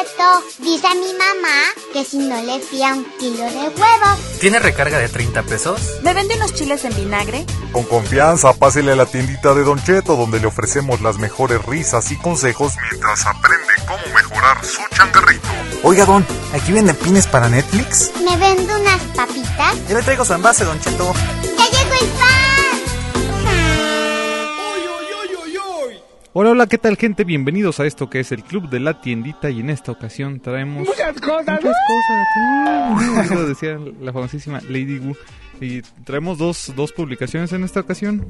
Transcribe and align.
Cheto, 0.00 0.42
dice 0.60 0.88
mi 0.94 1.12
mamá 1.12 1.58
que 1.92 2.06
si 2.06 2.16
no 2.16 2.40
le 2.40 2.58
fía 2.60 2.94
un 2.94 3.04
kilo 3.18 3.44
de 3.44 3.68
huevo. 3.68 4.16
¿Tiene 4.40 4.58
recarga 4.58 4.98
de 4.98 5.10
30 5.10 5.42
pesos? 5.42 5.78
¿Me 6.02 6.14
vende 6.14 6.36
unos 6.36 6.54
chiles 6.54 6.86
en 6.86 6.96
vinagre? 6.96 7.44
Con 7.70 7.84
confianza, 7.84 8.54
pásele 8.54 8.92
a 8.92 8.96
la 8.96 9.04
tiendita 9.04 9.52
de 9.52 9.62
Don 9.62 9.82
Cheto, 9.82 10.16
donde 10.16 10.40
le 10.40 10.46
ofrecemos 10.46 11.02
las 11.02 11.18
mejores 11.18 11.62
risas 11.66 12.10
y 12.12 12.16
consejos 12.16 12.72
mientras 12.90 13.26
aprende 13.26 13.74
cómo 13.86 14.14
mejorar 14.14 14.64
su 14.64 14.80
changarrito. 14.96 15.48
Oiga, 15.82 16.06
Don, 16.06 16.26
¿aquí 16.54 16.72
venden 16.72 16.96
pines 16.96 17.26
para 17.26 17.50
Netflix? 17.50 18.10
¿Me 18.24 18.38
vende 18.38 18.74
unas 18.74 19.02
papitas? 19.14 19.76
Yo 19.86 19.98
le 19.98 20.02
traigo 20.02 20.24
su 20.24 20.32
envase, 20.32 20.64
Don 20.64 20.80
Cheto. 20.80 21.12
¡Ya 21.42 21.64
llegó 21.66 21.94
el 22.00 22.08
pan! 22.12 22.39
Hola, 26.32 26.50
hola, 26.50 26.68
¿qué 26.68 26.78
tal 26.78 26.96
gente? 26.96 27.24
Bienvenidos 27.24 27.80
a 27.80 27.86
esto 27.86 28.08
que 28.08 28.20
es 28.20 28.30
el 28.30 28.44
Club 28.44 28.70
de 28.70 28.78
la 28.78 29.00
Tiendita 29.00 29.50
y 29.50 29.58
en 29.58 29.68
esta 29.68 29.90
ocasión 29.90 30.38
traemos... 30.38 30.86
Muchas 30.86 31.20
cosas. 31.20 31.60
Muchas 31.60 31.76
cosas. 31.88 32.28
Uh, 32.38 33.20
eso 33.20 33.46
decía 33.48 33.76
la 34.00 34.12
famosísima 34.12 34.60
Lady 34.68 35.00
Wu. 35.00 35.16
Y 35.60 35.82
traemos 36.04 36.38
dos, 36.38 36.72
dos 36.76 36.92
publicaciones 36.92 37.52
en 37.52 37.64
esta 37.64 37.80
ocasión. 37.80 38.24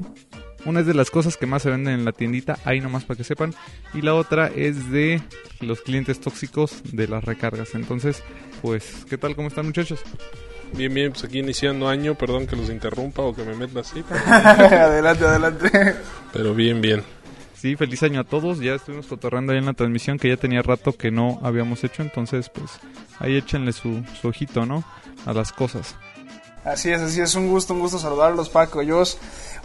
Una 0.65 0.79
es 0.79 0.87
de 0.87 0.95
las 0.95 1.11
cosas 1.11 1.37
que 1.37 1.45
más 1.45 1.61
se 1.61 1.69
venden 1.69 1.93
en 1.93 2.03
la 2.03 2.11
tiendita, 2.11 2.57
ahí 2.65 2.81
nomás 2.81 3.03
para 3.05 3.19
que 3.19 3.23
sepan. 3.23 3.53
Y 3.93 4.01
la 4.01 4.15
otra 4.15 4.47
es 4.47 4.89
de 4.89 5.21
los 5.59 5.81
clientes 5.81 6.19
tóxicos 6.19 6.81
de 6.91 7.07
las 7.07 7.23
recargas. 7.23 7.75
Entonces, 7.75 8.23
pues, 8.63 9.05
¿qué 9.11 9.19
tal? 9.19 9.35
¿Cómo 9.35 9.47
están 9.47 9.67
muchachos? 9.67 10.01
Bien, 10.73 10.91
bien, 10.91 11.11
pues 11.11 11.23
aquí 11.23 11.37
iniciando 11.37 11.87
año, 11.87 12.15
perdón 12.15 12.47
que 12.47 12.55
los 12.55 12.71
interrumpa 12.71 13.21
o 13.21 13.35
que 13.35 13.43
me 13.43 13.53
meta 13.53 13.81
así, 13.81 14.03
pero, 14.07 14.21
adelante, 14.25 15.25
adelante. 15.25 15.95
pero 16.33 16.55
bien, 16.55 16.81
bien. 16.81 17.03
Sí, 17.61 17.75
feliz 17.75 18.01
año 18.01 18.21
a 18.21 18.23
todos. 18.23 18.59
Ya 18.59 18.73
estuvimos 18.73 19.05
cotorreando 19.05 19.51
ahí 19.51 19.59
en 19.59 19.67
la 19.67 19.73
transmisión 19.73 20.17
que 20.17 20.29
ya 20.29 20.35
tenía 20.35 20.63
rato 20.63 20.93
que 20.93 21.11
no 21.11 21.39
habíamos 21.43 21.83
hecho. 21.83 22.01
Entonces, 22.01 22.49
pues 22.49 22.71
ahí 23.19 23.35
échenle 23.35 23.71
su, 23.71 24.03
su 24.19 24.29
ojito, 24.29 24.65
¿no? 24.65 24.83
A 25.27 25.33
las 25.33 25.51
cosas. 25.51 25.95
Así 26.63 26.89
es, 26.89 27.01
así 27.01 27.21
es, 27.21 27.35
un 27.35 27.49
gusto, 27.49 27.75
un 27.75 27.79
gusto 27.79 27.99
saludarlos, 27.99 28.49
Paco, 28.49 28.81
yo 28.81 29.03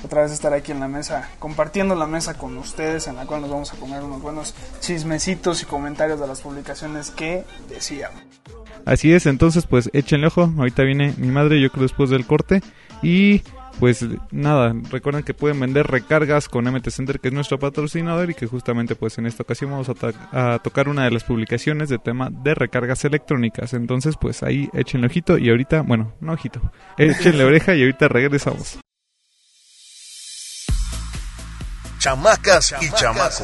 otra 0.02 0.22
vez 0.22 0.32
estar 0.32 0.52
aquí 0.52 0.72
en 0.72 0.80
la 0.80 0.88
mesa, 0.88 1.28
compartiendo 1.38 1.94
la 1.94 2.06
mesa 2.06 2.38
con 2.38 2.56
ustedes, 2.56 3.06
en 3.06 3.16
la 3.16 3.26
cual 3.26 3.42
nos 3.42 3.50
vamos 3.50 3.72
a 3.72 3.76
comer 3.76 4.02
unos 4.02 4.22
buenos 4.22 4.54
chismecitos 4.80 5.62
y 5.62 5.66
comentarios 5.66 6.18
de 6.20 6.26
las 6.26 6.40
publicaciones 6.40 7.10
que 7.10 7.44
decíamos. 7.68 8.20
Así 8.84 9.12
es, 9.12 9.24
entonces 9.26 9.66
pues 9.66 9.88
échenle 9.94 10.26
ojo. 10.26 10.52
Ahorita 10.58 10.82
viene 10.82 11.14
mi 11.16 11.28
madre, 11.28 11.60
yo 11.60 11.70
creo 11.70 11.82
después 11.82 12.10
del 12.10 12.26
corte. 12.26 12.62
Y 13.02 13.42
pues 13.78 14.04
nada, 14.30 14.74
recuerden 14.90 15.22
que 15.22 15.34
pueden 15.34 15.60
vender 15.60 15.86
recargas 15.86 16.48
con 16.48 16.64
MT 16.64 16.88
Center, 16.90 17.20
que 17.20 17.28
es 17.28 17.34
nuestro 17.34 17.58
patrocinador, 17.58 18.30
y 18.30 18.34
que 18.34 18.46
justamente 18.46 18.96
pues 18.96 19.18
en 19.18 19.26
esta 19.26 19.42
ocasión 19.42 19.70
vamos 19.70 19.88
a, 19.88 19.94
ta- 19.94 20.54
a 20.54 20.58
tocar 20.60 20.88
una 20.88 21.04
de 21.04 21.10
las 21.10 21.24
publicaciones 21.24 21.88
de 21.88 21.98
tema 21.98 22.30
de 22.30 22.54
recargas 22.54 23.04
electrónicas. 23.04 23.74
Entonces 23.74 24.14
pues 24.20 24.42
ahí 24.42 24.68
échenle 24.72 25.06
ojito 25.08 25.36
y 25.38 25.50
ahorita, 25.50 25.82
bueno, 25.82 26.12
no 26.20 26.32
ojito, 26.32 26.60
échenle 26.96 27.44
oreja 27.44 27.74
y 27.74 27.80
ahorita 27.82 28.08
regresamos. 28.08 28.78
Chamacas 32.06 32.72
y 32.80 32.88
chamacos. 32.92 33.42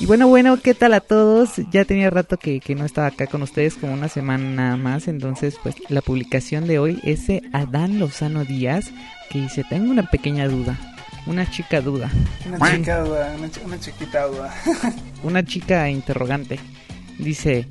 Y 0.00 0.06
bueno, 0.06 0.26
bueno, 0.26 0.58
¿qué 0.60 0.74
tal 0.74 0.92
a 0.92 1.00
todos? 1.00 1.52
Ya 1.70 1.84
tenía 1.84 2.10
rato 2.10 2.36
que, 2.36 2.58
que 2.58 2.74
no 2.74 2.84
estaba 2.84 3.06
acá 3.06 3.28
con 3.28 3.42
ustedes, 3.42 3.76
como 3.76 3.92
una 3.92 4.08
semana 4.08 4.76
más. 4.76 5.06
Entonces, 5.06 5.54
pues 5.62 5.76
la 5.88 6.02
publicación 6.02 6.66
de 6.66 6.80
hoy 6.80 7.00
es 7.04 7.28
de 7.28 7.42
Adán 7.52 8.00
Lozano 8.00 8.44
Díaz, 8.44 8.86
que 9.30 9.40
dice, 9.40 9.64
tengo 9.68 9.92
una 9.92 10.10
pequeña 10.10 10.48
duda, 10.48 10.76
una 11.26 11.50
chica 11.50 11.80
duda, 11.80 12.10
Una 12.46 12.70
chica 12.70 13.00
duda, 13.00 13.34
una, 13.36 13.48
una 13.64 13.80
chiquita 13.80 14.26
duda. 14.26 14.54
una 15.22 15.44
chica 15.44 15.88
interrogante. 15.88 16.58
Dice, 17.18 17.66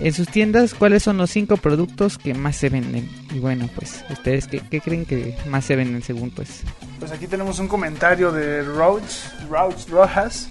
en 0.00 0.12
sus 0.12 0.28
tiendas, 0.28 0.74
¿cuáles 0.74 1.02
son 1.02 1.16
los 1.16 1.30
cinco 1.30 1.56
productos 1.56 2.18
que 2.18 2.34
más 2.34 2.56
se 2.56 2.68
venden? 2.68 3.08
Y 3.32 3.38
bueno, 3.38 3.68
pues, 3.74 4.04
¿ustedes 4.10 4.48
qué, 4.48 4.60
qué 4.68 4.80
creen 4.80 5.06
que 5.06 5.36
más 5.46 5.64
se 5.64 5.76
venden 5.76 6.02
según 6.02 6.30
pues? 6.30 6.62
Pues 6.98 7.12
aquí 7.12 7.26
tenemos 7.26 7.58
un 7.58 7.68
comentario 7.68 8.32
de 8.32 8.62
Roach, 8.62 9.28
Roach 9.48 9.88
Rojas. 9.88 10.48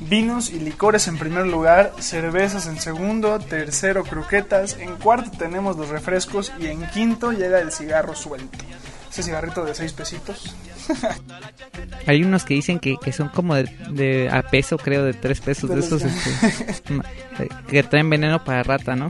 Vinos 0.00 0.50
y 0.50 0.58
licores 0.58 1.08
en 1.08 1.16
primer 1.16 1.46
lugar, 1.46 1.94
cervezas 1.98 2.66
en 2.66 2.78
segundo, 2.78 3.38
tercero 3.38 4.02
croquetas, 4.02 4.76
en 4.78 4.96
cuarto 4.96 5.30
tenemos 5.38 5.76
los 5.76 5.88
refrescos 5.88 6.52
y 6.58 6.66
en 6.66 6.86
quinto 6.88 7.32
llega 7.32 7.60
el 7.60 7.72
cigarro 7.72 8.14
suelto. 8.14 8.58
Ese 9.10 9.22
cigarrito 9.22 9.64
de 9.64 9.74
seis 9.74 9.92
pesitos. 9.92 10.54
Hay 12.06 12.22
unos 12.22 12.44
que 12.44 12.54
dicen 12.54 12.78
que, 12.78 12.96
que 13.02 13.12
son 13.12 13.28
como 13.28 13.54
de, 13.54 13.64
de- 13.90 14.28
a 14.30 14.42
peso, 14.42 14.76
creo, 14.78 15.04
de 15.04 15.14
tres 15.14 15.40
pesos, 15.40 15.68
de, 15.70 15.76
De 15.76 15.82
esos 15.82 16.02
este, 16.02 16.92
que 17.68 17.82
traen 17.82 18.10
veneno 18.10 18.42
para 18.44 18.62
rata, 18.62 18.94
¿no? 18.96 19.08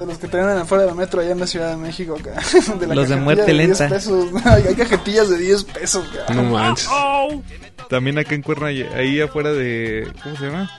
De 0.00 0.06
los 0.06 0.18
que 0.18 0.26
venden 0.28 0.58
afuera 0.58 0.84
del 0.86 0.94
metro 0.94 1.20
allá 1.20 1.32
en 1.32 1.40
la 1.40 1.46
Ciudad 1.46 1.70
de 1.70 1.76
México 1.76 2.16
acá. 2.18 2.40
la 2.86 2.94
Los 2.94 3.08
de 3.08 3.16
muerte 3.16 3.52
10 3.52 3.56
lenta. 3.56 3.88
pesos. 3.88 4.30
Hay 4.44 4.74
cajetillas 4.74 5.28
de 5.28 5.38
10 5.38 5.64
pesos. 5.64 6.06
acá. 6.22 6.34
No 6.34 6.44
manches. 6.44 6.88
También 7.88 8.18
acá 8.18 8.34
en 8.34 8.42
Cuerna, 8.42 8.68
ahí 8.68 9.20
afuera 9.20 9.52
de. 9.52 10.10
¿Cómo 10.22 10.36
se 10.36 10.44
llama? 10.46 10.70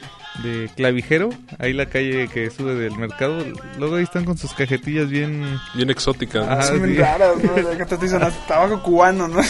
De 0.42 0.68
Clavijero, 0.76 1.30
ahí 1.60 1.74
la 1.74 1.86
calle 1.86 2.28
que 2.28 2.50
sube 2.50 2.74
del 2.74 2.98
mercado. 2.98 3.38
Luego 3.78 3.98
ahí 3.98 4.04
están 4.04 4.26
con 4.26 4.36
sus 4.36 4.54
cajetillas 4.54 5.10
bien. 5.10 5.60
Bien 5.76 5.92
exótica. 5.92 6.40
¿no? 6.40 6.52
Ajá. 6.52 6.64
Son 6.64 6.82
bien 6.82 6.96
sí. 6.96 7.02
raras, 7.02 7.36
¿no? 7.38 7.86
Te 7.86 7.98
dicen 7.98 8.24
hasta 8.24 8.48
tabaco 8.48 8.82
cubano, 8.82 9.28
¿no? 9.30 9.42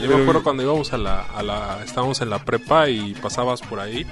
Yo 0.00 0.08
me 0.16 0.22
acuerdo 0.22 0.42
cuando 0.42 0.62
íbamos 0.62 0.92
a 0.94 0.96
la, 0.96 1.20
a 1.20 1.42
la... 1.42 1.80
Estábamos 1.84 2.22
en 2.22 2.30
la 2.30 2.38
prepa 2.38 2.88
y 2.88 3.14
pasabas 3.14 3.60
por 3.60 3.78
ahí 3.78 4.06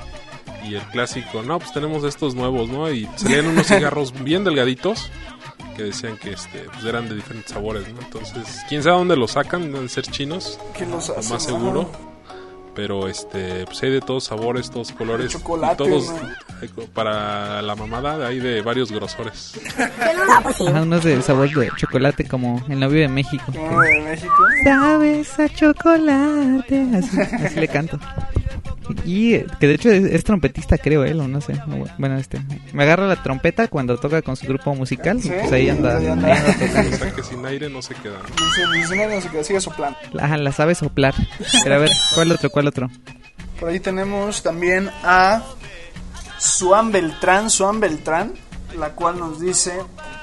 y 0.65 0.75
el 0.75 0.83
clásico, 0.83 1.43
no, 1.43 1.59
pues 1.59 1.73
tenemos 1.73 2.05
estos 2.05 2.35
nuevos, 2.35 2.69
¿no? 2.69 2.91
Y 2.91 3.09
salían 3.17 3.47
unos 3.47 3.67
cigarros 3.69 4.13
bien 4.23 4.45
delgaditos 4.45 5.11
que 5.77 5.85
decían 5.85 6.19
que 6.19 6.33
este 6.33 6.67
pues 6.73 6.85
eran 6.85 7.09
de 7.09 7.15
diferentes 7.15 7.53
sabores, 7.53 7.89
¿no? 7.93 8.01
Entonces, 8.01 8.61
quién 8.69 8.83
sabe 8.83 8.99
dónde 8.99 9.17
los 9.17 9.33
sacan, 9.33 9.73
deben 9.73 9.89
ser 9.89 10.05
chinos, 10.05 10.59
¿Quién 10.77 10.91
los 10.91 11.09
lo 11.09 11.19
hace, 11.19 11.33
más 11.33 11.43
seguro. 11.43 12.12
Pero 12.75 13.07
este, 13.09 13.67
pues 13.67 13.83
hay 13.83 13.91
de 13.91 14.01
todos 14.01 14.25
sabores, 14.25 14.71
todos 14.71 14.93
colores, 14.93 15.33
chocolate, 15.33 15.85
y 15.85 15.89
todos 15.89 16.13
para 16.95 17.61
la 17.61 17.75
mamada 17.75 18.27
hay 18.27 18.39
de 18.39 18.63
varios 18.63 18.91
grosores. 18.91 19.61
Ajá, 19.79 20.83
unos 20.83 21.05
de 21.05 21.21
sabor 21.23 21.51
de 21.51 21.71
chocolate 21.77 22.27
como 22.27 22.65
el 22.69 22.81
novio 22.81 23.01
de 23.01 23.09
México. 23.09 23.45
Uno 23.49 23.81
de 23.81 24.01
México. 24.01 24.35
Sabes 24.65 25.39
a 25.39 25.49
chocolate. 25.49 26.87
Así, 26.95 27.21
así 27.21 27.61
le 27.61 27.69
canto. 27.69 27.99
Y 29.05 29.39
que 29.61 29.67
de 29.67 29.75
hecho 29.75 29.91
es, 29.91 30.05
es 30.05 30.25
trompetista, 30.25 30.79
creo 30.79 31.05
él, 31.05 31.21
o 31.21 31.29
no 31.29 31.41
sé. 31.41 31.55
no, 31.67 31.85
Bueno, 31.99 32.17
este. 32.19 32.41
Me 32.73 32.83
agarra 32.85 33.07
la 33.07 33.23
trompeta 33.23 33.69
cuando 33.69 33.97
toca 33.99 34.23
con 34.23 34.37
su 34.37 34.47
grupo 34.47 34.75
musical. 34.75 35.19
Y 35.19 35.23
Sí, 35.23 35.31
pues 35.41 35.53
ahí 35.53 35.69
anda. 35.69 35.99
ahí. 35.99 36.07
O 36.07 36.97
sea 36.97 37.13
que 37.15 37.23
sin 37.23 37.45
aire 37.47 37.69
no 37.69 37.83
se 37.83 37.95
queda. 37.95 38.19
¿no? 38.19 38.47
Dice, 38.47 38.95
dice, 38.95 38.97
no, 39.09 39.15
no 39.15 39.21
sé 39.21 39.29
qué, 39.31 39.45
sigue 39.45 39.61
soplando. 39.61 39.99
Ajá, 40.21 40.37
la 40.37 40.53
sabe 40.53 40.75
soplar. 40.75 41.15
Pero 41.63 41.75
a 41.75 41.79
ver, 41.79 41.91
¿cuál 42.15 42.33
otro? 42.33 42.51
¿Cuál 42.51 42.69
otro? 42.69 42.91
Por 43.61 43.69
ahí 43.69 43.81
tenemos 43.81 44.43
también 44.43 44.91
a 45.05 45.43
Suan 46.39 46.91
Beltrán, 46.93 47.51
Suan 47.51 47.79
Beltrán, 47.81 48.33
la 48.77 48.91
cual 48.91 49.19
nos 49.19 49.41
dice, 49.41 49.73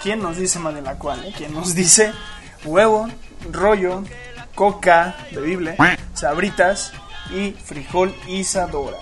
¿quién 0.04 0.21
nos 0.21 0.38
dice 0.38 0.60
más 0.60 0.75
de 0.75 0.81
la 0.81 0.95
cual? 0.95 1.24
eh? 1.25 1.33
¿Quién 1.38 1.54
nos 1.54 1.74
dice 1.75 2.12
huevo, 2.66 3.07
rollo, 3.51 4.04
coca, 4.56 5.16
bebible, 5.31 5.77
sabritas 6.13 6.92
y 7.36 7.52
frijol 7.52 8.14
Isadora? 8.28 8.98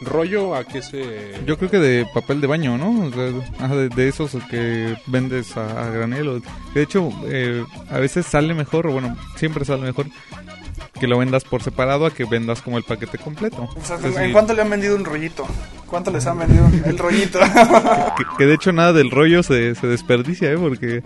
Rollo 0.00 0.54
a 0.54 0.64
qué 0.64 0.82
se... 0.82 1.32
Yo 1.46 1.56
creo 1.56 1.70
que 1.70 1.78
de 1.78 2.06
papel 2.12 2.40
de 2.40 2.46
baño, 2.46 2.76
¿no? 2.76 3.06
O 3.06 3.10
sea, 3.10 3.68
de, 3.68 3.88
de 3.88 4.08
esos 4.08 4.32
que 4.50 4.96
vendes 5.06 5.56
a, 5.56 5.86
a 5.86 5.90
granel. 5.90 6.28
o- 6.28 6.40
De 6.74 6.82
hecho, 6.82 7.08
eh, 7.26 7.64
a 7.90 7.98
veces 7.98 8.26
sale 8.26 8.52
mejor, 8.52 8.86
o 8.88 8.92
bueno, 8.92 9.16
siempre 9.36 9.64
sale 9.64 9.82
mejor 9.82 10.06
que 11.00 11.06
lo 11.06 11.16
vendas 11.18 11.44
por 11.44 11.62
separado 11.62 12.04
a 12.06 12.10
que 12.10 12.24
vendas 12.24 12.60
como 12.60 12.76
el 12.76 12.84
paquete 12.84 13.16
completo. 13.18 13.62
O 13.74 13.84
sea, 13.84 13.96
Entonces, 13.96 14.20
¿En 14.22 14.32
cuánto 14.32 14.52
le 14.52 14.62
han 14.62 14.70
vendido 14.70 14.94
un 14.94 15.04
rollito? 15.04 15.46
¿Cuánto 15.86 16.10
les 16.10 16.26
han 16.26 16.38
vendido 16.38 16.66
el 16.84 16.98
rollito? 16.98 17.38
que, 18.16 18.24
que 18.36 18.46
de 18.46 18.54
hecho 18.54 18.72
nada 18.72 18.92
del 18.92 19.10
rollo 19.10 19.42
se, 19.42 19.74
se 19.74 19.86
desperdicia, 19.86 20.52
¿eh? 20.52 20.58
Porque 20.58 21.02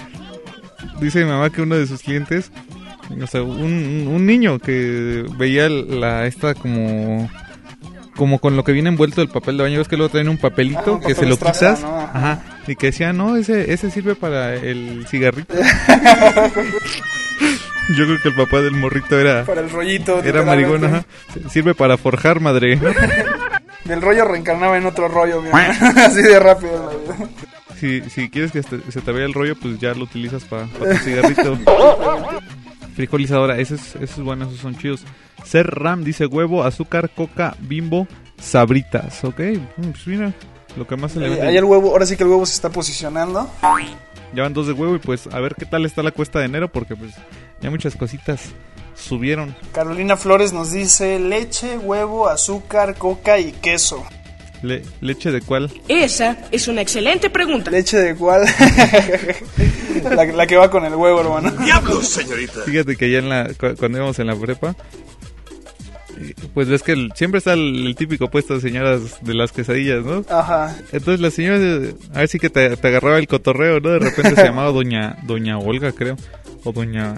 dice 1.00 1.24
mi 1.24 1.30
mamá 1.30 1.50
que 1.50 1.62
uno 1.62 1.76
de 1.76 1.86
sus 1.86 2.02
clientes, 2.02 2.50
o 3.22 3.26
sea, 3.26 3.42
un, 3.42 4.06
un 4.12 4.26
niño 4.26 4.58
que 4.58 5.24
veía 5.38 5.68
la 5.68 6.26
esta 6.26 6.54
como 6.54 7.28
como 8.16 8.40
con 8.40 8.56
lo 8.56 8.64
que 8.64 8.72
viene 8.72 8.88
envuelto 8.88 9.22
el 9.22 9.28
papel 9.28 9.56
de 9.56 9.62
baño, 9.62 9.78
ves 9.78 9.86
que 9.86 9.96
luego 9.96 10.10
traen 10.10 10.28
un 10.28 10.38
papelito 10.38 10.82
Ah, 10.86 10.92
un 10.92 11.00
que 11.00 11.14
se 11.14 11.24
lo 11.24 11.36
quitas, 11.36 11.82
¿no? 11.82 11.98
ajá, 12.00 12.42
y 12.66 12.74
que 12.74 12.86
decía, 12.86 13.12
no, 13.12 13.36
ese, 13.36 13.72
ese 13.72 13.92
sirve 13.92 14.16
para 14.16 14.54
el 14.56 15.06
cigarrito. 15.08 15.54
Yo 17.96 18.04
creo 18.04 18.20
que 18.20 18.28
el 18.28 18.34
papá 18.34 18.60
del 18.60 18.72
morrito 18.72 19.18
era, 19.18 19.44
Para 19.44 19.60
el 19.62 19.70
rollito. 19.70 20.22
era 20.22 20.42
marigón, 20.42 20.84
ajá. 20.84 21.04
Sirve 21.48 21.74
para 21.74 21.96
forjar, 21.96 22.40
madre. 22.40 22.78
Del 23.84 24.02
rollo 24.02 24.24
reencarnaba 24.26 24.76
en 24.76 24.84
otro 24.84 25.08
rollo, 25.08 25.40
mi. 25.40 25.48
Así 25.52 26.20
de 26.20 26.38
rápido. 26.38 26.90
Si, 27.80 28.02
si 28.10 28.28
quieres 28.28 28.52
que 28.52 28.62
se 28.62 29.00
te 29.00 29.12
vea 29.12 29.24
el 29.24 29.32
rollo, 29.32 29.54
pues 29.56 29.78
ya 29.78 29.94
lo 29.94 30.02
utilizas 30.04 30.44
para 30.44 30.66
tu 30.66 30.84
cigarrito. 31.04 31.56
Frijolizadora, 32.98 33.56
ese 33.60 33.76
es, 33.76 33.94
ese 33.94 34.04
es 34.04 34.20
bueno, 34.20 34.46
esos 34.46 34.58
son 34.58 34.76
chidos. 34.76 35.04
Ser 35.44 35.68
Ram 35.68 36.02
dice 36.02 36.26
huevo, 36.26 36.64
azúcar, 36.64 37.10
coca, 37.14 37.54
bimbo, 37.60 38.08
sabritas, 38.40 39.22
¿ok? 39.22 39.38
Mm, 39.76 39.90
Pues 39.92 40.06
mira, 40.08 40.32
lo 40.76 40.84
que 40.84 40.96
más 40.96 41.12
se 41.12 41.20
le 41.20 41.28
vende. 41.28 41.46
ahí 41.46 41.56
el 41.56 41.62
huevo, 41.62 41.92
ahora 41.92 42.06
sí 42.06 42.16
que 42.16 42.24
el 42.24 42.28
huevo 42.28 42.44
se 42.44 42.54
está 42.54 42.70
posicionando. 42.70 43.48
Ya 44.34 44.42
van 44.42 44.52
dos 44.52 44.66
de 44.66 44.72
huevo 44.72 44.96
y 44.96 44.98
pues 44.98 45.28
a 45.28 45.38
ver 45.38 45.54
qué 45.54 45.64
tal 45.64 45.86
está 45.86 46.02
la 46.02 46.10
cuesta 46.10 46.40
de 46.40 46.46
enero 46.46 46.72
porque 46.72 46.96
pues 46.96 47.14
ya 47.60 47.70
muchas 47.70 47.94
cositas 47.94 48.46
subieron. 48.96 49.54
Carolina 49.70 50.16
Flores 50.16 50.52
nos 50.52 50.72
dice 50.72 51.20
leche, 51.20 51.78
huevo, 51.78 52.28
azúcar, 52.28 52.96
coca 52.96 53.38
y 53.38 53.52
queso. 53.52 54.04
Le- 54.62 54.82
¿Leche 55.00 55.30
de 55.30 55.40
cuál? 55.40 55.70
Esa 55.88 56.36
es 56.50 56.66
una 56.68 56.80
excelente 56.82 57.30
pregunta. 57.30 57.70
¿Leche 57.70 57.96
de 57.98 58.14
cuál? 58.16 58.42
la, 60.16 60.24
la 60.24 60.46
que 60.46 60.56
va 60.56 60.70
con 60.70 60.84
el 60.84 60.94
huevo, 60.94 61.20
hermano. 61.20 61.50
¡Diablos, 61.64 62.08
señorita! 62.08 62.60
Fíjate 62.64 62.96
que 62.96 63.10
ya 63.10 63.18
en 63.18 63.28
la, 63.28 63.48
cu- 63.54 63.74
cuando 63.78 63.98
íbamos 63.98 64.18
en 64.18 64.26
la 64.26 64.36
prepa, 64.36 64.74
eh, 66.20 66.34
pues 66.54 66.68
ves 66.68 66.82
que 66.82 66.92
el- 66.92 67.12
siempre 67.14 67.38
está 67.38 67.52
el, 67.52 67.86
el 67.86 67.94
típico 67.96 68.28
puesto 68.28 68.54
de 68.54 68.60
señoras 68.60 69.18
de 69.22 69.34
las 69.34 69.52
quesadillas, 69.52 70.04
¿no? 70.04 70.24
Ajá. 70.28 70.76
Entonces 70.92 71.20
la 71.20 71.30
señora, 71.30 71.56
a 72.14 72.18
ver 72.18 72.28
si 72.28 72.38
que 72.38 72.50
te, 72.50 72.76
te 72.76 72.88
agarraba 72.88 73.18
el 73.18 73.28
cotorreo, 73.28 73.80
¿no? 73.80 73.90
De 73.90 73.98
repente 74.00 74.34
se 74.34 74.42
llamaba 74.44 74.72
doña, 74.72 75.16
doña 75.24 75.58
Olga, 75.58 75.92
creo. 75.92 76.16
O 76.64 76.72
doña... 76.72 77.14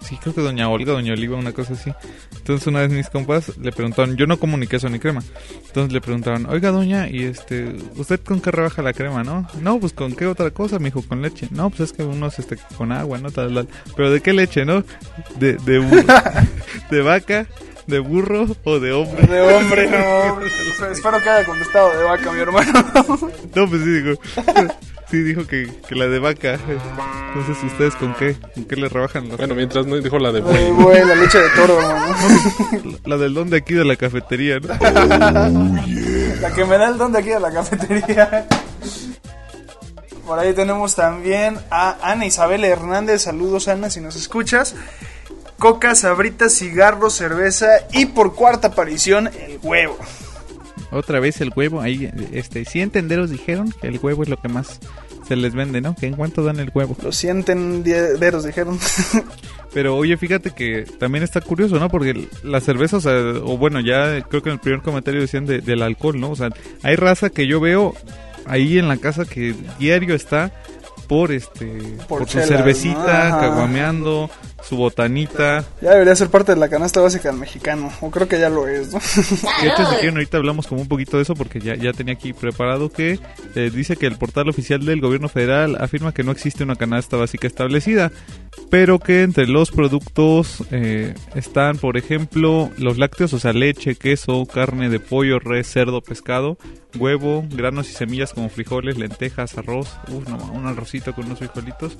Sí, 0.00 0.16
creo 0.16 0.34
que 0.34 0.40
doña 0.40 0.68
Olga, 0.68 0.92
doña 0.92 1.12
Oliva, 1.12 1.36
una 1.36 1.52
cosa 1.52 1.74
así. 1.74 1.92
Entonces 2.36 2.66
una 2.66 2.80
vez 2.80 2.90
mis 2.90 3.10
compas 3.10 3.56
le 3.58 3.72
preguntaron, 3.72 4.16
yo 4.16 4.26
no 4.26 4.38
como 4.38 4.56
ni 4.56 4.66
queso 4.66 4.88
ni 4.88 4.98
crema. 4.98 5.22
Entonces 5.66 5.92
le 5.92 6.00
preguntaron, 6.00 6.46
oiga 6.46 6.70
doña, 6.70 7.08
y 7.08 7.24
este, 7.24 7.76
¿usted 7.96 8.20
con 8.20 8.40
qué 8.40 8.50
rebaja 8.50 8.80
la 8.82 8.92
crema, 8.92 9.24
no? 9.24 9.46
No, 9.60 9.78
pues 9.80 9.92
con 9.92 10.14
qué 10.14 10.26
otra 10.26 10.50
cosa, 10.50 10.78
me 10.78 10.86
dijo, 10.86 11.02
con 11.02 11.20
leche. 11.20 11.48
No, 11.50 11.68
pues 11.70 11.80
es 11.80 11.92
que 11.92 12.04
unos 12.04 12.38
este, 12.38 12.56
con 12.76 12.92
agua, 12.92 13.18
¿no? 13.18 13.30
Tal, 13.30 13.52
tal. 13.54 13.68
Pero 13.96 14.10
¿de 14.10 14.20
qué 14.20 14.32
leche, 14.32 14.64
no? 14.64 14.84
De, 15.38 15.54
de, 15.54 15.80
de 16.90 17.02
vaca, 17.02 17.46
de 17.86 17.98
burro 17.98 18.46
o 18.64 18.78
de 18.78 18.92
hombre. 18.92 19.26
De 19.26 19.40
hombre, 19.40 19.90
no. 19.90 20.40
Espero 20.90 21.20
que 21.22 21.28
haya 21.28 21.44
contestado 21.44 21.98
de 21.98 22.04
vaca, 22.04 22.32
mi 22.32 22.40
hermano. 22.40 22.72
No, 23.54 23.68
pues 23.68 23.82
sí, 23.82 23.90
dijo. 23.90 24.20
Sí, 25.10 25.22
dijo 25.22 25.46
que, 25.46 25.70
que 25.88 25.94
la 25.94 26.06
de 26.06 26.18
vaca. 26.18 26.58
Entonces, 27.28 27.64
¿ustedes 27.64 27.94
con 27.96 28.14
qué? 28.14 28.36
¿Con 28.54 28.64
qué 28.66 28.76
le 28.76 28.88
rebajan 28.88 29.28
las 29.28 29.38
Bueno, 29.38 29.54
mientras 29.54 29.86
no 29.86 29.96
dijo 29.96 30.18
la 30.18 30.32
de 30.32 30.40
buey. 30.40 30.70
güey, 30.70 31.04
la 31.04 31.14
leche 31.14 31.38
de 31.38 31.48
toro, 31.50 31.78
hermano. 31.80 32.14
La 33.06 33.16
del 33.16 33.32
don 33.32 33.48
de 33.48 33.56
aquí 33.56 33.72
de 33.74 33.84
la 33.86 33.96
cafetería, 33.96 34.58
¿no? 34.60 34.68
La 36.40 36.52
que 36.54 36.64
me 36.64 36.76
da 36.78 36.88
el 36.88 36.98
don 36.98 37.12
de 37.12 37.18
aquí 37.20 37.30
de 37.30 37.40
la 37.40 37.50
cafetería. 37.50 38.46
Por 40.26 40.38
ahí 40.38 40.52
tenemos 40.52 40.94
también 40.94 41.58
a 41.70 41.96
Ana 42.02 42.26
Isabel 42.26 42.62
Hernández. 42.64 43.22
Saludos, 43.22 43.66
Ana, 43.68 43.88
si 43.88 44.00
nos 44.00 44.14
escuchas. 44.14 44.74
Coca, 45.58 45.94
sabritas, 45.94 46.52
cigarros, 46.54 47.14
cerveza 47.14 47.66
y 47.92 48.06
por 48.06 48.34
cuarta 48.34 48.68
aparición, 48.68 49.28
el 49.28 49.58
huevo. 49.62 49.96
Otra 50.90 51.20
vez 51.20 51.40
el 51.40 51.52
huevo. 51.54 51.80
Ahí, 51.80 52.10
este, 52.32 52.64
100 52.64 52.90
tenderos 52.90 53.30
dijeron 53.30 53.72
que 53.80 53.88
el 53.88 53.98
huevo 54.02 54.22
es 54.22 54.28
lo 54.28 54.36
que 54.38 54.48
más 54.48 54.80
se 55.26 55.36
les 55.36 55.54
vende, 55.54 55.80
¿no? 55.82 55.94
Que 55.94 56.06
en 56.06 56.14
cuánto 56.14 56.42
dan 56.42 56.58
el 56.60 56.70
huevo. 56.74 56.96
Lo 57.02 57.12
sienten 57.12 57.82
dedos, 57.82 58.44
dijeron. 58.44 58.78
Pero 59.74 59.96
oye, 59.96 60.16
fíjate 60.16 60.52
que 60.52 60.86
también 60.98 61.22
está 61.22 61.42
curioso, 61.42 61.78
¿no? 61.78 61.90
Porque 61.90 62.28
la 62.42 62.60
cerveza, 62.60 62.96
o 62.96 63.00
sea, 63.02 63.12
o 63.12 63.58
bueno, 63.58 63.80
ya 63.80 64.22
creo 64.22 64.42
que 64.42 64.48
en 64.48 64.54
el 64.54 64.60
primer 64.60 64.80
comentario 64.80 65.20
decían 65.20 65.44
de- 65.44 65.60
del 65.60 65.82
alcohol, 65.82 66.18
¿no? 66.18 66.30
O 66.30 66.36
sea, 66.36 66.48
hay 66.82 66.96
raza 66.96 67.28
que 67.28 67.46
yo 67.46 67.60
veo 67.60 67.94
ahí 68.46 68.78
en 68.78 68.88
la 68.88 68.96
casa 68.96 69.26
que 69.26 69.54
diario 69.78 70.14
está 70.14 70.50
por 71.06 71.32
este 71.32 71.66
Por 72.08 72.20
por, 72.20 72.28
su 72.28 72.40
cervecita, 72.40 73.36
caguameando, 73.40 74.30
su 74.62 74.76
botanita. 74.76 75.64
Ya 75.80 75.92
debería 75.92 76.14
ser 76.16 76.28
parte 76.28 76.54
de 76.54 76.60
la 76.60 76.68
canasta 76.68 77.00
básica 77.00 77.30
del 77.30 77.38
mexicano. 77.38 77.90
O 78.00 78.10
creo 78.10 78.28
que 78.28 78.38
ya 78.38 78.48
lo 78.48 78.66
es, 78.68 78.92
¿no? 78.92 78.98
De 79.62 79.68
hecho, 79.68 79.86
si 79.86 79.94
quieren, 79.96 80.16
ahorita 80.16 80.36
hablamos 80.38 80.66
como 80.66 80.80
un 80.80 80.88
poquito 80.88 81.16
de 81.16 81.22
eso 81.22 81.34
porque 81.34 81.60
ya, 81.60 81.74
ya 81.74 81.92
tenía 81.92 82.14
aquí 82.14 82.32
preparado 82.32 82.90
que 82.90 83.18
eh, 83.54 83.70
dice 83.72 83.96
que 83.96 84.06
el 84.06 84.16
portal 84.16 84.48
oficial 84.48 84.84
del 84.84 85.00
gobierno 85.00 85.28
federal 85.28 85.76
afirma 85.80 86.12
que 86.12 86.24
no 86.24 86.32
existe 86.32 86.64
una 86.64 86.76
canasta 86.76 87.16
básica 87.16 87.46
establecida, 87.46 88.12
pero 88.70 88.98
que 88.98 89.22
entre 89.22 89.46
los 89.46 89.70
productos 89.70 90.64
eh, 90.70 91.14
están, 91.34 91.78
por 91.78 91.96
ejemplo, 91.96 92.70
los 92.76 92.98
lácteos, 92.98 93.32
o 93.32 93.38
sea, 93.38 93.52
leche, 93.52 93.94
queso, 93.94 94.44
carne 94.46 94.88
de 94.88 95.00
pollo, 95.00 95.38
res, 95.38 95.70
cerdo, 95.70 96.00
pescado, 96.00 96.58
huevo, 96.98 97.46
granos 97.50 97.88
y 97.90 97.92
semillas 97.92 98.32
como 98.32 98.48
frijoles, 98.48 98.98
lentejas, 98.98 99.56
arroz, 99.56 99.88
uf, 100.08 100.28
no, 100.28 100.52
un 100.52 100.66
arrocito 100.66 101.14
con 101.14 101.26
unos 101.26 101.38
frijolitos, 101.38 101.96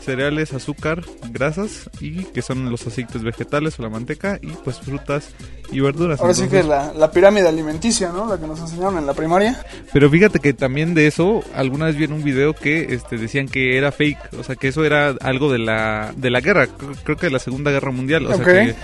cereales, 0.00 0.52
azúcar, 0.52 1.04
grasas 1.30 1.90
y 2.00 2.24
que 2.24 2.42
son 2.42 2.70
los 2.70 2.86
aceites 2.86 3.22
vegetales 3.22 3.78
o 3.78 3.82
la 3.82 3.88
manteca 3.88 4.38
y 4.42 4.48
pues 4.64 4.78
frutas 4.80 5.30
y 5.72 5.80
verduras. 5.80 6.20
Ahora 6.20 6.34
sí 6.34 6.48
que 6.48 6.62
la, 6.62 6.92
la 6.94 7.10
pirámide 7.10 7.48
alimenticia, 7.48 8.10
¿no? 8.12 8.26
La 8.26 8.38
que 8.38 8.46
nos 8.46 8.58
enseñaron 8.60 8.98
en 8.98 9.06
la 9.06 9.14
primaria. 9.14 9.62
Pero 9.92 10.08
fíjate 10.10 10.38
que 10.40 10.52
también 10.52 10.94
de 10.94 11.06
eso, 11.06 11.42
alguna 11.54 11.86
vez 11.86 11.96
vi 11.96 12.04
en 12.04 12.12
un 12.12 12.22
video 12.24 12.54
que 12.54 12.94
este, 12.94 13.16
decían 13.18 13.46
que 13.48 13.76
era 13.76 13.92
fake, 13.92 14.34
o 14.38 14.42
sea, 14.44 14.56
que 14.56 14.68
eso 14.68 14.84
era 14.84 15.08
algo 15.20 15.50
de 15.52 15.58
la, 15.58 16.12
de 16.16 16.30
la 16.30 16.40
guerra, 16.40 16.66
cr- 16.68 16.96
creo 17.04 17.16
que 17.16 17.26
de 17.26 17.32
la 17.32 17.38
Segunda 17.38 17.70
Guerra 17.70 17.90
Mundial, 17.90 18.26
o 18.26 18.30
Ok. 18.30 18.36
sea, 18.36 18.44
que 18.44 18.74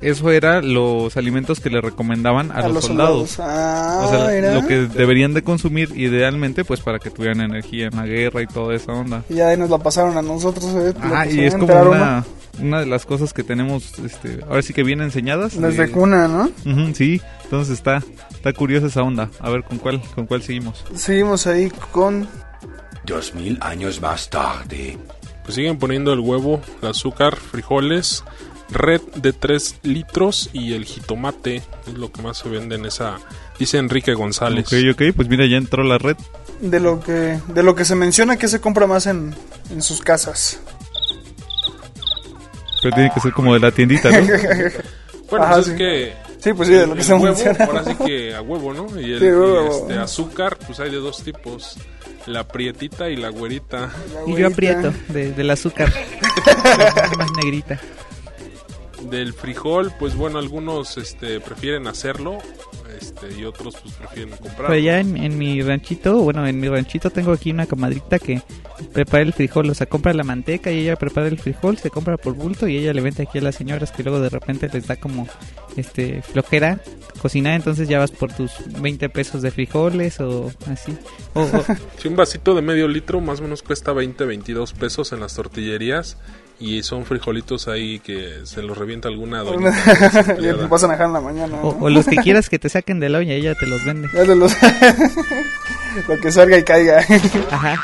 eso 0.00 0.30
era 0.30 0.62
los 0.62 1.16
alimentos 1.16 1.60
que 1.60 1.70
le 1.70 1.80
recomendaban 1.80 2.52
a, 2.52 2.68
los, 2.68 2.84
soldados. 2.84 3.38
Ah, 3.40 4.02
o 4.04 4.10
sea, 4.10 4.28
mira. 4.34 4.54
lo 4.54 4.66
que 4.66 4.86
deberían 4.86 5.34
de 5.34 5.42
consumir 5.42 5.90
idealmente, 5.96 6.64
pues 6.64 6.80
para 6.80 6.98
que 6.98 7.10
tuvieran 7.10 7.40
energía 7.40 7.88
en 7.88 7.96
la 7.96 8.06
guerra 8.06 8.42
y 8.42 8.46
toda 8.46 8.74
esa 8.74 8.92
onda. 8.92 9.24
Y 9.28 9.34
ya 9.34 9.48
ahí 9.48 9.56
nos 9.56 9.70
la 9.70 9.78
pasaron 9.78 10.16
a 10.16 10.22
nosotros, 10.22 10.64
¿eh? 10.76 10.94
Ah, 11.02 11.26
y 11.26 11.40
es 11.40 11.54
como 11.54 11.74
una, 11.82 12.24
una 12.60 12.80
de 12.80 12.86
las 12.86 13.06
cosas 13.06 13.32
que 13.32 13.42
tenemos, 13.42 13.98
este, 13.98 14.40
ahora 14.48 14.62
sí 14.62 14.72
que 14.72 14.84
bien 14.84 15.00
enseñadas. 15.00 15.60
Desde 15.60 15.86
de- 15.86 15.90
cuna, 15.90 16.28
¿no? 16.28 16.48
Sí, 16.94 17.20
entonces 17.44 17.74
está, 17.74 18.02
está 18.30 18.52
curiosa 18.52 18.86
esa 18.86 19.02
onda. 19.02 19.30
A 19.40 19.50
ver, 19.50 19.64
¿con 19.64 19.78
cuál, 19.78 20.00
con 20.14 20.26
cuál 20.26 20.42
seguimos? 20.42 20.84
Seguimos 20.94 21.46
ahí 21.46 21.72
con... 21.90 22.28
Dos 23.04 23.34
mil 23.34 23.56
años 23.62 24.02
más 24.02 24.28
tarde. 24.28 24.98
Pues 25.42 25.54
siguen 25.54 25.78
poniendo 25.78 26.12
el 26.12 26.20
huevo, 26.20 26.60
el 26.82 26.88
azúcar, 26.88 27.36
frijoles, 27.36 28.22
red 28.70 29.00
de 29.16 29.32
3 29.32 29.76
litros 29.82 30.50
y 30.52 30.74
el 30.74 30.84
jitomate. 30.84 31.62
Es 31.86 31.94
lo 31.94 32.10
que 32.12 32.22
más 32.22 32.38
se 32.38 32.48
vende 32.48 32.76
en 32.76 32.86
esa. 32.86 33.18
Dice 33.58 33.78
Enrique 33.78 34.14
González. 34.14 34.66
Ok, 34.66 34.74
ok, 34.92 35.02
pues 35.16 35.28
mira, 35.28 35.46
ya 35.46 35.56
entró 35.56 35.82
la 35.82 35.98
red. 35.98 36.16
De 36.60 36.80
lo 36.80 37.00
que, 37.00 37.40
de 37.48 37.62
lo 37.62 37.74
que 37.74 37.84
se 37.84 37.94
menciona 37.94 38.36
que 38.36 38.48
se 38.48 38.60
compra 38.60 38.86
más 38.86 39.06
en, 39.06 39.34
en 39.70 39.82
sus 39.82 40.00
casas. 40.00 40.60
Pero 42.82 42.94
tiene 42.94 43.10
que 43.12 43.20
ser 43.20 43.32
como 43.32 43.54
de 43.54 43.60
la 43.60 43.70
tiendita, 43.72 44.10
¿no? 44.10 44.26
Bueno, 45.30 45.44
Ajá, 45.44 45.54
pues 45.56 45.66
sí. 45.66 45.72
es 45.72 45.76
que. 45.76 46.12
Sí, 46.40 46.52
pues 46.54 46.68
sí, 46.68 46.74
de 46.74 46.86
lo 46.86 46.92
el 46.92 46.98
que 46.98 47.04
se 47.04 47.12
huevo, 47.12 47.24
menciona. 47.26 47.64
Ahora 47.66 47.84
sí 47.84 47.94
que 47.96 48.34
a 48.34 48.40
huevo, 48.40 48.72
¿no? 48.72 48.98
Y 48.98 49.12
el 49.12 49.18
Sí, 49.18 49.26
huevo. 49.26 49.66
y 49.66 49.76
este, 49.76 49.98
azúcar, 49.98 50.56
pues 50.66 50.80
hay 50.80 50.90
de 50.90 50.96
dos 50.96 51.22
tipos: 51.22 51.76
la 52.26 52.48
prietita 52.48 53.10
y 53.10 53.16
la 53.16 53.28
güerita. 53.28 53.90
Y 54.26 54.36
yo 54.36 54.46
aprieto 54.46 54.90
de, 55.08 55.32
del 55.32 55.50
azúcar. 55.50 55.92
Más 57.18 57.30
negrita. 57.42 57.78
Del 59.02 59.32
frijol, 59.32 59.92
pues 59.98 60.14
bueno, 60.16 60.38
algunos 60.38 60.98
este, 60.98 61.38
prefieren 61.40 61.86
hacerlo 61.86 62.38
este, 63.00 63.38
y 63.38 63.44
otros 63.44 63.76
pues 63.80 63.94
prefieren 63.94 64.30
comprarlo. 64.30 64.66
Pero 64.68 64.78
ya 64.78 64.98
en, 64.98 65.16
en 65.16 65.38
mi 65.38 65.62
ranchito, 65.62 66.18
bueno, 66.18 66.44
en 66.46 66.58
mi 66.58 66.68
ranchito 66.68 67.10
tengo 67.10 67.32
aquí 67.32 67.50
una 67.52 67.66
comadrita 67.66 68.18
que 68.18 68.42
prepara 68.92 69.22
el 69.22 69.32
frijol, 69.32 69.70
o 69.70 69.74
sea, 69.74 69.86
compra 69.86 70.12
la 70.14 70.24
manteca 70.24 70.72
y 70.72 70.80
ella 70.80 70.96
prepara 70.96 71.28
el 71.28 71.38
frijol, 71.38 71.78
se 71.78 71.90
compra 71.90 72.16
por 72.16 72.34
bulto 72.34 72.66
y 72.66 72.76
ella 72.76 72.92
le 72.92 73.00
vende 73.00 73.22
aquí 73.22 73.38
a 73.38 73.42
las 73.42 73.54
señoras 73.54 73.92
que 73.92 74.02
luego 74.02 74.20
de 74.20 74.30
repente 74.30 74.68
les 74.72 74.86
da 74.88 74.96
como 74.96 75.28
este 75.76 76.20
flojera 76.22 76.80
cocinar, 77.22 77.54
entonces 77.54 77.88
ya 77.88 77.98
vas 78.00 78.10
por 78.10 78.32
tus 78.32 78.52
20 78.80 79.08
pesos 79.10 79.42
de 79.42 79.50
frijoles 79.52 80.18
o 80.20 80.50
así. 80.66 80.96
O, 81.34 81.42
o- 81.42 81.64
Si 81.98 82.08
un 82.08 82.16
vasito 82.16 82.54
de 82.54 82.62
medio 82.62 82.88
litro 82.88 83.20
más 83.20 83.38
o 83.40 83.42
menos 83.44 83.62
cuesta 83.62 83.92
20, 83.92 84.24
22 84.24 84.72
pesos 84.72 85.12
en 85.12 85.20
las 85.20 85.34
tortillerías 85.34 86.16
Y 86.60 86.82
son 86.82 87.04
frijolitos 87.06 87.68
ahí 87.68 88.00
que 88.00 88.40
se 88.44 88.62
los 88.62 88.76
revienta 88.76 89.06
alguna 89.08 89.42
doña. 89.44 89.70
y 90.38 90.42
te 90.42 90.54
pasan 90.68 90.90
a 90.90 90.94
dejar 90.94 91.06
en 91.06 91.12
la 91.12 91.20
mañana. 91.20 91.56
O, 91.62 91.72
¿no? 91.78 91.84
o 91.86 91.90
los 91.90 92.06
que 92.06 92.16
quieras 92.22 92.48
que 92.48 92.58
te 92.58 92.68
saquen 92.68 92.98
de 93.00 93.08
la 93.08 93.20
uña, 93.20 93.34
ella 93.34 93.54
te 93.54 93.66
los 93.66 93.84
vende. 93.84 94.08
Ya 94.12 94.24
te 94.24 94.34
los- 94.34 94.56
Lo 96.08 96.18
que 96.20 96.30
salga 96.32 96.58
y 96.58 96.62
caiga. 96.64 97.04
Ajá. 97.50 97.76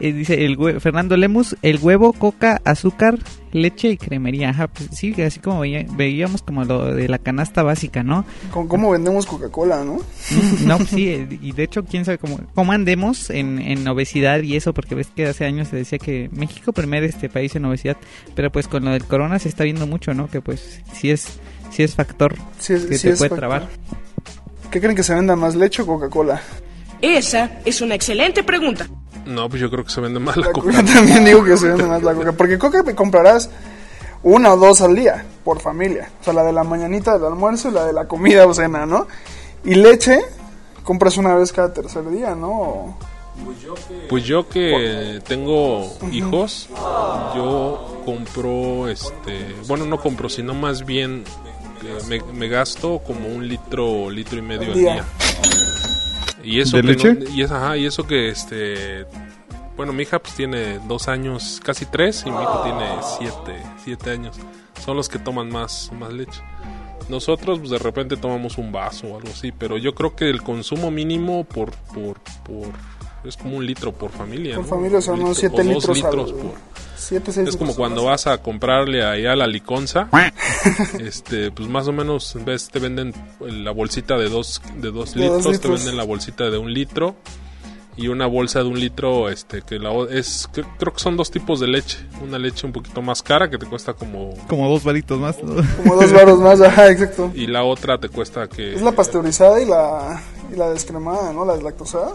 Eh, 0.00 0.12
dice 0.12 0.44
el 0.44 0.56
hue- 0.56 0.78
Fernando 0.80 1.16
Lemus, 1.16 1.56
el 1.62 1.78
huevo, 1.80 2.12
coca, 2.12 2.60
azúcar, 2.64 3.18
leche 3.52 3.88
y 3.90 3.96
cremería. 3.96 4.50
Ajá, 4.50 4.68
pues 4.68 4.88
sí, 4.92 5.14
así 5.22 5.40
como 5.40 5.60
veía- 5.60 5.86
veíamos 5.96 6.42
como 6.42 6.64
lo 6.64 6.94
de 6.94 7.08
la 7.08 7.18
canasta 7.18 7.62
básica, 7.62 8.02
¿no? 8.02 8.24
¿Cómo, 8.52 8.68
cómo 8.68 8.90
vendemos 8.90 9.26
Coca-Cola, 9.26 9.84
no? 9.84 9.94
Mm, 9.94 10.66
No, 10.66 10.76
pues 10.78 10.90
sí, 10.90 11.08
eh, 11.10 11.38
y 11.42 11.52
de 11.52 11.62
hecho, 11.64 11.84
quién 11.84 12.04
sabe 12.04 12.18
cómo, 12.18 12.40
cómo 12.54 12.72
andemos 12.72 13.30
en, 13.30 13.58
en 13.58 13.86
obesidad 13.88 14.42
y 14.42 14.56
eso, 14.56 14.72
porque 14.74 14.94
ves 14.94 15.08
que 15.14 15.26
hace 15.26 15.44
años 15.44 15.68
se 15.68 15.76
decía 15.76 15.98
que 15.98 16.28
México 16.32 16.72
primer 16.72 17.04
este 17.04 17.28
país 17.28 17.54
en 17.56 17.64
obesidad, 17.64 17.96
pero 18.34 18.50
pues 18.52 18.68
con 18.68 18.84
lo 18.84 18.90
del 18.92 19.04
corona 19.04 19.38
se 19.38 19.48
está 19.48 19.64
viendo 19.64 19.86
mucho, 19.86 20.14
¿no? 20.14 20.28
Que 20.28 20.40
pues 20.40 20.80
sí 20.92 21.10
es, 21.10 21.38
sí 21.70 21.82
es 21.82 21.94
factor 21.94 22.34
Sí 22.58 22.74
es- 22.74 22.86
que 22.86 22.96
sí 22.98 23.08
te 23.08 23.12
es 23.14 23.18
puede 23.18 23.30
factor. 23.30 23.38
trabar. 23.38 23.68
¿Qué 24.70 24.80
creen 24.80 24.94
que 24.94 25.02
se 25.02 25.14
venda 25.14 25.34
más, 25.34 25.54
leche 25.54 25.82
o 25.82 25.86
Coca-Cola? 25.86 26.42
Esa 27.02 27.60
es 27.64 27.80
una 27.80 27.94
excelente 27.94 28.42
pregunta. 28.42 28.86
No, 29.26 29.48
pues 29.48 29.60
yo 29.60 29.70
creo 29.70 29.84
que 29.84 29.90
se 29.90 30.00
vende 30.00 30.18
más 30.20 30.36
la 30.36 30.46
Yo 30.46 30.52
coca. 30.52 30.82
también 30.84 31.24
digo 31.24 31.44
que 31.44 31.56
se 31.56 31.68
vende 31.68 31.84
más 31.84 32.02
la 32.02 32.14
Coca. 32.14 32.32
Porque 32.32 32.58
Coca 32.58 32.82
me 32.82 32.94
comprarás 32.94 33.50
una 34.22 34.52
o 34.52 34.56
dos 34.56 34.80
al 34.80 34.94
día 34.96 35.24
por 35.44 35.60
familia. 35.60 36.10
O 36.20 36.24
sea, 36.24 36.32
la 36.32 36.42
de 36.44 36.52
la 36.52 36.64
mañanita 36.64 37.14
del 37.14 37.26
almuerzo 37.26 37.68
y 37.68 37.72
la 37.72 37.84
de 37.84 37.92
la 37.92 38.08
comida 38.08 38.46
o 38.46 38.54
cena, 38.54 38.86
¿no? 38.86 39.06
Y 39.64 39.74
leche 39.74 40.18
compras 40.82 41.18
una 41.18 41.34
vez 41.34 41.52
cada 41.52 41.72
tercer 41.74 42.08
día, 42.10 42.34
¿no? 42.34 42.96
Pues 44.08 44.24
yo 44.24 44.48
que 44.48 45.20
tengo 45.28 45.96
hijos, 46.10 46.68
yo 47.36 48.00
compro, 48.04 48.88
este, 48.88 49.54
bueno, 49.68 49.84
no 49.84 50.00
compro, 50.00 50.28
sino 50.28 50.54
más 50.54 50.84
bien 50.84 51.22
eh, 51.84 51.98
me, 52.08 52.20
me 52.32 52.48
gasto 52.48 53.00
como 53.06 53.28
un 53.28 53.46
litro, 53.46 54.10
litro 54.10 54.38
y 54.38 54.42
medio 54.42 54.72
al 54.72 54.74
Día. 54.78 54.92
día. 54.94 55.04
Y 56.48 56.60
eso 56.60 56.76
¿De 56.76 56.82
que 56.82 56.88
leche? 56.88 57.14
no- 57.14 57.30
y, 57.30 57.42
es, 57.42 57.50
ajá, 57.50 57.76
y 57.76 57.84
eso 57.86 58.06
que, 58.06 58.28
este, 58.30 59.04
bueno, 59.76 59.92
mi 59.92 60.02
hija 60.04 60.18
pues 60.18 60.34
tiene 60.34 60.78
dos 60.88 61.08
años, 61.08 61.60
casi 61.62 61.84
tres, 61.86 62.24
y 62.26 62.30
mi 62.30 62.42
hijo 62.42 62.60
tiene 62.62 62.86
siete, 63.18 63.62
siete 63.84 64.10
años. 64.10 64.36
Son 64.84 64.96
los 64.96 65.08
que 65.08 65.18
toman 65.18 65.50
más, 65.50 65.90
más 65.98 66.12
leche. 66.12 66.40
Nosotros 67.08 67.58
pues 67.58 67.70
de 67.70 67.78
repente 67.78 68.16
tomamos 68.16 68.58
un 68.58 68.70
vaso 68.72 69.06
o 69.08 69.16
algo 69.18 69.28
así, 69.30 69.50
pero 69.52 69.78
yo 69.78 69.94
creo 69.94 70.14
que 70.14 70.28
el 70.28 70.42
consumo 70.42 70.90
mínimo 70.90 71.44
por, 71.44 71.72
por, 71.94 72.20
por 72.44 72.68
es 73.24 73.36
como 73.36 73.56
un 73.56 73.66
litro 73.66 73.92
por 73.92 74.10
familia. 74.10 74.54
Por 74.56 74.64
¿no? 74.64 74.70
familia 74.70 75.00
son 75.00 75.14
Un 75.20 75.26
unos 75.26 75.42
litro, 75.42 75.56
7 75.58 75.70
o 75.70 75.74
dos 75.74 75.88
litros, 75.96 75.96
litros 75.96 76.30
al- 76.32 76.36
por, 76.48 76.58
siete, 76.96 77.32
seis 77.32 77.48
es 77.48 77.56
como 77.56 77.70
litros. 77.70 77.76
cuando 77.76 78.04
vas 78.04 78.26
a 78.26 78.38
comprarle 78.38 79.04
allá 79.04 79.32
a 79.32 79.36
la 79.36 79.46
liconza, 79.46 80.08
este, 81.00 81.50
pues 81.50 81.68
más 81.68 81.88
o 81.88 81.92
menos 81.92 82.36
ves 82.44 82.68
te 82.68 82.78
venden 82.78 83.12
la 83.40 83.70
bolsita 83.70 84.16
de 84.16 84.28
dos 84.28 84.60
de 84.76 84.90
dos 84.90 85.14
De 85.14 85.26
dos 85.26 85.36
litros, 85.36 85.42
te 85.44 85.50
litros. 85.52 85.78
venden 85.80 85.96
la 85.96 86.04
bolsita 86.04 86.50
de 86.50 86.58
un 86.58 86.72
litro 86.72 87.16
y 87.96 88.06
una 88.06 88.26
bolsa 88.26 88.60
de 88.60 88.66
un 88.66 88.78
litro, 88.78 89.28
este, 89.28 89.62
que 89.62 89.78
la 89.80 89.90
es 90.10 90.48
cre- 90.52 90.64
creo 90.78 90.92
que 90.92 91.00
son 91.00 91.16
dos 91.16 91.32
tipos 91.32 91.58
de 91.58 91.66
leche, 91.66 91.98
una 92.22 92.38
leche 92.38 92.64
un 92.64 92.72
poquito 92.72 93.02
más 93.02 93.22
cara 93.24 93.50
que 93.50 93.58
te 93.58 93.66
cuesta 93.66 93.94
como 93.94 94.34
Como 94.48 94.68
dos 94.68 94.84
varitos 94.84 95.18
más. 95.18 95.42
¿no? 95.42 95.56
Como 95.78 95.96
dos 96.00 96.12
baros 96.12 96.38
más, 96.38 96.60
ajá, 96.60 96.90
exacto. 96.92 97.32
y 97.34 97.48
la 97.48 97.64
otra 97.64 97.98
te 97.98 98.08
cuesta 98.08 98.46
que 98.48 98.74
Es 98.74 98.82
la 98.82 98.92
pasteurizada 98.92 99.60
y 99.60 99.64
la, 99.66 100.22
y 100.52 100.56
la 100.56 100.70
descremada, 100.70 101.32
¿no? 101.32 101.44
La 101.44 101.54
deslactosada. 101.54 102.12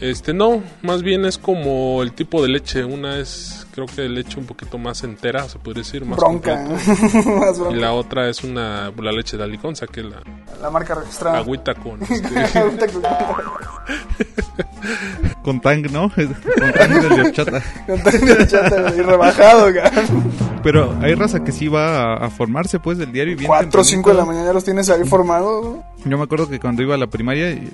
Este, 0.00 0.32
no, 0.32 0.62
más 0.82 1.02
bien 1.02 1.26
es 1.26 1.36
como 1.36 2.02
el 2.02 2.12
tipo 2.12 2.42
de 2.42 2.48
leche. 2.48 2.84
Una 2.84 3.18
es, 3.18 3.66
creo 3.74 3.86
que 3.86 4.08
leche 4.08 4.38
un 4.40 4.46
poquito 4.46 4.78
más 4.78 5.04
entera, 5.04 5.46
se 5.48 5.58
podría 5.58 5.82
decir, 5.82 6.04
más 6.06 6.18
Bronca. 6.18 6.64
completa. 6.64 7.30
Más 7.38 7.58
bronca. 7.58 7.76
Y 7.76 7.80
la 7.80 7.92
otra 7.92 8.28
es 8.28 8.42
una, 8.42 8.90
la 8.96 9.12
leche 9.12 9.36
de 9.36 9.44
aliconza, 9.44 9.86
que 9.86 10.00
es 10.00 10.06
la 10.06 10.22
La 10.62 10.70
marca 10.70 10.94
registrada. 10.94 11.38
agüita 11.38 11.74
con... 11.74 12.02
este, 12.02 12.92
con- 12.92 13.02
Con 15.42 15.60
tang, 15.60 15.82
¿no? 15.90 16.10
Con 16.10 16.72
tang 16.72 17.08
de 17.08 17.20
horchata. 17.22 17.62
con 17.86 18.02
tal 18.02 18.20
de 18.20 18.46
chata 18.46 18.94
y 18.96 19.00
rebajado, 19.00 19.72
cabrón. 19.74 20.32
Pero 20.62 20.96
hay 21.02 21.14
raza 21.14 21.42
que 21.44 21.52
sí 21.52 21.68
va 21.68 22.14
a, 22.14 22.26
a 22.26 22.30
formarse, 22.30 22.78
pues, 22.78 22.98
del 22.98 23.12
diario. 23.12 23.32
y 23.34 23.36
bien 23.36 23.46
4 23.48 23.80
o 23.80 23.84
5 23.84 24.10
de 24.10 24.16
la 24.16 24.24
mañana 24.24 24.46
ya 24.46 24.52
los 24.52 24.64
tienes 24.64 24.88
ahí 24.90 25.04
formados. 25.04 25.78
Yo 26.04 26.18
me 26.18 26.24
acuerdo 26.24 26.48
que 26.48 26.60
cuando 26.60 26.82
iba 26.82 26.94
a 26.94 26.98
la 26.98 27.06
primaria, 27.06 27.50
y- 27.50 27.72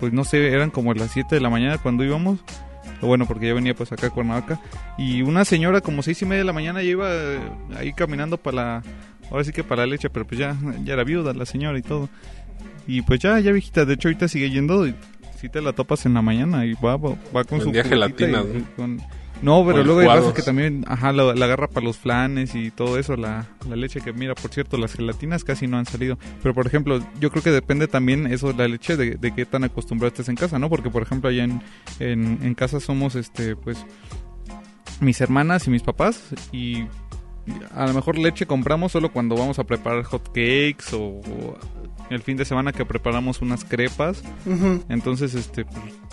pues 0.00 0.12
no 0.12 0.24
sé, 0.24 0.48
eran 0.52 0.70
como 0.70 0.92
las 0.94 1.12
7 1.12 1.34
de 1.36 1.40
la 1.40 1.50
mañana 1.50 1.78
cuando 1.78 2.02
íbamos. 2.04 2.40
O 3.02 3.06
Bueno, 3.06 3.26
porque 3.26 3.46
ya 3.48 3.54
venía 3.54 3.74
pues 3.74 3.92
acá 3.92 4.08
a 4.08 4.10
Cuernavaca. 4.10 4.60
Y 4.98 5.22
una 5.22 5.44
señora 5.44 5.80
como 5.80 6.02
seis 6.02 6.20
y 6.22 6.26
media 6.26 6.38
de 6.40 6.44
la 6.44 6.52
mañana 6.52 6.82
ya 6.82 6.90
iba 6.90 7.08
eh, 7.10 7.38
ahí 7.78 7.92
caminando 7.92 8.36
para 8.36 8.56
la... 8.56 8.82
Ahora 9.30 9.44
sí 9.44 9.52
que 9.52 9.62
para 9.62 9.82
la 9.82 9.92
leche, 9.92 10.10
pero 10.10 10.26
pues 10.26 10.38
ya, 10.40 10.56
ya 10.84 10.94
era 10.94 11.04
viuda 11.04 11.32
la 11.32 11.46
señora 11.46 11.78
y 11.78 11.82
todo. 11.82 12.08
Y 12.86 13.02
pues 13.02 13.20
ya, 13.20 13.38
ya 13.38 13.52
viejita, 13.52 13.84
de 13.84 13.94
hecho 13.94 14.08
ahorita 14.08 14.26
sigue 14.28 14.50
yendo 14.50 14.86
y 14.86 14.94
si 15.40 15.48
te 15.48 15.62
la 15.62 15.72
topas 15.72 16.04
en 16.06 16.14
la 16.14 16.20
mañana 16.22 16.66
y 16.66 16.74
va, 16.74 16.96
va, 16.96 17.14
va 17.34 17.44
con 17.44 17.60
su... 17.60 17.70
Frutita 18.16 18.28
y- 18.28 18.32
¿no? 18.58 18.64
con- 18.76 19.00
No, 19.42 19.64
pero 19.66 19.82
luego 19.84 20.00
hay 20.00 20.06
raza 20.06 20.16
licuados. 20.18 20.34
que 20.34 20.42
también, 20.42 20.84
ajá, 20.86 21.12
la, 21.12 21.34
la 21.34 21.44
agarra 21.46 21.68
para 21.68 21.84
los 21.86 21.96
flanes 21.96 22.54
y 22.54 22.70
todo 22.70 22.98
eso, 22.98 23.16
la, 23.16 23.48
la 23.68 23.76
leche 23.76 24.00
que 24.00 24.12
mira, 24.12 24.34
por 24.34 24.50
cierto, 24.50 24.76
las 24.76 24.94
gelatinas 24.94 25.44
casi 25.44 25.66
no 25.66 25.78
han 25.78 25.86
salido. 25.86 26.18
Pero 26.42 26.54
por 26.54 26.66
ejemplo, 26.66 27.00
yo 27.20 27.30
creo 27.30 27.42
que 27.42 27.50
depende 27.50 27.88
también 27.88 28.26
eso, 28.26 28.52
la 28.52 28.68
leche, 28.68 28.96
de, 28.96 29.16
de 29.16 29.34
qué 29.34 29.46
tan 29.46 29.64
acostumbrado 29.64 30.08
estés 30.08 30.28
en 30.28 30.36
casa, 30.36 30.58
¿no? 30.58 30.68
Porque 30.68 30.90
por 30.90 31.02
ejemplo, 31.02 31.30
allá 31.30 31.44
en, 31.44 31.62
en, 31.98 32.38
en 32.42 32.54
casa 32.54 32.80
somos, 32.80 33.14
este, 33.14 33.56
pues, 33.56 33.84
mis 35.00 35.20
hermanas 35.20 35.66
y 35.66 35.70
mis 35.70 35.82
papás 35.82 36.22
y 36.52 36.84
a 37.74 37.86
lo 37.86 37.94
mejor 37.94 38.18
leche 38.18 38.46
compramos 38.46 38.92
solo 38.92 39.10
cuando 39.10 39.34
vamos 39.34 39.58
a 39.58 39.64
preparar 39.64 40.04
hot 40.04 40.26
cakes 40.28 40.92
o 40.92 41.20
el 42.10 42.22
fin 42.22 42.36
de 42.36 42.44
semana 42.44 42.72
que 42.72 42.84
preparamos 42.84 43.40
unas 43.40 43.64
crepas. 43.64 44.22
Entonces, 44.88 45.34
este, 45.34 45.64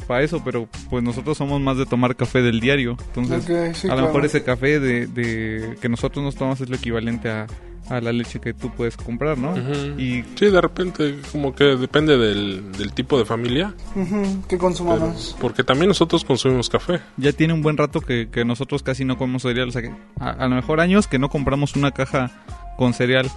para 0.08 0.22
eso, 0.24 0.42
pero 0.44 0.68
pues 0.90 1.04
nosotros 1.04 1.38
somos 1.38 1.60
más 1.62 1.78
de 1.78 1.86
tomar 1.86 2.16
café 2.16 2.42
del 2.42 2.60
diario. 2.60 2.98
Entonces, 3.16 3.46
sí, 3.78 3.88
a 3.88 3.92
lo 3.92 3.96
claro. 3.96 4.08
mejor 4.08 4.26
ese 4.26 4.44
café 4.44 4.80
de, 4.80 5.08
de 5.08 5.76
que 5.82 5.90
nosotros 5.90 6.24
nos 6.24 6.36
tomamos 6.36 6.62
es 6.62 6.70
lo 6.70 6.76
equivalente 6.76 7.30
a, 7.30 7.48
a 7.90 8.02
la 8.02 8.12
leche 8.12 8.40
que 8.40 8.54
tú 8.54 8.70
puedes 8.72 8.96
comprar, 8.98 9.38
¿no? 9.38 9.56
Y 9.98 10.24
Sí, 10.36 10.46
de 10.48 10.62
repente, 10.62 11.16
como 11.32 11.56
que 11.56 11.64
depende 11.64 12.18
del, 12.18 12.72
del 12.74 12.94
tipo 12.94 13.18
de 13.18 13.26
familia. 13.26 13.74
Ujú, 13.96 14.44
¿Qué 14.48 14.58
consumamos? 14.58 15.36
Porque 15.40 15.64
también 15.64 15.88
nosotros 15.90 16.24
consumimos 16.26 16.70
café. 16.70 17.00
ya 17.18 17.32
tiene 17.32 17.54
un 17.54 17.62
buen 17.62 17.78
rato 17.78 18.02
que, 18.02 18.30
que 18.30 18.46
nosotros 18.46 18.84
casi 18.84 19.04
no 19.06 19.18
comemos 19.18 19.42
cereal. 19.44 19.70
O 19.70 19.72
sea, 19.72 19.82
que 19.82 19.92
a, 20.20 20.30
a 20.32 20.48
lo 20.48 20.56
mejor 20.56 20.80
años 20.80 21.08
que 21.08 21.18
no 21.20 21.30
compramos 21.30 21.76
una 21.76 21.92
caja 21.92 22.32
con 22.78 22.94
cereal. 22.94 23.30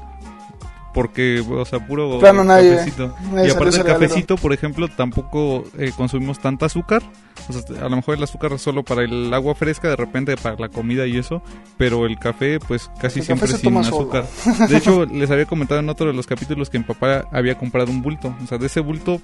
Porque, 0.92 1.40
o 1.48 1.64
sea, 1.64 1.86
puro 1.86 2.18
Plano, 2.18 2.42
nadie- 2.42 2.74
cafecito. 2.76 3.14
nadie 3.32 3.48
y 3.48 3.50
aparte 3.52 3.72
cerealero. 3.72 4.00
cafecito, 4.00 4.36
por 4.36 4.52
ejemplo, 4.52 4.88
tampoco 4.88 5.62
eh, 5.78 5.92
consumimos 5.96 6.40
tanta 6.40 6.66
azúcar. 6.66 7.02
O 7.48 7.52
sea, 7.52 7.62
a 7.86 7.88
lo 7.88 7.96
mejor 7.96 8.16
el 8.16 8.22
azúcar 8.24 8.52
es 8.52 8.60
solo 8.62 8.82
para 8.82 9.04
el 9.04 9.32
agua 9.32 9.54
fresca, 9.54 9.88
de 9.88 9.96
repente 9.96 10.36
para 10.36 10.56
la 10.56 10.68
comida 10.68 11.06
y 11.06 11.16
eso. 11.16 11.42
Pero 11.76 12.06
el 12.06 12.18
café, 12.18 12.58
pues 12.58 12.90
casi 13.00 13.20
El 13.20 13.24
siempre 13.26 13.46
sin 13.48 13.60
solo. 13.60 13.80
azúcar. 13.80 14.26
De 14.68 14.76
hecho, 14.76 15.04
les 15.12 15.30
había 15.30 15.46
comentado 15.46 15.78
en 15.80 15.88
otro 15.88 16.08
de 16.08 16.12
los 16.12 16.26
capítulos 16.26 16.70
que 16.70 16.78
mi 16.78 16.84
papá 16.84 17.24
había 17.32 17.56
comprado 17.56 17.90
un 17.92 18.02
bulto. 18.02 18.34
O 18.42 18.46
sea, 18.48 18.58
de 18.58 18.66
ese 18.66 18.80
bulto, 18.80 19.20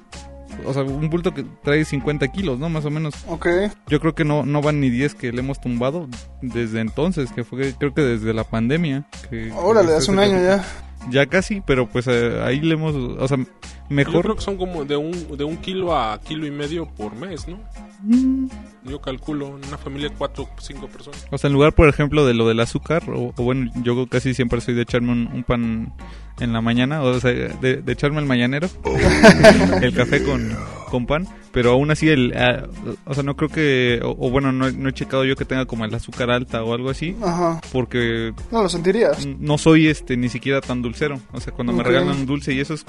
o 0.65 0.73
sea, 0.73 0.85
un 0.85 1.11
bulto 1.11 1.35
que 1.35 1.45
trae 1.65 1.85
50 1.85 2.29
kilos, 2.29 2.59
¿no? 2.61 2.69
Más 2.69 2.85
o 2.85 2.91
menos. 2.91 3.15
Ok. 3.29 3.49
Yo 3.89 3.99
creo 4.01 4.15
que 4.15 4.25
no, 4.25 4.47
no 4.47 4.63
van 4.63 4.81
ni 4.81 4.89
10 4.89 5.17
que 5.17 5.33
le 5.33 5.41
hemos 5.41 5.61
tumbado 5.61 6.07
desde 6.43 6.81
entonces, 6.81 7.33
que 7.33 7.43
fue 7.43 7.75
creo 7.77 7.93
que 7.93 8.03
desde 8.03 8.33
la 8.33 8.45
pandemia. 8.45 9.09
Que, 9.29 9.51
Órale, 9.53 9.95
hace 9.97 10.13
un 10.13 10.21
año 10.21 10.39
ya. 10.41 10.65
Ya 11.11 11.27
casi, 11.27 11.61
pero 11.65 11.89
pues 11.89 12.07
eh, 12.09 12.41
ahí 12.43 12.61
le 12.61 12.75
hemos, 12.75 12.95
o 12.95 13.29
sea, 13.29 13.37
Yo 13.39 13.45
mejor. 13.89 14.23
creo 14.25 14.35
que 14.37 14.43
son 14.43 14.57
como 14.57 14.85
de 14.85 14.97
un, 14.97 15.37
de 15.37 15.45
un 15.45 15.57
kilo 15.59 15.97
a 15.97 16.21
kilo 16.21 16.47
y 16.47 16.51
medio 16.51 16.87
por 16.87 17.15
mes, 17.15 17.47
¿no? 17.47 17.59
Mm, 18.03 18.49
Yo 18.85 19.01
calculo 19.01 19.47
en 19.57 19.67
una 19.69 19.79
familia 19.79 20.09
de 20.09 20.15
cuatro 20.17 20.45
o 20.45 20.61
cinco 20.61 20.89
personas. 20.89 21.25
O 21.31 21.39
sea, 21.39 21.49
en 21.49 21.55
lugar, 21.55 21.73
por 21.75 21.89
ejemplo, 21.89 22.27
de 22.27 22.35
lo 22.35 22.49
del 22.49 22.59
azúcar, 22.61 23.05
o, 23.09 23.33
o 23.37 23.43
bueno, 23.43 23.71
yo 23.83 24.07
casi 24.09 24.35
siempre 24.35 24.61
soy 24.61 24.75
de 24.75 24.83
echarme 24.83 25.13
un, 25.13 25.29
un 25.33 25.45
pan 25.45 25.93
en 26.41 26.53
la 26.53 26.61
mañana, 26.61 27.03
o 27.03 27.21
sea, 27.21 27.31
de, 27.33 27.77
de 27.83 27.93
echarme 27.93 28.19
el 28.21 28.27
mañanero, 28.27 28.69
el 29.83 29.95
café 29.95 30.23
con, 30.25 30.57
con 30.91 31.07
pan, 31.07 31.27
pero 31.53 31.73
aún 31.73 31.91
así, 31.91 32.09
el, 32.09 32.33
ah, 32.37 32.67
o 33.05 33.15
sea, 33.15 33.23
no 33.23 33.37
creo 33.37 33.49
que, 33.51 34.01
o, 34.05 34.11
o 34.11 34.31
bueno, 34.31 34.53
no, 34.53 34.71
no 34.71 34.89
he 34.89 34.93
checado 34.93 35.25
yo 35.25 35.35
que 35.37 35.45
tenga 35.45 35.67
como 35.67 35.85
el 35.85 35.95
azúcar 35.95 36.31
alta 36.31 36.63
o 36.63 36.73
algo 36.75 36.91
así, 36.91 37.17
Ajá. 37.23 37.61
porque 37.73 38.33
No 38.51 38.63
lo 38.63 38.69
sentirías. 38.69 39.27
no 39.27 39.59
soy 39.59 39.89
este 39.89 40.17
ni 40.17 40.29
siquiera 40.29 40.61
tan 40.61 40.83
dulcero, 40.83 41.19
o 41.33 41.41
sea, 41.41 41.53
cuando 41.53 41.73
me 41.73 41.83
regalan 41.83 42.11
un 42.17 42.27
dulce 42.27 42.53
y 42.53 42.61
eso 42.61 42.75
es 42.75 42.85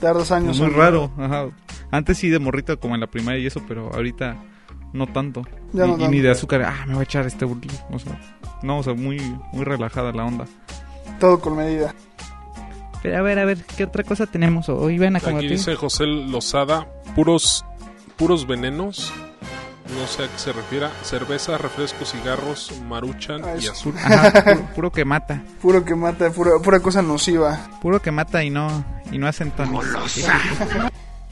Tardas 0.00 0.30
años. 0.32 0.58
muy 0.60 0.70
raro, 0.70 1.10
ajá. 1.18 1.48
Antes 1.90 2.18
sí 2.18 2.28
de 2.28 2.38
morrito 2.38 2.78
como 2.80 2.94
en 2.94 3.00
la 3.00 3.06
primaria 3.08 3.40
y 3.40 3.46
eso, 3.46 3.60
pero 3.66 3.92
ahorita 3.92 4.36
no 4.92 5.06
tanto. 5.06 5.42
Ya 5.72 5.84
y, 5.84 5.88
no 5.88 5.94
y 5.96 5.98
tanto. 5.98 6.08
ni 6.10 6.20
de 6.20 6.30
azúcar, 6.30 6.62
ah, 6.62 6.84
me 6.86 6.94
voy 6.94 7.00
a 7.00 7.04
echar 7.04 7.26
este 7.26 7.44
burlito, 7.44 7.74
o 7.90 7.98
sea, 7.98 8.18
no, 8.62 8.78
o 8.78 8.82
sea, 8.82 8.94
muy 8.94 9.18
muy 9.52 9.64
relajada 9.64 10.12
la 10.12 10.24
onda. 10.24 10.44
Todo 11.18 11.40
con 11.40 11.56
medida. 11.56 11.94
Pero 13.02 13.18
a 13.18 13.22
ver, 13.22 13.38
a 13.40 13.44
ver, 13.44 13.58
¿qué 13.76 13.82
otra 13.82 14.04
cosa 14.04 14.26
tenemos? 14.26 14.68
O 14.68 14.88
iban 14.88 15.16
a 15.16 15.20
como 15.20 15.38
Aquí 15.38 15.48
dice 15.48 15.74
José 15.74 16.06
Lozada, 16.06 16.86
puros, 17.14 17.64
puros 18.16 18.46
venenos 18.46 19.12
No 19.98 20.06
sé 20.06 20.24
a 20.24 20.28
qué 20.28 20.38
se 20.38 20.52
refiera. 20.52 20.90
Cerveza, 21.02 21.58
refrescos, 21.58 22.12
cigarros, 22.12 22.72
maruchan 22.88 23.42
Ah, 23.44 23.54
y 23.60 23.66
azul. 23.66 23.94
Ajá, 23.98 24.32
puro, 24.44 24.66
puro 24.74 24.92
que 24.92 25.04
mata. 25.04 25.42
Puro 25.60 25.84
que 25.84 25.94
mata, 25.94 26.30
pura, 26.30 26.52
pura 26.62 26.80
cosa 26.80 27.02
nociva. 27.02 27.68
Puro 27.82 28.00
que 28.00 28.10
mata 28.10 28.42
y 28.42 28.50
no 28.50 28.84
y 29.10 29.18
no 29.18 29.26
hacen 29.26 29.50
tonis. 29.50 29.80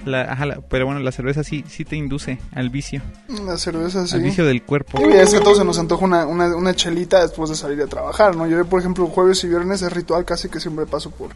La, 0.05 0.23
ajá, 0.33 0.47
la- 0.47 0.61
pero 0.63 0.87
bueno, 0.87 1.01
la 1.01 1.13
cerveza 1.13 1.45
sí 1.45 1.63
sí 1.69 1.85
te 1.85 1.95
induce 1.95 2.39
al 2.55 2.71
vicio, 2.71 3.03
La 3.45 3.59
cerveza 3.59 4.07
sí. 4.07 4.15
al 4.17 4.23
vicio 4.23 4.47
del 4.47 4.63
cuerpo. 4.63 4.99
Y 5.07 5.13
es 5.13 5.31
que 5.31 5.37
a 5.37 5.41
todos 5.43 5.59
se 5.59 5.65
nos 5.65 5.79
antoja 5.79 6.05
una, 6.07 6.25
una, 6.27 6.57
una 6.57 6.75
chelita 6.75 7.21
después 7.21 7.51
de 7.51 7.57
salir 7.57 7.83
a 7.83 7.87
trabajar, 7.87 8.35
¿no? 8.35 8.47
Yo, 8.47 8.65
por 8.65 8.81
ejemplo, 8.81 9.07
jueves 9.09 9.45
y 9.45 9.49
viernes 9.49 9.83
es 9.83 9.93
ritual 9.93 10.25
casi 10.25 10.49
que 10.49 10.59
siempre 10.59 10.87
paso 10.87 11.11
por... 11.11 11.33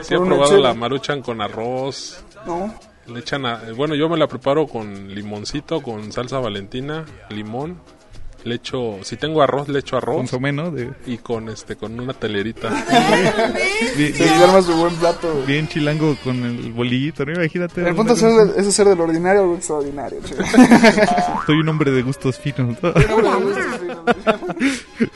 Sí, 0.00 0.14
he 0.14 0.16
por 0.16 0.26
una 0.26 0.36
probado 0.36 0.52
chela. 0.56 0.68
la 0.68 0.74
maruchan 0.74 1.20
con 1.20 1.42
arroz. 1.42 2.24
¿No? 2.46 2.74
Le 3.06 3.18
echan 3.20 3.44
a- 3.46 3.60
bueno, 3.76 3.94
yo 3.94 4.08
me 4.08 4.16
la 4.16 4.26
preparo 4.28 4.66
con 4.66 5.08
limoncito, 5.08 5.82
con 5.82 6.12
salsa 6.12 6.38
valentina, 6.38 7.04
limón. 7.30 7.78
Le 8.44 8.56
echo, 8.56 8.98
si 9.02 9.16
tengo 9.16 9.40
arroz, 9.40 9.68
le 9.68 9.78
echo 9.78 9.96
arroz. 9.96 10.16
Consomé, 10.16 10.50
¿no? 10.50 10.72
De- 10.72 10.90
Y 11.06 11.18
con 11.18 11.48
este, 11.48 11.76
con 11.76 11.98
una 12.00 12.12
telerita. 12.12 12.70
Bien, 13.96 14.14
Se 14.14 14.28
arma 14.34 14.60
su 14.62 14.72
buen 14.74 14.92
plato. 14.96 15.44
bien 15.46 15.68
chilango 15.68 16.16
con 16.24 16.42
el 16.44 16.72
bolillito, 16.72 17.24
¿no? 17.24 17.34
Imagínate. 17.34 17.86
El 17.88 17.94
punto 17.94 18.14
es 18.14 18.22
hacer, 18.22 18.36
del- 18.48 18.58
es 18.60 18.66
hacer 18.66 18.88
del 18.88 19.00
ordinario 19.00 19.42
algo 19.42 19.54
extraordinario. 19.54 20.18
Soy 21.46 21.56
un 21.60 21.68
hombre 21.68 21.92
de 21.92 22.02
gustos 22.02 22.36
finos. 22.36 22.76
¿no? 22.82 22.92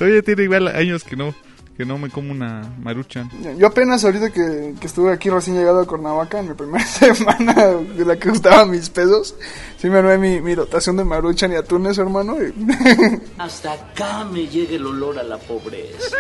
Oye, 0.01 0.23
tiene 0.25 0.43
igual 0.45 0.69
años 0.69 1.03
que 1.03 1.17
no, 1.17 1.35
que 1.77 1.85
no 1.85 1.99
me 1.99 2.09
como 2.09 2.33
una 2.33 2.63
maruchan. 2.81 3.31
Yo 3.59 3.67
apenas 3.67 4.05
ahorita 4.05 4.31
que, 4.31 4.75
que 4.81 4.87
estuve 4.87 5.13
aquí 5.13 5.29
recién 5.29 5.57
llegado 5.57 5.81
a 5.81 5.87
Cuernavaca, 5.87 6.39
en 6.41 6.49
mi 6.49 6.55
primera 6.55 6.85
semana 6.87 7.53
de 7.55 8.05
la 8.05 8.17
que 8.19 8.31
gustaban 8.31 8.71
mis 8.71 8.89
pesos, 8.89 9.35
sí 9.77 9.91
me 9.91 9.99
armé 9.99 10.17
mi, 10.19 10.41
mi 10.41 10.55
dotación 10.55 10.97
de 10.97 11.05
maruchan 11.05 11.53
y 11.53 11.57
atunes, 11.57 11.99
hermano, 11.99 12.37
y 12.43 12.53
Hasta 13.39 13.73
acá 13.75 14.25
me 14.25 14.47
llega 14.47 14.75
el 14.77 14.87
olor 14.87 15.19
a 15.19 15.23
la 15.23 15.37
pobreza. 15.39 16.17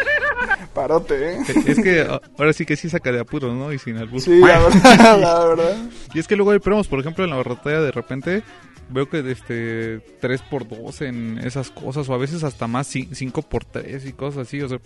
parote, 0.75 1.35
¿eh? 1.35 1.39
Es 1.67 1.81
que 1.81 2.01
a- 2.03 2.21
ahora 2.39 2.53
sí 2.53 2.67
que 2.67 2.77
sí 2.77 2.89
saca 2.91 3.11
de 3.13 3.21
apuros, 3.21 3.55
¿no? 3.55 3.73
Y 3.73 3.79
sin 3.79 3.97
albur. 3.97 4.21
Sí, 4.21 4.39
la 4.41 4.59
verdad, 4.59 5.19
la 5.21 5.45
verdad. 5.47 5.77
Y 6.15 6.19
es 6.19 6.29
que 6.29 6.37
luego 6.37 6.51
hay 6.51 6.59
promos, 6.59 6.87
por 6.89 7.01
ejemplo, 7.01 7.25
en 7.25 7.31
la 7.31 7.37
barrotera 7.37 7.81
de 7.83 7.93
repente 7.93 8.43
veo 8.89 9.09
que 9.09 9.19
este 9.31 10.01
3 10.21 10.43
por 10.43 10.69
2 10.69 11.01
en 11.03 11.39
esas 11.39 11.71
cosas 11.71 12.09
o 12.09 12.15
a 12.15 12.19
veces 12.19 12.45
hasta 12.45 12.67
más 12.69 12.87
5 12.87 13.43
por 13.43 13.65
3 13.65 14.07
y 14.07 14.13
cosas 14.13 14.47
así, 14.47 14.61
o 14.61 14.69
sea, 14.69 14.79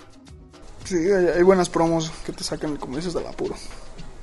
Sí, 0.91 0.97
hay, 0.97 1.27
hay 1.37 1.43
buenas 1.43 1.69
promos 1.69 2.11
que 2.27 2.33
te 2.33 2.43
sacan, 2.45 2.77
como 2.77 2.97
dices, 2.97 3.15
del 3.15 3.27
apuro. 3.27 3.55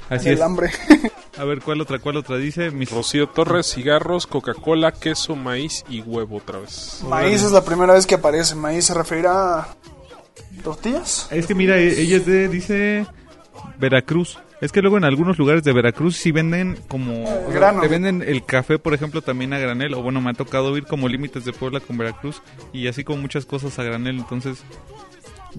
así 0.10 0.26
del 0.26 0.38
es. 0.40 0.42
hambre. 0.44 0.70
A 1.38 1.44
ver, 1.44 1.62
¿cuál 1.62 1.80
otra 1.82 2.00
cuál 2.00 2.18
otra 2.18 2.38
dice? 2.38 2.72
Mis 2.72 2.90
Rocío 2.92 3.30
Torres, 3.30 3.72
cigarros, 3.72 4.26
Coca-Cola, 4.26 4.92
queso, 4.92 5.36
maíz 5.36 5.84
y 5.88 6.02
huevo 6.02 6.38
otra 6.38 6.60
vez. 6.60 7.02
Maíz 7.08 7.44
es 7.44 7.52
la 7.52 7.64
primera 7.64 7.94
vez 7.94 8.08
que 8.08 8.16
aparece. 8.16 8.56
Maíz 8.56 8.86
se 8.86 8.94
referirá 8.96 9.60
a 9.60 9.68
tortillas. 10.64 11.28
Es 11.32 11.46
que 11.46 11.54
mira, 11.56 11.78
e- 11.78 12.02
ella 12.02 12.18
es 12.18 12.26
de 12.26 12.48
dice 12.48 13.06
Veracruz. 13.80 14.40
Es 14.60 14.72
que 14.72 14.82
luego 14.82 14.98
en 14.98 15.04
algunos 15.04 15.38
lugares 15.38 15.64
de 15.64 15.72
Veracruz 15.72 16.18
sí 16.18 16.32
venden 16.32 16.80
como... 16.88 17.24
o 17.26 17.28
sea, 17.28 17.60
grano. 17.60 17.82
te 17.82 17.88
venden 17.88 18.24
el 18.24 18.44
café, 18.44 18.80
por 18.80 18.96
ejemplo, 18.96 19.22
también 19.22 19.54
a 19.54 19.60
granel. 19.60 19.94
O 19.94 20.02
bueno, 20.02 20.20
me 20.20 20.32
ha 20.32 20.34
tocado 20.34 20.76
ir 20.76 20.86
como 20.86 21.08
límites 21.08 21.46
de 21.46 21.54
Puebla 21.54 21.80
con 21.80 21.96
Veracruz. 22.00 22.42
Y 22.74 22.88
así 22.88 23.04
como 23.04 23.22
muchas 23.22 23.46
cosas 23.46 23.78
a 23.78 23.84
granel. 23.84 24.18
Entonces, 24.18 24.64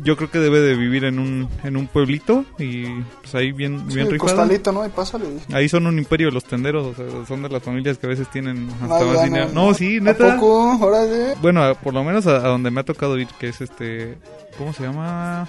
yo 0.02 0.17
creo 0.17 0.31
que 0.31 0.38
debe 0.38 0.61
de 0.61 0.75
vivir 0.75 1.05
en 1.05 1.19
un, 1.19 1.49
en 1.64 1.76
un 1.76 1.87
pueblito. 1.87 2.45
Y 2.59 2.85
pues 3.21 3.35
ahí 3.35 3.52
bien, 3.52 3.78
Sí, 3.88 3.95
bien 3.97 4.07
el 4.07 4.12
rifado. 4.12 4.37
costalito, 4.37 4.73
¿no? 4.73 4.85
Y 4.87 4.88
pásale. 4.90 5.26
Ahí 5.52 5.69
son 5.69 5.87
un 5.87 5.99
imperio 5.99 6.31
los 6.31 6.45
tenderos. 6.45 6.87
O 6.87 6.95
sea, 6.95 7.26
son 7.26 7.43
de 7.43 7.49
las 7.49 7.62
familias 7.62 7.99
que 7.99 8.07
a 8.07 8.11
veces 8.11 8.28
tienen 8.31 8.69
hasta 8.83 9.05
Más 9.05 9.25
dinero. 9.25 9.49
¿no? 9.52 9.67
No, 9.69 9.75
sí, 9.75 9.99
¿A 9.99 10.00
neta. 10.00 10.35
poco? 10.37 10.78
Órale. 10.87 11.35
Bueno, 11.43 11.62
a- 11.62 11.75
por 11.75 11.95
lo 11.95 12.05
menos 12.05 12.26
a, 12.26 12.37
a 12.37 12.49
donde 12.49 12.71
me 12.71 12.81
ha 12.81 12.85
tocado 12.85 13.19
ir, 13.19 13.28
que 13.38 13.49
es 13.49 13.61
este... 13.61 14.19
¿Cómo 14.57 14.73
se 14.73 14.83
llama? 14.85 15.49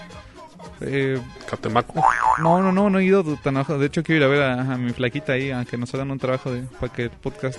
Eh, 0.82 1.20
Catemaco. 1.50 2.03
no, 2.41 2.62
no, 2.62 2.72
no, 2.72 2.89
no 2.89 3.00
he 3.00 3.06
ido 3.06 3.24
tan 3.44 3.56
abajo. 3.58 3.77
De 3.77 3.88
hecho, 3.88 4.03
quiero 4.03 4.20
ir 4.20 4.24
a 4.25 4.27
ver 4.27 4.41
a, 4.44 4.74
a 4.74 4.77
mi 4.77 4.91
flaquita 4.91 5.34
ahí, 5.34 5.51
a 5.51 5.65
que 5.65 5.77
nos 5.77 5.94
hagan 5.94 6.12
un 6.12 6.20
trabajo 6.20 6.51
de, 6.51 6.62
para 6.79 6.91
que 6.94 7.03
el 7.03 7.10
podcast 7.10 7.58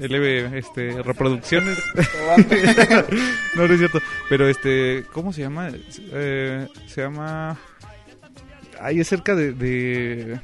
eleve 0.00 0.58
este, 0.58 1.02
reproducciones. 1.02 1.78
no, 3.54 3.66
no 3.66 3.72
es 3.72 3.78
cierto. 3.78 4.00
Pero, 4.28 4.48
este, 4.48 5.04
¿cómo 5.12 5.32
se 5.32 5.42
llama? 5.42 5.70
Eh, 6.12 6.68
se 6.86 7.02
llama... 7.02 7.58
Ahí 8.80 9.00
es 9.00 9.08
cerca 9.08 9.34
de, 9.34 9.52
de 9.52 10.38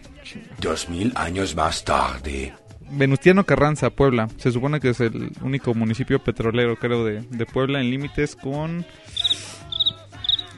Dos 0.59 0.89
mil 0.89 1.13
años 1.17 1.55
más 1.55 1.85
tarde. 1.85 2.55
Venustiano 2.91 3.45
Carranza, 3.45 3.91
Puebla. 3.91 4.29
Se 4.37 4.53
supone 4.53 4.81
que 4.81 4.91
es 4.91 5.01
el 5.01 5.33
único 5.43 5.75
municipio 5.75 6.19
petrolero, 6.19 6.77
creo, 6.77 7.05
de, 7.05 7.23
de 7.23 7.47
Puebla, 7.47 7.81
en 7.81 7.91
límites 7.91 8.37
con... 8.37 8.85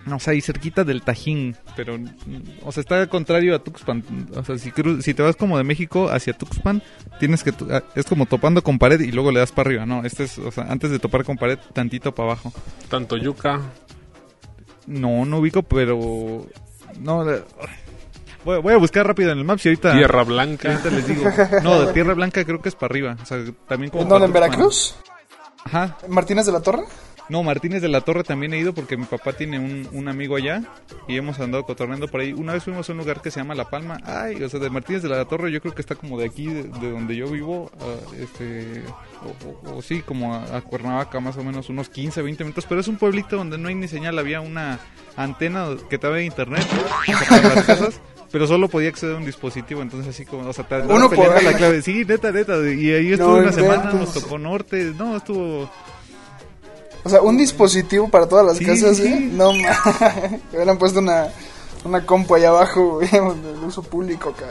No, 0.06 0.16
o 0.16 0.20
sea, 0.20 0.32
ahí 0.34 0.40
cerquita 0.42 0.84
del 0.84 1.00
Tajín, 1.02 1.56
pero, 1.76 1.98
o 2.62 2.72
sea, 2.72 2.82
está 2.82 3.06
contrario 3.06 3.54
a 3.54 3.58
Tuxpan. 3.58 4.04
O 4.36 4.44
sea, 4.44 4.58
si, 4.58 4.70
cru- 4.70 5.00
si 5.00 5.14
te 5.14 5.22
vas 5.22 5.34
como 5.36 5.56
de 5.56 5.64
México 5.64 6.10
hacia 6.10 6.34
Tuxpan, 6.34 6.82
tienes 7.18 7.42
que, 7.42 7.52
tu- 7.52 7.68
ah, 7.72 7.82
es 7.94 8.04
como 8.04 8.26
topando 8.26 8.62
con 8.62 8.78
pared 8.78 9.00
y 9.00 9.12
luego 9.12 9.30
le 9.32 9.40
das 9.40 9.52
para 9.52 9.68
arriba, 9.68 9.86
¿no? 9.86 10.04
Este 10.04 10.24
es, 10.24 10.38
o 10.38 10.50
sea, 10.50 10.64
antes 10.64 10.90
de 10.90 10.98
topar 10.98 11.24
con 11.24 11.36
pared, 11.38 11.58
tantito 11.72 12.14
para 12.14 12.32
abajo. 12.32 12.52
Tanto 12.90 13.16
yuca. 13.16 13.60
No, 14.86 15.24
no 15.24 15.38
ubico, 15.38 15.62
pero, 15.62 16.46
no, 17.00 17.24
de- 17.24 17.42
voy, 18.44 18.60
voy 18.60 18.74
a 18.74 18.76
buscar 18.76 19.06
rápido 19.06 19.32
en 19.32 19.38
el 19.38 19.44
Maps 19.44 19.64
y 19.64 19.70
ahorita... 19.70 19.92
Tierra 19.94 20.22
y 20.22 20.26
Blanca. 20.26 20.70
ahorita 20.72 20.90
les 20.90 21.08
digo. 21.08 21.24
No, 21.62 21.80
de 21.86 21.92
Tierra 21.94 22.12
Blanca 22.12 22.44
creo 22.44 22.60
que 22.60 22.68
es 22.68 22.74
para 22.74 22.92
arriba, 22.92 23.16
o 23.22 23.24
sea, 23.24 23.38
también 23.66 23.90
como 23.90 24.02
¿En 24.02 24.08
dónde? 24.10 24.26
¿En. 24.26 24.32
Veracruz? 24.34 24.96
Ajá, 25.64 25.96
¿Martínez 26.08 26.44
de 26.44 26.52
la 26.52 26.60
Torre? 26.60 26.82
No, 27.30 27.42
Martínez 27.42 27.80
de 27.80 27.88
la 27.88 28.02
Torre 28.02 28.22
también 28.22 28.52
he 28.52 28.58
ido 28.58 28.74
porque 28.74 28.96
mi 28.98 29.04
papá 29.06 29.32
tiene 29.32 29.58
un, 29.58 29.88
un 29.92 30.08
amigo 30.08 30.36
allá 30.36 30.62
y 31.08 31.16
hemos 31.16 31.40
andado 31.40 31.64
cotorreando 31.64 32.06
por 32.08 32.20
ahí. 32.20 32.32
Una 32.34 32.52
vez 32.52 32.64
fuimos 32.64 32.88
a 32.88 32.92
un 32.92 32.98
lugar 32.98 33.22
que 33.22 33.30
se 33.30 33.40
llama 33.40 33.54
La 33.54 33.70
Palma. 33.70 33.98
Ay, 34.04 34.42
o 34.42 34.48
sea, 34.48 34.60
de 34.60 34.68
Martínez 34.68 35.02
de 35.02 35.08
la 35.08 35.24
Torre 35.24 35.50
yo 35.50 35.60
creo 35.62 35.74
que 35.74 35.80
está 35.80 35.94
como 35.94 36.18
de 36.18 36.26
aquí, 36.26 36.46
de, 36.46 36.64
de 36.64 36.90
donde 36.90 37.16
yo 37.16 37.26
vivo, 37.28 37.70
a, 37.80 38.14
este, 38.22 38.82
o, 39.24 39.70
o- 39.70 39.76
o 39.78 39.82
sí, 39.82 40.02
como 40.02 40.34
a, 40.34 40.56
a 40.56 40.60
Cuernavaca 40.60 41.18
más 41.20 41.36
o 41.38 41.42
menos, 41.44 41.68
unos 41.70 41.88
15, 41.88 42.20
20 42.20 42.44
minutos. 42.44 42.66
Pero 42.68 42.80
es 42.82 42.88
un 42.88 42.96
pueblito 42.96 43.36
donde 43.36 43.56
no 43.56 43.68
hay 43.68 43.74
ni 43.74 43.88
señal, 43.88 44.18
había 44.18 44.40
una 44.42 44.78
antena 45.16 45.68
que 45.88 45.96
te 45.98 46.06
de 46.08 46.24
internet 46.26 46.66
o 46.70 47.04
sea, 47.16 47.28
para 47.28 47.54
las 47.54 47.64
casas. 47.64 48.00
Pero 48.32 48.48
solo 48.48 48.68
podía 48.68 48.88
acceder 48.88 49.14
a 49.14 49.18
un 49.18 49.24
dispositivo, 49.24 49.80
entonces 49.80 50.08
así 50.12 50.24
como, 50.26 50.48
o 50.48 50.52
sea, 50.52 50.66
te 50.66 50.80
Uno 50.80 51.08
por 51.08 51.40
la 51.42 51.52
clave. 51.56 51.80
Sí, 51.82 52.04
neta, 52.04 52.32
neta, 52.32 52.56
y 52.68 52.90
ahí 52.90 53.12
estuve 53.12 53.28
No 53.28 53.34
una 53.38 53.52
semana, 53.52 53.92
nos 53.92 54.12
tocó 54.12 54.38
norte, 54.38 54.92
no, 54.98 55.16
estuvo... 55.16 55.70
O 57.04 57.10
sea, 57.10 57.20
un 57.20 57.36
dispositivo 57.36 58.08
para 58.08 58.26
todas 58.28 58.46
las 58.46 58.56
Sí, 58.58 58.64
casas, 58.64 58.96
sí, 58.96 59.06
¿eh? 59.06 59.28
No, 59.32 59.52
ma. 59.52 59.68
Me 60.52 60.56
hubieran 60.58 60.78
puesto 60.78 61.00
una, 61.00 61.28
una 61.84 62.04
compu 62.04 62.34
allá 62.34 62.48
abajo, 62.48 63.00
de 63.00 63.20
uso 63.66 63.82
público, 63.82 64.30
acá. 64.30 64.48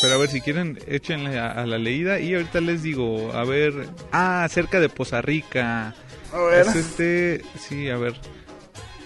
Pero 0.00 0.14
a 0.14 0.18
ver, 0.18 0.28
si 0.28 0.40
quieren, 0.40 0.78
échenle 0.86 1.38
a, 1.38 1.50
a 1.50 1.66
la 1.66 1.78
leída. 1.78 2.20
Y 2.20 2.34
ahorita 2.34 2.60
les 2.60 2.82
digo, 2.82 3.32
a 3.32 3.44
ver. 3.44 3.88
Ah, 4.12 4.46
cerca 4.50 4.78
de 4.80 4.88
Poza 4.88 5.20
Rica. 5.22 5.94
A 6.32 6.38
ver. 6.38 6.66
Es 6.66 6.74
este. 6.76 7.42
Sí, 7.58 7.88
a 7.88 7.96
ver. 7.96 8.14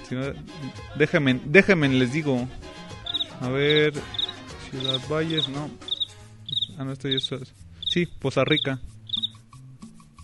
Si 0.09 0.15
no, 0.15 0.23
déjenme, 0.97 1.41
déjenme, 1.45 1.89
les 1.89 2.13
digo. 2.13 2.47
A 3.41 3.49
ver. 3.49 3.95
Ciudad 4.71 5.01
Valles, 5.09 5.49
no. 5.49 5.71
Ah, 6.79 6.85
no, 6.85 6.93
esto 6.93 7.09
ya 7.09 7.17
es. 7.17 7.31
Sí, 7.89 8.07
Poza 8.07 8.45
Rica. 8.45 8.79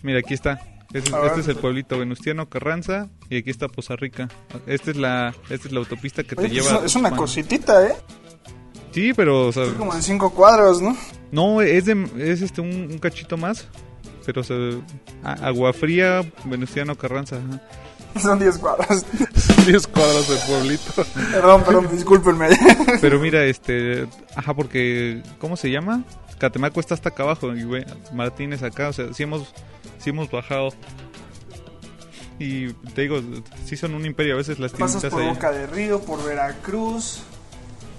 Mira, 0.03 0.19
aquí 0.19 0.33
está. 0.33 0.59
Este, 0.93 1.11
este 1.27 1.39
es 1.41 1.47
el 1.47 1.55
pueblito 1.57 1.97
Venustiano 1.99 2.49
Carranza. 2.49 3.09
Y 3.29 3.37
aquí 3.37 3.49
está 3.49 3.67
Poza 3.67 3.95
Rica. 3.95 4.27
Esta 4.67 4.91
es 4.91 4.97
la, 4.97 5.33
esta 5.49 5.67
es 5.67 5.71
la 5.71 5.79
autopista 5.79 6.23
que 6.23 6.35
Oye, 6.37 6.47
te 6.49 6.55
lleva. 6.55 6.81
a 6.81 6.85
es 6.85 6.95
una 6.95 7.11
cositita, 7.15 7.87
¿eh? 7.87 7.95
Sí, 8.91 9.13
pero. 9.15 9.47
O 9.47 9.51
sea, 9.51 9.63
Es 9.65 9.73
como 9.73 9.93
de 9.95 10.01
cinco 10.01 10.31
cuadros, 10.33 10.81
¿no? 10.81 10.97
no, 11.31 11.61
es, 11.61 11.85
de, 11.85 12.09
es 12.17 12.41
este 12.41 12.61
un, 12.61 12.69
un 12.91 12.97
cachito 12.97 13.37
más. 13.37 13.67
Pero 14.25 14.43
se, 14.43 14.53
a- 15.23 15.33
agua 15.47 15.73
fría, 15.73 16.21
Venustiano 16.45 16.95
Carranza. 16.95 17.37
ajá. 17.37 17.61
Son 18.19 18.39
10 18.39 18.57
cuadros. 18.57 19.05
10 19.67 19.87
cuadras 19.87 20.27
de 20.27 20.35
pueblito. 20.47 20.91
Perdón, 21.31 21.63
perdón, 21.63 21.87
discúlpenme. 21.91 22.47
Pero 23.01 23.19
mira, 23.19 23.45
este. 23.45 24.07
Ajá, 24.35 24.55
porque. 24.55 25.21
¿Cómo 25.39 25.55
se 25.55 25.69
llama? 25.69 26.03
Catemaco 26.39 26.79
está 26.79 26.95
hasta 26.95 27.09
acá 27.09 27.21
abajo. 27.23 27.53
Y 27.55 27.63
Martínez 28.13 28.63
acá. 28.63 28.89
O 28.89 28.93
sea, 28.93 29.13
sí 29.13 29.21
hemos, 29.23 29.53
sí 29.99 30.09
hemos 30.09 30.31
bajado. 30.31 30.69
Y 32.39 32.71
te 32.95 33.01
digo, 33.01 33.21
sí 33.65 33.75
son 33.75 33.93
un 33.95 34.05
imperio. 34.05 34.35
A 34.35 34.37
veces 34.37 34.59
las 34.59 34.71
Pasas 34.71 35.01
tienditas 35.01 35.11
por 35.11 35.21
ahí. 35.21 35.29
Boca 35.29 35.51
de 35.51 35.67
Río, 35.67 36.01
por 36.01 36.23
Veracruz, 36.23 37.21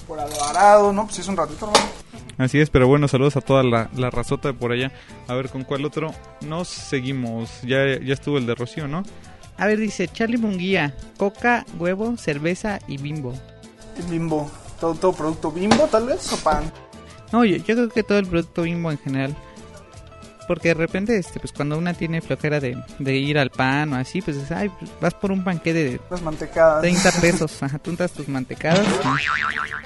por 0.09 0.19
Alvarado, 0.19 0.93
¿no? 0.93 1.07
Pues 1.07 1.19
es 1.19 1.29
un 1.29 1.37
ratito, 1.37 1.67
hermano. 1.67 1.93
Así 2.39 2.59
es, 2.59 2.71
pero 2.71 2.89
bueno, 2.89 3.07
saludos 3.07 3.37
a 3.37 3.43
toda 3.43 3.63
la, 3.63 3.91
la 3.95 4.09
razota 4.09 4.49
de 4.49 4.55
por 4.55 4.73
allá. 4.73 4.93
A 5.29 5.35
ver, 5.35 5.51
¿con 5.51 5.63
cuál 5.63 5.85
otro? 5.85 6.15
Nos 6.41 6.69
seguimos. 6.69 7.61
Ya, 7.63 7.99
ya 8.01 8.15
estuvo 8.15 8.39
el 8.39 8.47
de 8.47 8.55
Rocío, 8.55 8.89
¿no? 8.89 9.03
A 9.59 9.67
ver, 9.67 9.79
dice 9.79 10.09
Charlie 10.09 10.39
Munguía, 10.39 10.97
coca, 11.19 11.67
huevo, 11.79 12.17
cerveza 12.17 12.79
y 12.89 12.97
bimbo. 12.97 13.35
Y 13.99 14.11
Bimbo. 14.11 14.51
Todo, 14.81 14.95
todo 14.95 15.13
producto 15.13 15.53
Bimbo, 15.53 15.87
tal 15.89 16.07
vez, 16.07 16.33
o 16.33 16.37
pan. 16.39 16.73
No, 17.33 17.45
yo, 17.45 17.57
yo 17.59 17.65
creo 17.75 17.89
que 17.91 18.03
todo 18.03 18.19
el 18.19 18.27
producto 18.27 18.63
bimbo 18.63 18.91
en 18.91 18.97
general. 18.97 19.37
Porque 20.51 20.71
de 20.71 20.75
repente, 20.75 21.17
este, 21.17 21.39
pues 21.39 21.53
cuando 21.53 21.79
una 21.79 21.95
tiene 21.95 22.21
flojera 22.21 22.59
de, 22.59 22.77
de 22.99 23.17
ir 23.17 23.39
al 23.39 23.51
pan 23.51 23.93
o 23.93 23.97
así, 23.97 24.21
pues 24.21 24.51
ay, 24.51 24.69
pues, 24.69 24.91
vas 25.01 25.15
por 25.15 25.31
un 25.31 25.45
panque 25.45 25.73
de 25.73 26.01
Las 26.11 26.23
mantecadas. 26.23 26.81
30 26.81 27.13
pesos. 27.21 27.63
Ajá, 27.63 27.79
tú 27.79 27.91
untas 27.91 28.11
tus 28.11 28.27
mantecadas 28.27 28.85
con, 29.01 29.17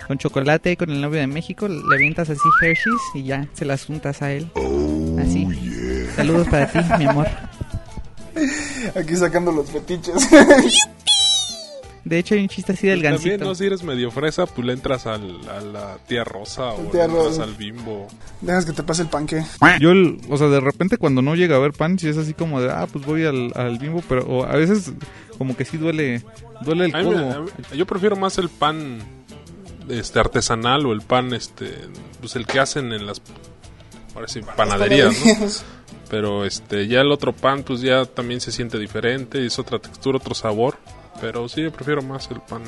con 0.09 0.17
chocolate 0.17 0.73
y 0.73 0.77
con 0.79 0.89
el 0.89 1.03
novio 1.03 1.21
de 1.21 1.27
México, 1.27 1.69
le 1.69 1.95
avientas 1.95 2.31
así 2.31 2.41
Hershey's 2.63 3.03
y 3.13 3.25
ya 3.25 3.47
se 3.53 3.67
las 3.67 3.91
untas 3.91 4.23
a 4.23 4.33
él. 4.33 4.51
Así. 5.21 6.09
Saludos 6.17 6.49
para 6.49 6.67
ti, 6.73 6.79
mi 6.99 7.05
amor. 7.05 7.29
Aquí 8.97 9.17
sacando 9.17 9.53
los 9.53 9.71
fetiches. 9.71 10.27
De 12.05 12.19
hecho, 12.19 12.35
hay 12.35 12.43
un 12.43 12.49
chiste 12.49 12.73
así 12.73 12.87
del 12.87 13.01
Pues 13.01 13.15
También, 13.15 13.31
gancito. 13.39 13.49
no, 13.49 13.55
si 13.55 13.65
eres 13.65 13.83
medio 13.83 14.11
fresa, 14.11 14.45
pues 14.47 14.67
le 14.67 14.75
entras 14.75 15.07
al, 15.07 15.41
a 15.49 15.61
la 15.63 15.97
tía 16.07 16.23
rosa 16.23 16.69
o 16.75 16.83
Tía 16.91 17.07
le 17.07 17.15
entras 17.15 17.39
al 17.39 17.55
bimbo. 17.55 18.09
Dejas 18.43 18.67
que 18.67 18.73
te 18.73 18.83
pase 18.83 19.03
el 19.03 19.09
panque. 19.09 19.43
Yo, 19.81 19.91
el- 19.93 20.21
o 20.29 20.37
sea, 20.37 20.49
de 20.49 20.61
repente 20.61 20.99
cuando 20.99 21.23
no 21.23 21.35
llega 21.35 21.55
a 21.55 21.59
haber 21.59 21.73
pan, 21.73 21.99
si 21.99 22.09
es 22.09 22.19
así 22.19 22.35
como 22.35 22.61
de, 22.61 22.71
ah, 22.71 22.87
pues 22.93 23.07
voy 23.07 23.25
al, 23.25 23.53
al 23.55 23.79
bimbo, 23.79 24.03
pero 24.09 24.27
o 24.27 24.45
a 24.45 24.55
veces 24.57 24.93
como 25.39 25.57
que 25.57 25.65
sí 25.65 25.79
duele, 25.79 26.23
duele 26.63 26.85
el 26.87 26.93
codo. 26.93 27.47
yo 27.75 27.87
prefiero 27.87 28.17
más 28.17 28.37
el 28.39 28.49
pan 28.51 28.99
este 29.89 30.19
artesanal 30.19 30.87
o 30.87 30.93
el 30.93 31.01
pan 31.03 31.33
este 31.35 31.75
pues 32.21 32.37
el 32.37 32.47
que 32.47 32.59
hacen 32.61 32.93
en 32.93 33.07
las 33.07 33.21
ahora 34.15 34.29
sí 34.29 34.41
panaderías, 34.57 35.13
¿no? 35.19 35.25
panaderías. 35.25 35.65
Pero 36.11 36.45
este 36.45 36.87
ya 36.87 37.01
el 37.01 37.11
otro 37.11 37.33
pan 37.33 37.63
pues 37.65 37.81
ya 37.81 38.05
también 38.05 38.41
se 38.41 38.53
siente 38.53 38.79
diferente, 38.79 39.45
es 39.45 39.59
otra 39.59 39.79
textura, 39.79 40.19
otro 40.19 40.35
sabor, 40.35 40.77
pero 41.25 41.49
sí 41.49 41.63
yo 41.63 41.73
prefiero 41.73 42.03
más 42.03 42.31
el 42.31 42.39
pan. 42.43 42.65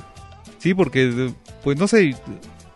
Sí, 0.56 0.72
porque, 0.72 1.30
pues 1.62 1.78
no 1.78 1.86
sé, 1.86 2.16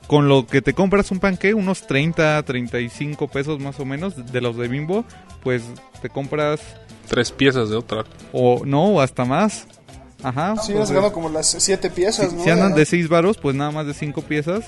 con 0.07 0.29
lo 0.29 0.47
que 0.47 0.61
te 0.61 0.75
compras 0.75 1.11
un 1.11 1.21
panque, 1.21 1.55
unos 1.55 1.87
30, 1.87 2.43
35 2.43 3.29
pesos 3.29 3.59
más 3.61 3.81
o 3.81 3.87
menos 3.87 4.31
de 4.31 4.41
los 4.43 4.59
de 4.59 4.69
bimbo, 4.69 5.07
pues 5.43 5.63
te 6.03 6.11
compras, 6.11 6.61
Tres 7.09 7.33
piezas 7.33 7.71
de 7.71 7.77
otra. 7.77 8.05
o 8.31 8.63
no, 8.67 8.89
o 8.89 9.01
hasta 9.01 9.25
más. 9.25 9.67
Ajá. 10.23 10.55
Sí, 10.57 10.73
pues, 10.73 10.81
vas 10.81 10.89
sacando 10.89 11.13
como 11.15 11.31
las 11.31 11.47
siete 11.49 11.89
piezas, 11.89 12.29
si, 12.29 12.37
¿no? 12.37 12.45
si 12.45 12.51
andan 12.51 12.75
de 12.75 12.85
6 12.85 13.09
varos, 13.09 13.39
pues 13.39 13.57
nada 13.57 13.71
más 13.71 13.87
de 13.87 13.95
5 13.95 14.21
piezas, 14.21 14.67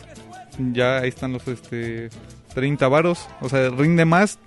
ya 0.73 0.97
ahí 1.01 1.11
están 1.11 1.35
los 1.35 1.47
este 1.47 2.09
30 2.55 2.89
varos. 2.89 3.19
O 3.43 3.51
sea, 3.51 3.69
rinde 3.69 4.07
más, 4.07 4.39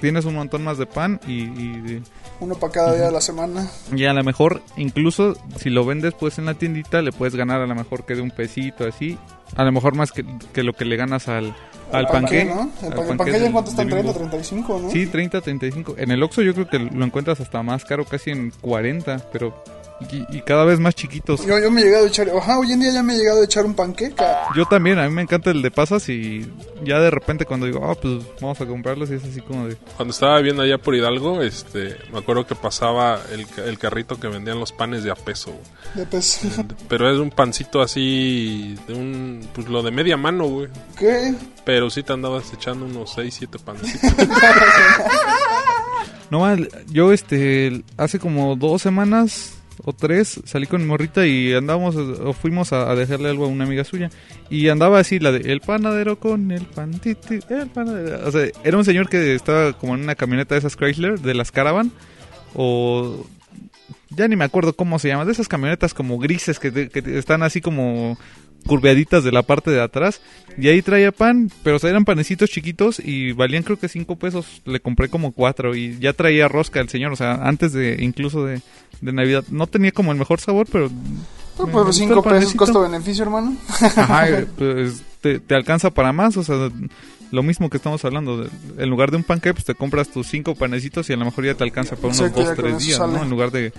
tienes 0.00 0.24
un 0.24 0.36
montón 0.36 0.64
más 0.64 0.78
de 0.78 0.86
pan 0.86 1.20
y, 1.26 1.42
y, 1.42 2.02
Uno 2.40 2.54
para 2.56 2.72
cada 2.72 2.94
día 2.94 3.04
de 3.06 3.12
la 3.12 3.20
semana. 3.20 3.68
y 3.94 4.04
a 4.04 4.12
lo 4.12 4.22
mejor, 4.24 4.60
incluso 4.76 5.34
si 5.56 5.70
lo 5.70 5.84
vendes 5.84 6.14
pues 6.18 6.38
en 6.38 6.46
la 6.46 6.54
tiendita, 6.54 7.00
le 7.00 7.12
puedes 7.12 7.36
ganar 7.36 7.60
a 7.60 7.66
lo 7.66 7.74
mejor 7.74 8.04
que 8.04 8.14
de 8.14 8.22
un 8.22 8.30
pesito 8.30 8.86
así. 8.86 9.16
A 9.56 9.62
lo 9.64 9.70
mejor 9.72 9.94
más 9.94 10.10
que, 10.12 10.24
que 10.52 10.62
lo 10.64 10.72
que 10.72 10.84
le 10.84 10.96
ganas 10.96 11.28
al, 11.28 11.54
al 11.92 12.06
panque. 12.08 12.44
¿no? 12.44 12.70
El, 12.82 12.86
al 12.88 12.92
pan- 12.92 12.92
el 12.92 12.92
panque 12.94 13.16
panque 13.16 13.40
ya 13.40 13.46
en 13.46 13.52
cuánto 13.52 13.70
están 13.70 13.86
de 13.86 13.92
30, 13.92 14.12
Bimbo. 14.12 14.18
35, 14.30 14.80
¿no? 14.82 14.90
Sí, 14.90 15.06
30, 15.06 15.40
35. 15.40 15.94
En 15.98 16.10
el 16.10 16.22
Oxxo 16.24 16.42
yo 16.42 16.54
creo 16.54 16.68
que 16.68 16.78
lo 16.80 17.04
encuentras 17.04 17.40
hasta 17.40 17.62
más 17.62 17.84
caro, 17.84 18.04
casi 18.04 18.30
en 18.30 18.50
40, 18.60 19.30
pero... 19.32 19.62
Y, 20.10 20.38
y 20.38 20.42
cada 20.42 20.64
vez 20.64 20.80
más 20.80 20.94
chiquitos. 20.94 21.46
Yo, 21.46 21.58
yo 21.58 21.70
me 21.70 21.80
he 21.80 21.84
llegado 21.84 22.04
a 22.04 22.08
echar, 22.08 22.28
ajá, 22.28 22.58
hoy 22.58 22.72
en 22.72 22.80
día 22.80 22.90
ya 22.92 23.02
me 23.02 23.14
he 23.14 23.18
llegado 23.18 23.40
a 23.40 23.44
echar 23.44 23.64
un 23.64 23.74
panqueca. 23.74 24.48
Yo 24.54 24.66
también, 24.66 24.98
a 24.98 25.08
mí 25.08 25.14
me 25.14 25.22
encanta 25.22 25.50
el 25.50 25.62
de 25.62 25.70
pasas 25.70 26.08
y 26.08 26.50
ya 26.84 26.98
de 26.98 27.10
repente 27.10 27.46
cuando 27.46 27.66
digo, 27.66 27.88
ah, 27.88 27.94
pues 27.94 28.14
vamos 28.40 28.60
a 28.60 28.66
comprarlos 28.66 29.10
y 29.10 29.14
es 29.14 29.24
así 29.24 29.40
como 29.40 29.68
de... 29.68 29.76
Cuando 29.96 30.12
estaba 30.12 30.38
viendo 30.40 30.62
allá 30.62 30.78
por 30.78 30.94
Hidalgo, 30.96 31.42
este, 31.42 31.96
me 32.12 32.18
acuerdo 32.18 32.46
que 32.46 32.54
pasaba 32.56 33.20
el, 33.32 33.46
ca- 33.46 33.64
el 33.64 33.78
carrito 33.78 34.18
que 34.18 34.26
vendían 34.28 34.58
los 34.60 34.72
panes 34.72 35.04
de 35.04 35.10
a 35.12 35.14
peso. 35.14 35.52
güey. 35.52 35.62
De 35.94 36.06
pez. 36.06 36.40
Pero 36.88 37.10
es 37.10 37.18
un 37.18 37.30
pancito 37.30 37.80
así, 37.80 38.76
de 38.88 38.94
un, 38.94 39.48
pues 39.54 39.68
lo 39.68 39.82
de 39.82 39.90
media 39.92 40.16
mano, 40.16 40.46
güey. 40.48 40.68
¿Qué? 40.98 41.34
Pero 41.64 41.88
sí 41.88 42.02
te 42.02 42.12
andabas 42.12 42.52
echando 42.52 42.84
unos 42.84 43.12
6, 43.14 43.32
7 43.38 43.58
pancitos. 43.64 44.10
No, 46.30 46.40
mal, 46.40 46.68
yo 46.88 47.12
este, 47.12 47.84
hace 47.96 48.18
como 48.18 48.56
dos 48.56 48.82
semanas 48.82 49.52
o 49.82 49.92
tres 49.92 50.40
salí 50.44 50.66
con 50.66 50.82
mi 50.82 50.86
morrita 50.86 51.26
y 51.26 51.52
andábamos 51.52 51.96
o 51.96 52.32
fuimos 52.32 52.72
a, 52.72 52.94
dejarle 52.94 53.30
algo 53.30 53.44
a 53.44 53.48
una 53.48 53.64
amiga 53.64 53.84
suya. 53.84 54.10
Y 54.50 54.68
andaba 54.68 54.98
así 54.98 55.18
la 55.18 55.32
de 55.32 55.52
el 55.52 55.60
panadero 55.60 56.18
con 56.18 56.50
el 56.50 56.66
pantiti 56.66 57.38
o 57.38 58.30
sea 58.30 58.48
era 58.62 58.76
un 58.78 58.84
señor 58.84 59.08
que 59.08 59.34
estaba 59.34 59.72
como 59.72 59.94
en 59.94 60.02
una 60.02 60.14
camioneta 60.14 60.54
de 60.54 60.60
esas 60.60 60.76
Chrysler 60.76 61.20
de 61.20 61.34
las 61.34 61.50
Caravan 61.50 61.90
o 62.54 63.26
ya 64.10 64.28
ni 64.28 64.36
me 64.36 64.44
acuerdo 64.44 64.74
cómo 64.74 64.98
se 64.98 65.08
llama 65.08 65.24
de 65.24 65.32
esas 65.32 65.48
camionetas 65.48 65.94
como 65.94 66.18
grises 66.18 66.58
que, 66.58 66.88
que 66.88 67.18
están 67.18 67.42
así 67.42 67.60
como 67.60 68.16
curveaditas 68.66 69.22
de 69.24 69.32
la 69.32 69.42
parte 69.42 69.70
de 69.70 69.80
atrás 69.80 70.20
y 70.58 70.68
ahí 70.68 70.82
traía 70.82 71.12
pan 71.12 71.50
pero 71.62 71.76
o 71.76 71.78
sea, 71.78 71.90
eran 71.90 72.04
panecitos 72.04 72.50
chiquitos 72.50 72.98
y 72.98 73.32
valían 73.32 73.62
creo 73.62 73.78
que 73.78 73.88
cinco 73.88 74.16
pesos 74.16 74.62
le 74.64 74.80
compré 74.80 75.08
como 75.08 75.32
cuatro 75.32 75.74
y 75.74 75.98
ya 75.98 76.12
traía 76.12 76.48
rosca 76.48 76.80
el 76.80 76.88
señor 76.88 77.12
o 77.12 77.16
sea 77.16 77.34
antes 77.46 77.72
de 77.72 77.96
incluso 78.00 78.44
de, 78.44 78.60
de 79.00 79.12
navidad 79.12 79.44
no 79.50 79.66
tenía 79.66 79.92
como 79.92 80.12
el 80.12 80.18
mejor 80.18 80.40
sabor 80.40 80.66
pero 80.70 80.88
No, 81.58 81.66
pues 81.66 81.72
gustó 81.86 81.92
5 81.92 82.14
el 82.30 82.34
pesos 82.40 82.54
costo-beneficio, 82.54 83.22
hermano. 83.24 83.56
Ajá, 83.80 84.26
pues 84.58 85.02
te, 85.20 85.38
te 85.38 85.54
alcanza 85.54 85.90
para 85.90 86.12
más, 86.12 86.36
o 86.36 86.42
sea, 86.42 86.68
lo 87.30 87.42
mismo 87.44 87.70
que 87.70 87.76
estamos 87.76 88.04
hablando. 88.04 88.42
de- 88.44 88.50
en 88.82 88.90
lugar 88.90 89.12
de 89.12 89.18
un 89.18 89.22
panque, 89.22 89.52
pues 89.52 89.64
te 89.64 89.74
compras 89.76 90.08
tus 90.08 90.26
cinco 90.26 90.56
panecitos 90.56 91.08
y 91.10 91.12
a 91.12 91.16
lo 91.16 91.24
mejor 91.24 91.44
ya 91.44 91.54
te 91.54 91.62
alcanza 91.62 91.94
para 91.94 92.08
unos 92.08 92.18
Exacto, 92.20 92.40
ya 92.42 92.46
dos, 92.48 92.56
con 92.56 92.64
tres 92.64 92.76
eso 92.76 92.84
días, 92.86 92.98
sale. 92.98 93.12
¿no? 93.12 93.22
En 93.22 93.30
lugar 93.30 93.50
de... 93.52 93.72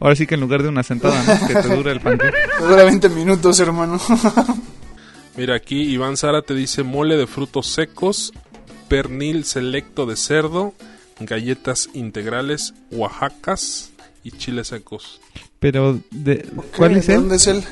Ahora 0.00 0.14
sí 0.14 0.26
que 0.26 0.34
en 0.34 0.40
lugar 0.42 0.62
de 0.62 0.68
una 0.68 0.82
sentada, 0.82 1.22
¿no? 1.22 1.46
Que 1.46 1.54
te 1.54 1.74
dura 1.74 1.92
el 1.92 2.00
panque. 2.00 2.26
Te 2.58 2.64
dura 2.68 2.84
20 2.84 3.08
minutos, 3.08 3.58
hermano. 3.60 3.98
Mira, 5.36 5.54
aquí 5.54 5.82
Iván 5.82 6.16
Sara 6.16 6.42
te 6.42 6.54
dice 6.54 6.82
mole 6.82 7.16
de 7.16 7.26
frutos 7.26 7.66
secos, 7.68 8.32
pernil 8.88 9.44
selecto 9.44 10.04
de 10.06 10.16
cerdo, 10.16 10.74
galletas 11.20 11.88
integrales, 11.94 12.74
oaxacas 12.90 13.90
y 14.22 14.32
chiles 14.32 14.68
secos. 14.68 15.20
Pero, 15.60 15.98
de, 16.10 16.38
¿Qué? 16.38 16.50
¿cuál 16.76 16.96
es 16.96 17.06
¿De 17.06 17.14
él? 17.14 17.20
dónde 17.20 17.36
es 17.36 17.46
él? 17.46 17.64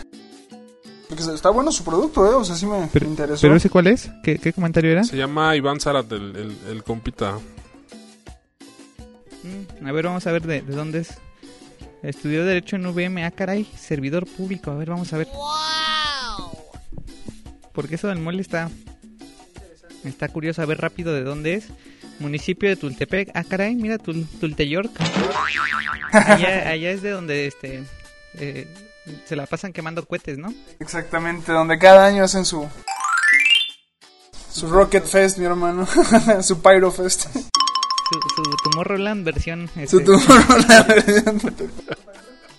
Porque 1.08 1.22
está 1.34 1.50
bueno 1.50 1.70
su 1.70 1.84
producto, 1.84 2.24
¿eh? 2.26 2.34
O 2.34 2.44
sea, 2.44 2.56
sí 2.56 2.64
me, 2.66 2.88
Pero, 2.92 3.04
me 3.06 3.10
interesó. 3.12 3.42
¿Pero 3.42 3.56
ese 3.56 3.68
cuál 3.70 3.87
es? 3.88 4.10
¿Qué, 4.22 4.38
qué 4.38 4.52
comentario 4.54 4.90
era? 4.90 5.04
Se 5.04 5.16
llama 5.16 5.54
Iván 5.54 5.78
Zara, 5.78 6.02
el, 6.10 6.34
el, 6.37 6.56
el 6.70 6.82
compita. 6.82 7.38
Mm, 9.42 9.87
A 9.87 9.92
ver, 9.92 10.04
vamos 10.06 10.26
a 10.26 10.32
ver 10.32 10.42
de, 10.46 10.62
de 10.62 10.74
dónde 10.74 11.00
es. 11.00 11.08
Estudió 12.04 12.44
Derecho 12.44 12.76
en 12.76 12.86
VM. 12.86 13.24
Ah, 13.24 13.30
caray, 13.30 13.66
servidor 13.78 14.26
público. 14.26 14.70
A 14.70 14.74
ver, 14.76 14.90
vamos 14.90 15.12
a 15.12 15.18
ver. 15.18 15.28
Porque 17.72 17.94
eso 17.94 18.08
del 18.08 18.18
mole 18.18 18.42
está. 18.42 18.70
Está 20.04 20.28
curioso. 20.28 20.60
A 20.62 20.66
ver 20.66 20.78
rápido 20.80 21.14
de 21.14 21.24
dónde 21.24 21.54
es. 21.54 21.68
Municipio 22.18 22.68
de 22.68 22.76
Tultepec. 22.76 23.30
Ah, 23.34 23.42
caray, 23.42 23.74
mira, 23.74 23.98
Tul, 23.98 24.26
Tulteyork. 24.38 24.90
Allá, 26.12 26.68
allá 26.70 26.90
es 26.90 27.02
de 27.02 27.10
donde 27.10 27.46
este. 27.46 27.84
eh, 28.34 28.68
se 29.26 29.36
la 29.36 29.46
pasan 29.46 29.72
quemando 29.72 30.04
cohetes, 30.06 30.38
¿no? 30.38 30.52
Exactamente, 30.78 31.52
donde 31.52 31.78
cada 31.78 32.06
año 32.06 32.24
hacen 32.24 32.44
su... 32.44 32.68
Su 34.50 34.68
Rocket 34.68 35.04
Fest, 35.04 35.38
mi 35.38 35.46
hermano. 35.46 35.86
su 36.42 36.62
Pyro 36.62 36.90
Fest. 36.92 37.26
Su, 38.10 38.42
su 38.42 38.50
Tomorrowland 38.70 39.24
versión. 39.24 39.68
Su 39.74 39.80
este, 39.80 40.00
Tomorrowland. 40.00 41.64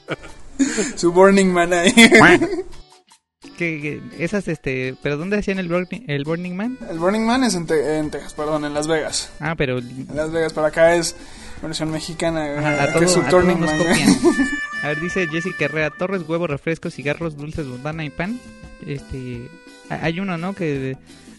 su 0.96 1.12
Burning 1.12 1.48
Man 1.52 1.74
ahí. 1.74 1.92
que, 3.58 4.02
esas, 4.20 4.48
este. 4.48 4.96
¿Pero 5.02 5.18
dónde 5.18 5.38
hacían 5.38 5.60
el 5.60 5.68
Burning, 5.68 6.02
el 6.08 6.24
Burning 6.24 6.56
Man? 6.56 6.78
El 6.90 7.00
Burning 7.00 7.26
Man 7.26 7.44
es 7.44 7.56
en, 7.56 7.66
Te- 7.68 7.98
en 7.98 8.12
Texas, 8.12 8.34
perdón, 8.34 8.66
en 8.66 8.74
Las 8.74 8.88
Vegas. 8.88 9.30
Ah, 9.40 9.56
pero. 9.58 9.78
En 9.80 10.08
Las 10.14 10.32
Vegas, 10.32 10.54
para 10.54 10.68
acá 10.68 10.96
es 10.96 11.16
versión 11.62 11.92
mexicana. 11.92 12.58
Ajá, 12.58 12.84
a 12.84 12.88
que 12.88 12.94
todo, 12.94 13.04
es 13.04 13.12
su 13.12 13.20
a 13.22 13.32
Man. 13.42 13.64
A 14.84 14.90
ver, 14.90 15.00
dice 15.00 15.28
Jessica 15.28 15.66
Herrera, 15.66 15.90
Torres, 15.90 16.22
huevos, 16.28 16.48
refrescos, 16.50 16.94
cigarros, 16.94 17.36
dulces, 17.38 17.68
botana 17.68 18.06
y 18.06 18.12
pan. 18.12 18.40
Este, 18.86 19.50
ha- 19.90 20.06
hay 20.06 20.20
uno, 20.20 20.38
¿no? 20.38 20.54
Que 20.54 20.96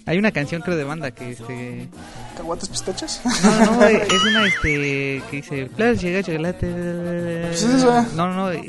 hay 0.06 0.18
una 0.18 0.30
canción 0.32 0.62
creo 0.62 0.76
de 0.76 0.84
banda 0.84 1.10
que 1.10 1.32
este, 1.32 1.88
¿Caguates 2.36 2.68
pistaches? 2.68 3.20
no, 3.44 3.76
no, 3.76 3.82
es 3.86 4.24
una 4.24 4.46
este 4.46 5.22
que 5.30 5.36
dice, 5.36 5.68
flores, 5.74 6.00
llega 6.00 6.22
chocolate. 6.22 6.66
Pues 7.46 7.62
es 7.62 7.74
eso. 7.74 8.06
No, 8.14 8.28
no, 8.32 8.50
no, 8.52 8.60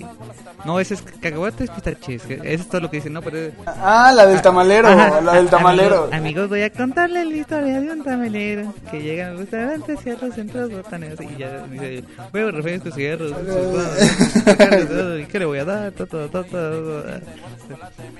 no, 0.66 0.80
ese 0.80 0.96
es 0.96 1.02
cacahuates, 1.02 1.70
pistaches. 1.70 2.24
Eso 2.28 2.40
es 2.44 2.68
todo 2.70 2.82
lo 2.82 2.90
que 2.90 2.98
dice, 2.98 3.10
no, 3.10 3.22
pero 3.22 3.52
Ah, 3.66 4.12
la 4.16 4.26
del 4.26 4.42
tamalero, 4.42 4.88
Ajá, 4.88 5.22
la 5.22 5.34
del 5.34 5.48
a- 5.48 5.50
tamalero. 5.50 6.10
Amigos, 6.12 6.50
voy 6.50 6.62
a 6.64 6.72
contarle 6.72 7.24
la 7.26 7.36
historia 7.36 7.80
de 7.82 7.92
un 7.92 8.04
tamalero 8.04 8.74
que 8.90 9.02
llega 9.02 9.28
al 9.28 9.38
restaurante, 9.38 9.96
cierra 9.98 10.32
centros 10.32 10.72
botaneros 10.72 11.20
y 11.22 11.38
ya 11.38 11.66
dice, 11.68 12.04
huevos, 12.34 12.54
refrescos, 12.54 12.96
cigarros, 12.96 13.32
dulces, 13.46 15.22
¿y 15.22 15.26
qué 15.26 15.40
le 15.40 15.46
voy 15.46 15.60
a 15.60 15.66
dar? 15.66 15.94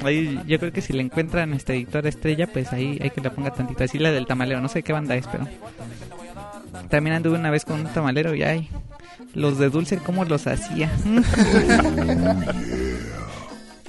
Ahí, 0.04 0.40
yo 0.48 0.60
creo 0.60 0.72
que 0.72 0.82
si 0.82 0.94
le 0.94 1.02
encuentran 1.04 1.54
esta 1.54 1.74
editora 1.74 2.10
estrella, 2.10 2.48
pues 2.48 2.72
ahí 2.74 2.98
que 3.10 3.22
le 3.22 3.30
ponga 3.30 3.54
tantito. 3.54 3.84
Así 3.84 4.00
la 4.00 4.12
del 4.12 4.26
tamalero, 4.26 4.62
no 4.62 4.68
sé 4.68 4.84
qué 4.84 4.94
banda 4.94 5.16
es, 5.16 5.28
pero 5.28 5.48
también 6.90 7.16
anduve 7.16 7.38
una 7.38 7.52
vez 7.52 7.66
con 7.66 7.80
un 7.80 7.88
tamalero 7.88 8.34
y 8.36 8.44
ay, 8.44 8.70
los 9.34 9.58
de 9.58 9.70
dulce, 9.70 9.98
¿cómo 9.98 10.26
los 10.26 10.48
hacía? 10.48 10.92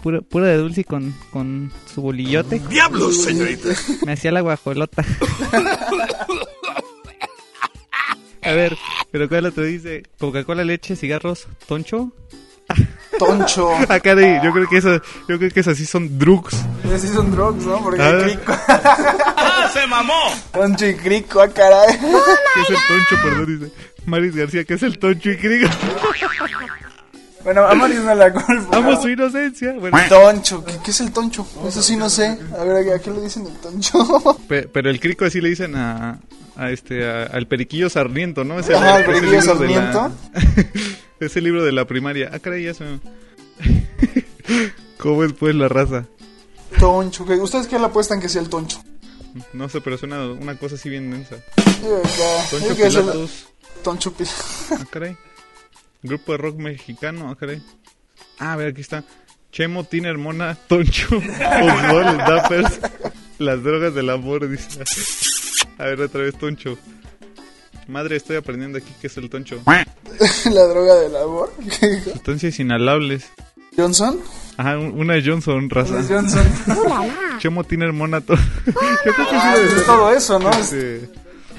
Puro, 0.03 0.23
puro 0.23 0.47
de 0.47 0.57
dulce 0.57 0.85
con, 0.85 1.13
con 1.33 1.73
su 1.93 2.01
bolillote. 2.03 2.61
¡Diablos, 2.71 3.25
señorita! 3.25 3.71
Me 4.07 4.13
hacía 4.13 4.31
la 4.31 4.43
guajolota. 4.43 5.05
A 8.43 8.53
ver, 8.53 8.79
pero 9.11 9.29
¿cuál 9.29 9.47
otro 9.47 9.65
dice? 9.65 10.05
Coca-Cola, 10.19 10.63
leche, 10.63 10.95
cigarros, 10.95 11.49
toncho. 11.67 12.13
Toncho. 13.19 13.71
Acá 13.89 14.15
de, 14.15 14.41
yo 14.45 14.53
creo 14.53 14.69
que 14.69 14.77
eso, 14.79 15.01
yo 15.29 15.39
creo 15.39 15.51
que 15.51 15.61
esas 15.61 15.77
sí 15.77 15.87
son 15.87 16.19
drugs. 16.19 16.55
Sí 17.01 17.09
son 17.09 17.31
drugs, 17.33 17.65
¿no? 17.65 17.83
Porque 17.83 18.03
Ah. 18.03 18.19
crico. 18.23 18.53
¡Ah, 18.69 19.69
se 19.73 19.87
mamó! 19.87 20.15
Toncho 20.53 20.87
y 20.87 20.95
crico, 20.95 21.41
ah, 21.41 21.49
caray. 21.49 21.99
¿Qué 22.01 22.61
es 22.63 22.71
el 22.71 22.77
toncho? 22.89 23.17
Perdón, 23.23 23.59
dice. 23.61 23.73
Maris 24.07 24.37
García, 24.37 24.65
¿qué 24.65 24.75
es 24.75 24.83
el 24.83 24.99
toncho 24.99 25.31
y 25.31 25.37
crico? 25.37 25.69
Bueno, 27.45 27.67
a 27.67 27.75
Maris 27.75 28.01
no 28.01 28.15
la 28.15 28.33
culpa. 28.33 28.77
Amo 28.77 29.01
su 29.01 29.09
inocencia. 29.09 29.73
Bueno, 29.79 29.97
Toncho, 30.09 30.65
¿qué, 30.65 30.75
qué 30.85 30.91
es 30.91 31.01
el 31.01 31.13
toncho? 31.13 31.47
Eso 31.67 31.83
sí 31.83 31.97
no 31.97 32.11
sé. 32.11 32.39
A 32.59 32.65
ver, 32.65 32.93
¿a 32.95 32.99
qué 32.99 33.11
le 33.11 33.21
dicen 33.23 33.47
el 33.47 33.55
toncho? 33.59 33.99
pe- 34.49 34.69
pero 34.69 34.91
el 34.91 35.01
crico 35.01 35.25
así 35.25 35.41
le 35.41 35.49
dicen 35.51 35.75
a, 35.77 36.19
a 36.57 36.71
este, 36.71 37.09
a- 37.09 37.25
al 37.25 37.47
periquillo 37.47 37.89
sarniento, 37.89 38.45
¿no? 38.45 38.59
Es 38.59 38.69
Ajá, 38.71 38.99
el 39.01 39.05
periquillo 39.07 39.41
sarniento. 39.43 40.11
la- 40.35 40.43
es 41.21 41.37
el 41.37 41.45
libro 41.45 41.65
de 41.65 41.73
la 41.73 41.87
primaria. 41.87 42.31
Ah, 42.33 42.39
caray, 42.39 42.65
ya 42.65 42.75
se 42.75 42.85
me... 42.85 43.01
¿Cómo 44.99 45.25
es 45.25 45.33
pues 45.33 45.55
la 45.55 45.69
raza? 45.69 46.07
Toncho, 46.79 47.25
¿qué? 47.25 47.35
¿ustedes 47.35 47.67
qué 47.67 47.79
le 47.79 47.87
apuestan 47.87 48.21
que 48.21 48.29
sea 48.29 48.43
el 48.43 48.49
toncho? 48.49 48.83
No 49.53 49.69
sé, 49.69 49.81
pero 49.81 49.97
suena 49.99 50.25
una 50.27 50.57
cosa 50.57 50.75
así 50.75 50.89
bien 50.89 51.11
densa. 51.11 51.37
Toncho 52.51 52.73
es 52.73 52.81
el- 52.81 53.03
Pilatos. 53.03 53.49
Toncho 53.83 54.13
Ah, 54.73 54.85
caray. 54.91 55.17
Grupo 56.03 56.33
de 56.33 56.39
rock 56.39 56.57
mexicano, 56.57 57.31
ah, 57.31 57.37
caray. 57.37 57.63
Ah, 58.39 58.53
a 58.53 58.57
ver, 58.57 58.69
aquí 58.69 58.81
está. 58.81 59.05
Chemo, 59.53 59.85
Tiner, 59.85 60.19
Mona, 60.19 60.55
Toncho, 60.55 61.17
Oswald, 61.17 62.19
Dappers, 62.19 62.81
las 63.39 63.63
drogas 63.63 63.95
del 63.95 64.11
amor, 64.11 64.49
dice. 64.49 64.83
A 65.79 65.85
ver, 65.85 66.01
otra 66.03 66.23
vez, 66.23 66.37
Toncho. 66.37 66.77
Madre, 67.89 68.17
estoy 68.17 68.37
aprendiendo 68.37 68.79
aquí 68.79 68.93
qué 69.01 69.07
es 69.07 69.17
el 69.17 69.31
Toncho. 69.31 69.61
la 69.67 70.63
droga 70.67 70.95
del 70.97 71.17
amor. 71.17 71.53
Sustancias 72.05 72.61
inhalables. 72.61 73.27
¿Johnson? 73.77 74.21
Ajá, 74.57 74.77
un- 74.79 74.99
una 75.01 75.15
Johnson, 75.25 75.71
raza. 75.71 75.95
Una 75.95 76.03
Johnson. 76.07 76.47
Chemo, 77.39 77.65
Tiner, 77.65 77.93
Mona, 77.93 78.21
Toncho. 78.21 78.43
Yo 78.67 78.73
creo 79.15 79.15
que 79.17 79.23
sí 79.23 79.41
Ah, 79.41 79.55
debe 79.57 79.71
ser. 79.71 79.85
todo 79.87 80.13
eso, 80.15 80.39
¿no? 80.39 80.51
Este, 80.51 81.09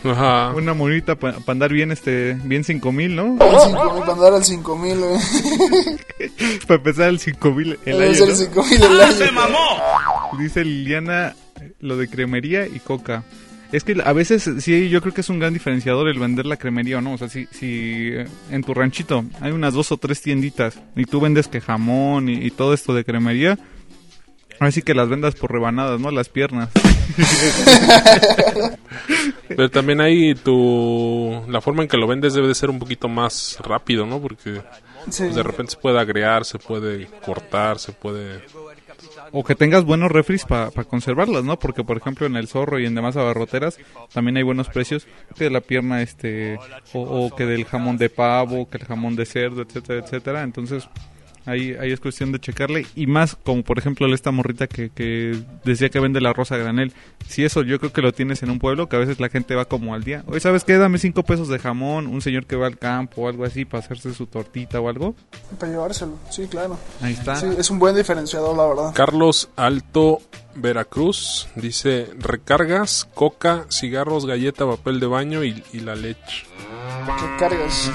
Una 0.04 0.74
monita 0.76 1.16
para 1.16 1.38
andar 1.48 1.72
bien, 1.74 1.92
este, 1.92 2.34
bien 2.44 2.64
5000, 2.64 3.16
¿no? 3.16 3.38
El 3.40 3.60
5000 3.60 4.00
para 4.02 4.14
andar 4.14 4.34
al 4.34 4.46
5000, 4.46 4.98
güey. 5.00 5.20
para 6.68 6.76
empezar 6.76 7.10
el 7.10 7.20
5000 7.20 7.80
el 7.86 8.02
año. 8.02 8.26
el 8.26 8.36
5000 8.36 8.84
el 8.84 9.02
año. 9.02 9.58
Dice 10.38 10.64
Liliana 10.64 11.36
lo 11.80 11.98
de 11.98 12.08
cremería 12.10 12.68
y 12.68 12.80
coca. 12.80 13.24
Es 13.72 13.84
que 13.84 14.02
a 14.04 14.14
veces 14.14 14.50
sí, 14.60 14.90
yo 14.90 15.00
creo 15.02 15.14
que 15.14 15.22
es 15.22 15.30
un 15.30 15.38
gran 15.40 15.54
diferenciador 15.54 16.08
el 16.08 16.18
vender 16.20 16.46
la 16.48 16.58
cremería 16.58 16.98
o 16.98 17.02
no. 17.02 17.14
O 17.14 17.18
sea, 17.18 17.30
si, 17.30 17.46
si 17.52 18.10
eh, 18.14 18.28
en 18.50 18.64
tu 18.64 18.74
ranchito 18.74 19.24
hay 19.42 19.52
unas 19.52 19.74
dos 19.76 19.92
o 19.92 19.98
tres 19.98 20.22
tienditas 20.22 20.80
y 20.96 21.06
tú 21.06 21.20
vendes 21.20 21.48
que 21.48 21.62
jamón 21.62 22.30
y, 22.30 22.34
y 22.46 22.52
todo 22.52 22.74
esto 22.74 22.94
de 22.96 23.06
cremería, 23.06 23.60
así 24.60 24.82
que 24.82 24.96
las 24.96 25.08
vendas 25.10 25.36
por 25.36 25.52
rebanadas, 25.52 26.00
¿no? 26.00 26.10
Las 26.10 26.30
piernas. 26.30 26.70
Pero 29.48 29.70
también 29.70 30.02
ahí 30.02 30.36
tu 30.36 31.42
la 31.48 31.62
forma 31.62 31.84
en 31.84 31.90
que 31.90 31.98
lo 31.98 32.08
vendes 32.08 32.34
debe 32.34 32.48
de 32.48 32.56
ser 32.56 32.70
un 32.70 32.80
poquito 32.80 33.08
más 33.08 33.58
rápido, 33.64 34.06
¿no? 34.06 34.20
Porque 34.20 34.62
Sí. 35.10 35.24
pues, 35.24 35.36
de 35.36 35.44
repente 35.44 35.72
se 35.74 35.78
puede 35.78 36.00
agregar, 36.00 36.44
se 36.44 36.60
puede 36.60 37.08
cortar, 37.26 37.80
se 37.80 37.94
puede 37.94 38.42
O 39.32 39.44
que 39.44 39.56
tengas 39.56 39.84
buenos 39.86 40.12
refris 40.12 40.46
para 40.46 40.72
conservarlas, 40.72 41.44
¿no? 41.44 41.60
Porque, 41.60 41.84
por 41.84 41.98
ejemplo, 41.98 42.26
en 42.26 42.36
el 42.36 42.48
zorro 42.48 42.80
y 42.80 42.86
en 42.86 42.96
demás 42.96 43.16
abarroteras 43.18 43.80
también 44.14 44.38
hay 44.38 44.44
buenos 44.44 44.70
precios. 44.70 45.08
Que 45.36 45.46
de 45.46 45.50
la 45.50 45.62
pierna, 45.62 46.02
este, 46.02 46.58
o, 46.94 47.02
o 47.02 47.36
que 47.36 47.46
del 47.46 47.66
jamón 47.66 47.98
de 47.98 48.10
pavo, 48.10 48.70
que 48.70 48.78
el 48.78 48.86
jamón 48.86 49.16
de 49.16 49.26
cerdo, 49.26 49.62
etcétera, 49.62 50.00
etcétera. 50.04 50.44
Entonces, 50.44 50.88
ahí, 51.46 51.76
ahí 51.80 51.92
es 51.92 52.00
cuestión 52.00 52.32
de 52.32 52.40
checarle. 52.40 52.86
Y 52.96 53.08
más, 53.08 53.36
como 53.36 53.64
por 53.64 53.78
ejemplo, 53.78 54.12
esta 54.14 54.32
morrita 54.32 54.68
que, 54.68 54.90
que 54.90 55.38
decía 55.64 55.90
que 55.90 56.00
vende 56.00 56.22
la 56.22 56.34
rosa 56.34 56.56
a 56.56 56.58
granel. 56.58 56.94
Si 57.28 57.44
eso 57.44 57.64
yo 57.64 57.80
creo 57.80 57.94
que 57.94 58.02
lo 58.02 58.12
tienes 58.12 58.44
en 58.44 58.50
un 58.50 58.60
pueblo, 58.60 58.90
que 58.90 58.96
a 58.96 59.00
veces 59.00 59.20
la 59.20 59.30
gente 59.30 59.56
va 59.56 59.66
como 59.66 59.94
al 59.94 60.04
día. 60.04 60.24
Oye, 60.28 60.40
¿sabes 60.40 60.64
qué? 60.64 60.78
Dame 60.78 60.98
cinco 60.98 61.24
pesos 61.24 61.48
de 61.48 61.60
jamón. 61.60 62.08
Un 62.08 62.22
señor 62.22 62.46
que 62.46 62.56
va 62.56 62.68
al 62.68 62.78
campo 62.78 63.24
o 63.24 63.28
algo 63.30 63.46
así 63.46 63.66
para 63.66 63.84
hacerse 63.84 64.14
su 64.14 64.28
tortita 64.28 64.80
o 64.80 64.90
algo. 64.90 65.16
Para 65.60 65.72
llevárselo, 65.72 66.18
sí, 66.30 66.48
claro. 66.48 66.78
Ahí 67.02 67.14
está. 67.14 67.36
Sí, 67.36 67.48
es 67.58 67.70
un 67.70 67.80
buen 67.80 67.96
diferenciador, 67.96 68.56
la 68.56 68.68
verdad. 68.68 68.94
Carlos 68.94 69.50
Alto 69.56 70.20
Veracruz 70.60 71.48
dice 71.56 72.08
recargas, 72.18 73.08
coca, 73.14 73.66
cigarros, 73.70 74.26
galleta, 74.26 74.66
papel 74.68 75.00
de 75.00 75.08
baño 75.08 75.44
y, 75.44 75.64
y 75.74 75.80
la 75.80 75.96
leche. 75.96 76.46
Recargas. 77.22 77.92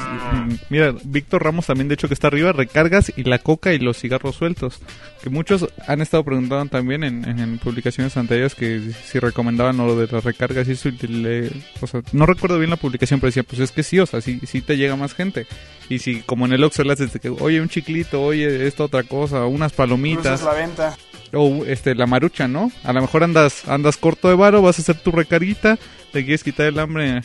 Mira, 0.70 0.94
Víctor 1.05 1.44
Ramos 1.44 1.66
también, 1.66 1.88
de 1.88 1.94
hecho, 1.94 2.09
que 2.09 2.14
está 2.14 2.27
arriba, 2.29 2.53
recargas 2.53 3.12
y 3.16 3.24
la 3.24 3.38
coca 3.38 3.72
y 3.72 3.79
los 3.79 3.98
cigarros 3.98 4.37
sueltos. 4.37 4.81
Que 5.22 5.31
muchos 5.31 5.66
han 5.87 6.00
estado 6.03 6.24
preguntando 6.24 6.66
también 6.70 7.05
en, 7.05 7.24
en- 7.29 7.38
en 7.38 7.59
publicaciones 7.59 8.16
anteriores 8.16 8.55
que 8.55 8.81
si 9.05 9.18
recomendaban 9.18 9.77
lo 9.77 9.96
de 9.96 10.09
las 10.12 10.24
recargas 10.24 10.68
y 10.68 10.72
eso. 10.72 10.88
y 10.88 10.92
le- 11.07 11.50
o 11.81 11.87
sea, 11.87 12.03
no 12.12 12.27
recuerdo 12.27 12.59
bien 12.59 12.70
la 12.70 12.77
publicación, 12.77 13.20
pero 13.20 13.29
decía, 13.29 13.42
pues 13.44 13.61
es 13.61 13.70
que 13.72 13.83
sí, 13.83 13.98
o 14.00 14.07
sea, 14.07 14.20
sí, 14.20 14.40
sí 14.46 14.61
te 14.61 14.77
llega 14.77 14.96
más 14.96 15.14
gente. 15.14 15.46
Y 15.88 15.98
si, 16.00 16.20
como 16.22 16.46
en 16.46 16.53
el 16.55 16.64
Oxxo, 16.64 16.83
le 16.83 16.92
haces 16.94 17.12
de 17.12 17.20
que, 17.20 17.29
oye, 17.29 17.61
un 17.61 17.68
chiclito, 17.68 18.22
oye, 18.22 18.66
esta 18.66 18.85
otra 18.85 19.03
cosa, 19.05 19.44
unas 19.46 19.72
palomitas. 19.72 20.42
la 20.42 20.55
venta. 20.55 20.96
O 21.35 21.64
este, 21.64 21.94
la 21.94 22.07
marucha, 22.07 22.49
¿no? 22.49 22.70
A 22.85 22.92
lo 22.92 23.01
mejor 23.01 23.25
andas, 23.25 23.66
andas 23.68 23.97
corto 23.97 24.29
de 24.29 24.35
varo, 24.35 24.62
vas 24.62 24.79
a 24.79 24.83
hacer 24.83 24.99
tu 24.99 25.11
recarguita, 25.11 25.79
te 26.12 26.25
quieres 26.25 26.44
quitar 26.44 26.66
el 26.66 26.79
hambre. 26.79 27.23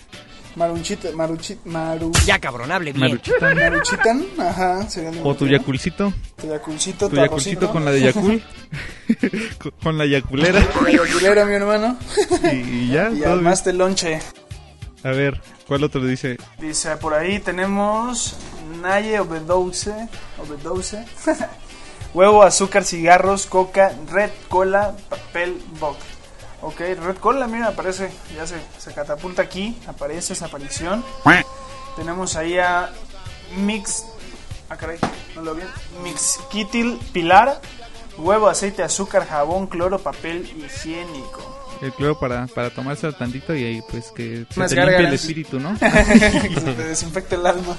Maruchita, 0.56 1.12
maruchit, 1.14 1.60
maru... 1.66 2.12
Ya, 2.26 2.40
cabrón, 2.40 2.72
hable 2.72 2.92
bien. 2.92 3.12
Maruchita. 3.12 3.54
Maruchitan, 3.54 4.26
ajá. 4.40 4.90
sería 4.90 5.12
O 5.24 5.36
tu 5.36 5.48
yaculcito. 5.48 6.12
Tu 6.42 6.48
yaculcito, 6.48 7.08
Tu 7.08 7.16
tu 7.16 7.22
yaculcito 7.22 7.72
con 7.72 7.86
la 7.86 7.92
de 7.92 8.02
Yakul. 8.02 8.44
con, 9.60 9.72
con 9.82 9.98
la 9.98 10.06
yaculera. 10.06 10.60
La 10.60 10.92
yaculera, 10.92 11.46
mi 11.46 11.54
hermano. 11.54 11.98
y, 12.52 12.56
y 12.58 12.90
ya. 12.90 13.10
Y 13.14 13.24
además 13.24 13.64
te 13.64 13.74
lonche. 13.74 14.20
A 15.04 15.12
ver, 15.12 15.40
¿cuál 15.68 15.84
otro 15.84 16.06
dice? 16.06 16.38
Dice, 16.60 16.98
por 16.98 17.14
ahí 17.14 17.40
tenemos 17.40 18.36
Naye 18.82 19.20
Obedose, 19.20 20.10
Obedose. 20.40 21.06
Huevo, 22.14 22.42
azúcar, 22.42 22.84
cigarros, 22.86 23.46
coca, 23.46 23.94
red 24.08 24.32
cola, 24.48 24.96
papel 25.10 25.62
boc. 25.80 25.96
Ok, 26.62 26.80
red 26.80 27.18
cola, 27.18 27.48
mira, 27.48 27.68
aparece, 27.68 28.12
ya 28.36 28.46
se, 28.48 28.60
se 28.78 28.94
catapulta 28.94 29.44
aquí, 29.44 29.80
aparece 29.88 30.34
esa 30.34 30.48
aparición. 30.48 31.04
Tenemos 31.96 32.36
ahí 32.36 32.58
a 32.58 32.92
Mix, 33.58 34.06
ah 34.70 34.76
caray, 34.76 35.00
no 35.36 35.42
lo 35.42 35.56
vi 35.56 35.64
Mix 36.04 36.40
Kitil 36.50 37.00
Pilar, 37.14 37.62
huevo, 38.18 38.48
aceite, 38.48 38.84
azúcar, 38.84 39.28
jabón, 39.28 39.68
cloro, 39.68 40.00
papel 40.00 40.46
higiénico. 40.58 41.49
El 41.82 41.94
cloro 41.94 42.20
para, 42.20 42.48
para 42.48 42.70
tomarse 42.70 43.12
tantito 43.14 43.56
y 43.56 43.64
ahí 43.64 43.82
pues 43.90 44.12
que 44.12 44.46
se 44.50 44.60
Unas 44.60 44.72
te 44.72 44.76
limpie 44.76 45.08
el 45.08 45.14
espíritu, 45.14 45.60
¿no? 45.60 45.74
que 45.80 46.60
se 46.60 46.74
te 46.74 46.84
desinfecte 46.84 47.36
el 47.36 47.46
alma. 47.46 47.78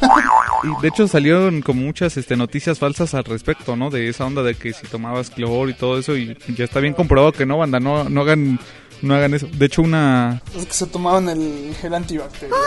Y 0.64 0.82
de 0.82 0.88
hecho 0.88 1.06
salieron 1.06 1.60
como 1.60 1.82
muchas 1.82 2.16
este, 2.16 2.36
noticias 2.36 2.78
falsas 2.78 3.14
al 3.14 3.24
respecto, 3.24 3.76
¿no? 3.76 3.90
De 3.90 4.08
esa 4.08 4.24
onda 4.24 4.42
de 4.42 4.54
que 4.54 4.72
si 4.72 4.86
tomabas 4.86 5.30
cloro 5.30 5.68
y 5.68 5.74
todo 5.74 5.98
eso 5.98 6.16
y 6.16 6.36
ya 6.56 6.64
está 6.64 6.80
bien 6.80 6.94
comprobado 6.94 7.32
que 7.32 7.46
no, 7.46 7.58
banda, 7.58 7.80
no, 7.80 8.08
no 8.08 8.22
hagan 8.22 8.58
no 9.02 9.14
hagan 9.14 9.34
eso. 9.34 9.48
De 9.52 9.66
hecho, 9.66 9.82
una 9.82 10.42
Es 10.58 10.66
que 10.66 10.72
se 10.74 10.86
tomaban 10.86 11.28
el 11.28 11.74
gel 11.80 11.94
antibacterial. 11.94 12.58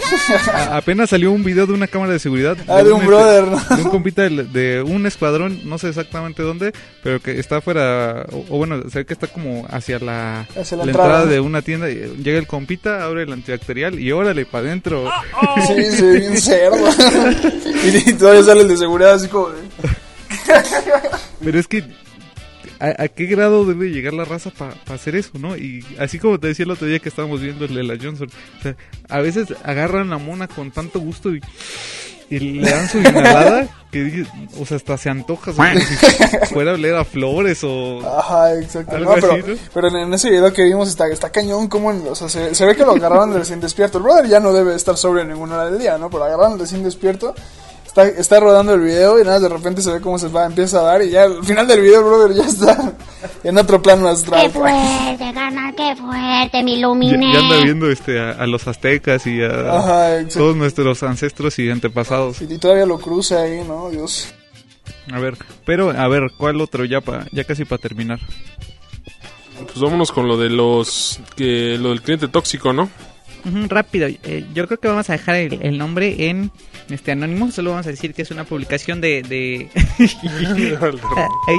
a- 0.54 0.76
apenas 0.76 1.10
salió 1.10 1.32
un 1.32 1.42
video 1.44 1.66
de 1.66 1.72
una 1.72 1.86
cámara 1.86 2.12
de 2.12 2.18
seguridad. 2.18 2.56
Ah, 2.68 2.82
de 2.82 2.92
un 2.92 3.00
este, 3.00 3.06
brother, 3.06 3.44
¿no? 3.46 3.76
De 3.76 3.82
un 3.82 3.90
compita 3.90 4.22
de, 4.28 4.82
un 4.82 5.06
escuadrón, 5.06 5.60
no 5.64 5.78
sé 5.78 5.88
exactamente 5.88 6.42
dónde, 6.42 6.72
pero 7.02 7.20
que 7.20 7.38
está 7.38 7.56
afuera, 7.58 8.24
o, 8.32 8.44
o 8.50 8.58
bueno, 8.58 8.82
se 8.90 9.00
ve 9.00 9.06
que 9.06 9.12
está 9.14 9.26
como 9.26 9.66
hacia 9.70 9.98
la, 9.98 10.42
Hacia 10.58 10.76
la 10.76 10.84
la 10.84 10.90
entrada. 10.90 11.08
entrada 11.20 11.26
de 11.26 11.40
una 11.40 11.62
tienda. 11.62 11.90
y 11.90 11.96
llega 12.22 12.38
el 12.38 12.46
compita, 12.46 13.04
abre 13.04 13.22
el 13.24 13.32
antibacterial 13.32 13.98
y 13.98 14.12
órale 14.12 14.46
para 14.46 14.66
adentro. 14.68 15.10
Sí, 15.66 15.84
se 15.96 16.02
ve 16.02 16.18
bien 16.20 16.36
cerdo. 16.38 16.88
y, 17.84 18.08
y 18.10 18.12
todavía 18.14 18.42
sale 18.42 18.62
el 18.62 18.68
de 18.68 18.76
seguridad 18.76 19.14
así 19.14 19.28
como. 19.28 19.48
Pero 21.42 21.58
es 21.58 21.66
que, 21.66 21.84
¿a, 22.80 23.02
a 23.04 23.08
qué 23.08 23.26
grado 23.26 23.64
debe 23.64 23.90
llegar 23.90 24.14
la 24.14 24.24
raza 24.24 24.50
para 24.50 24.74
hacer 24.92 25.14
eso, 25.14 25.32
no? 25.38 25.56
Y 25.56 25.84
así 25.98 26.18
como 26.18 26.40
te 26.40 26.48
decía 26.48 26.64
el 26.64 26.70
otro 26.72 26.86
día 26.88 26.98
que 26.98 27.08
estábamos 27.08 27.40
viendo 27.40 27.64
el 27.66 27.74
de 27.74 27.82
la 27.84 27.96
Johnson, 28.02 28.28
o 28.58 28.62
sea, 28.62 28.76
a 29.08 29.20
veces 29.20 29.48
agarran 29.62 30.10
la 30.10 30.18
mona 30.18 30.48
con 30.48 30.70
tanto 30.70 30.98
gusto 31.00 31.34
y, 31.34 31.40
y 32.30 32.38
le 32.38 32.70
dan 32.70 32.88
su 32.88 32.98
inhalada 32.98 33.68
que, 33.90 34.24
o 34.58 34.64
sea, 34.66 34.76
hasta 34.76 34.96
se 34.96 35.10
antoja, 35.10 35.52
como 35.52 35.68
si 35.80 35.94
fuera 36.54 36.70
a 36.70 36.74
oler 36.74 36.94
a 36.94 37.04
flores 37.04 37.60
o... 37.64 38.00
Ajá, 38.18 38.54
exacto. 38.60 38.94
Algo 38.96 39.16
No, 39.16 39.20
pero, 39.20 39.32
así, 39.32 39.42
¿no? 39.50 39.56
pero 39.74 39.88
en, 39.98 40.14
ese 40.14 40.30
video 40.30 40.52
que 40.52 40.62
vimos 40.62 40.88
está, 40.88 41.08
está 41.08 41.30
cañón 41.30 41.66
como 41.68 41.90
en- 41.90 42.06
o 42.06 42.14
sea, 42.14 42.28
se, 42.28 42.54
se 42.54 42.64
ve 42.66 42.76
que 42.76 42.84
lo 42.84 42.92
agarraron 42.92 43.32
de 43.32 43.38
recién 43.40 43.60
despierto. 43.60 43.98
El 43.98 44.04
brother 44.04 44.28
ya 44.28 44.38
no 44.38 44.52
debe 44.52 44.76
estar 44.76 44.96
sobrio 44.96 45.22
en 45.22 45.28
ninguna 45.30 45.56
hora 45.56 45.70
del 45.70 45.80
día, 45.80 45.98
¿no? 45.98 46.08
Pero 46.08 46.22
agarraron 46.24 46.56
recién 46.58 46.84
despierto. 46.84 47.34
Está, 47.90 48.06
está 48.06 48.38
rodando 48.38 48.72
el 48.74 48.82
video 48.82 49.18
y 49.20 49.24
nada, 49.24 49.40
de 49.40 49.48
repente 49.48 49.82
se 49.82 49.90
ve 49.90 50.00
cómo 50.00 50.16
se 50.16 50.28
va, 50.28 50.46
empieza 50.46 50.78
a 50.78 50.82
dar 50.82 51.02
y 51.02 51.10
ya 51.10 51.24
al 51.24 51.44
final 51.44 51.66
del 51.66 51.80
video, 51.80 52.04
brother, 52.04 52.36
ya 52.36 52.44
está 52.44 52.92
en 53.44 53.58
otro 53.58 53.82
plano 53.82 54.06
astral. 54.06 54.42
Qué 54.44 54.50
fuerte, 54.50 55.34
carnal, 55.34 55.74
qué 55.74 55.96
fuerte, 55.96 56.62
me 56.62 56.70
Ya, 56.70 56.76
iluminé. 56.78 57.32
ya 57.32 57.40
anda 57.40 57.64
viendo 57.64 57.90
este, 57.90 58.20
a, 58.20 58.30
a 58.30 58.46
los 58.46 58.68
aztecas 58.68 59.26
y 59.26 59.42
a 59.42 59.76
Ajá, 59.76 60.28
todos 60.28 60.54
nuestros 60.54 61.02
ancestros 61.02 61.58
y 61.58 61.68
antepasados. 61.68 62.40
Y 62.42 62.58
todavía 62.58 62.86
lo 62.86 63.00
cruza 63.00 63.42
ahí, 63.42 63.62
¿no? 63.66 63.90
Dios. 63.90 64.32
A 65.12 65.18
ver, 65.18 65.36
pero 65.66 65.90
a 65.90 66.06
ver, 66.06 66.30
¿cuál 66.38 66.60
otro 66.60 66.84
ya 66.84 67.00
pa, 67.00 67.26
ya 67.32 67.42
casi 67.42 67.64
para 67.64 67.82
terminar? 67.82 68.20
Pues 69.66 69.80
vámonos 69.80 70.12
con 70.12 70.28
lo 70.28 70.36
de 70.38 70.48
los. 70.48 71.18
que 71.34 71.76
lo 71.76 71.88
del 71.88 72.02
cliente 72.02 72.28
tóxico, 72.28 72.72
¿no? 72.72 72.88
Rápido, 73.68 74.06
eh, 74.06 74.44
yo 74.54 74.66
creo 74.68 74.78
que 74.78 74.86
vamos 74.86 75.10
a 75.10 75.14
dejar 75.14 75.34
el, 75.36 75.58
el 75.62 75.76
nombre 75.76 76.28
en 76.28 76.52
este 76.92 77.12
anónimo, 77.12 77.50
solo 77.50 77.70
vamos 77.70 77.86
a 77.86 77.90
decir 77.90 78.14
que 78.14 78.22
es 78.22 78.30
una 78.30 78.44
publicación 78.44 79.00
de... 79.00 79.22
de... 79.22 79.70
Ay, 79.98 80.08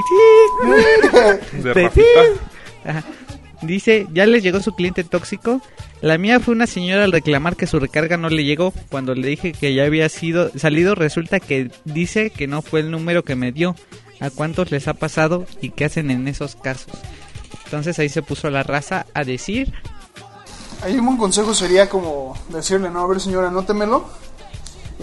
sí. 0.08 1.62
De. 1.62 1.90
Dice, 3.62 4.06
ya 4.12 4.26
les 4.26 4.42
llegó 4.42 4.60
su 4.60 4.74
cliente 4.74 5.04
tóxico. 5.04 5.62
La 6.00 6.18
mía 6.18 6.40
fue 6.40 6.54
una 6.54 6.66
señora 6.66 7.04
al 7.04 7.12
reclamar 7.12 7.54
que 7.54 7.68
su 7.68 7.78
recarga 7.78 8.16
no 8.16 8.28
le 8.28 8.44
llegó. 8.44 8.72
Cuando 8.90 9.14
le 9.14 9.28
dije 9.28 9.52
que 9.52 9.72
ya 9.72 9.84
había 9.84 10.08
sido 10.08 10.50
salido, 10.58 10.96
resulta 10.96 11.38
que 11.38 11.70
dice 11.84 12.30
que 12.30 12.48
no 12.48 12.62
fue 12.62 12.80
el 12.80 12.90
número 12.90 13.22
que 13.22 13.36
me 13.36 13.52
dio. 13.52 13.76
¿A 14.18 14.30
cuántos 14.30 14.72
les 14.72 14.88
ha 14.88 14.94
pasado 14.94 15.46
y 15.60 15.70
qué 15.70 15.84
hacen 15.84 16.10
en 16.10 16.26
esos 16.26 16.56
casos? 16.56 16.92
Entonces 17.64 17.98
ahí 17.98 18.08
se 18.08 18.22
puso 18.22 18.50
la 18.50 18.64
raza 18.64 19.06
a 19.14 19.24
decir, 19.24 19.72
Ahí 20.82 20.98
un 20.98 21.06
buen 21.06 21.16
consejo 21.16 21.54
sería 21.54 21.88
como 21.88 22.34
decirle, 22.48 22.90
no, 22.90 23.00
a 23.02 23.06
ver 23.06 23.20
señora, 23.20 23.48
anótemelo. 23.48 24.04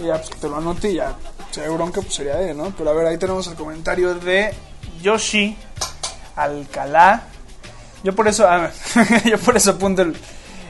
Y 0.00 0.06
ya, 0.06 0.14
pues 0.16 0.30
te 0.30 0.48
lo 0.48 0.56
anote 0.56 0.90
y 0.90 0.94
ya, 0.96 1.14
si 1.50 1.60
hay 1.60 1.68
bronca, 1.68 2.00
pues 2.00 2.14
sería 2.14 2.36
de, 2.36 2.54
¿no? 2.54 2.72
Pero 2.76 2.90
a 2.90 2.92
ver, 2.94 3.06
ahí 3.06 3.18
tenemos 3.18 3.46
el 3.48 3.54
comentario 3.54 4.14
de 4.14 4.54
Yoshi 5.02 5.56
Alcalá. 6.36 7.24
Yo 8.02 8.14
por 8.14 8.28
eso, 8.28 8.46
ah, 8.48 8.70
yo 9.24 9.38
por 9.38 9.56
eso 9.56 9.72
apunto 9.72 10.02
el- 10.02 10.16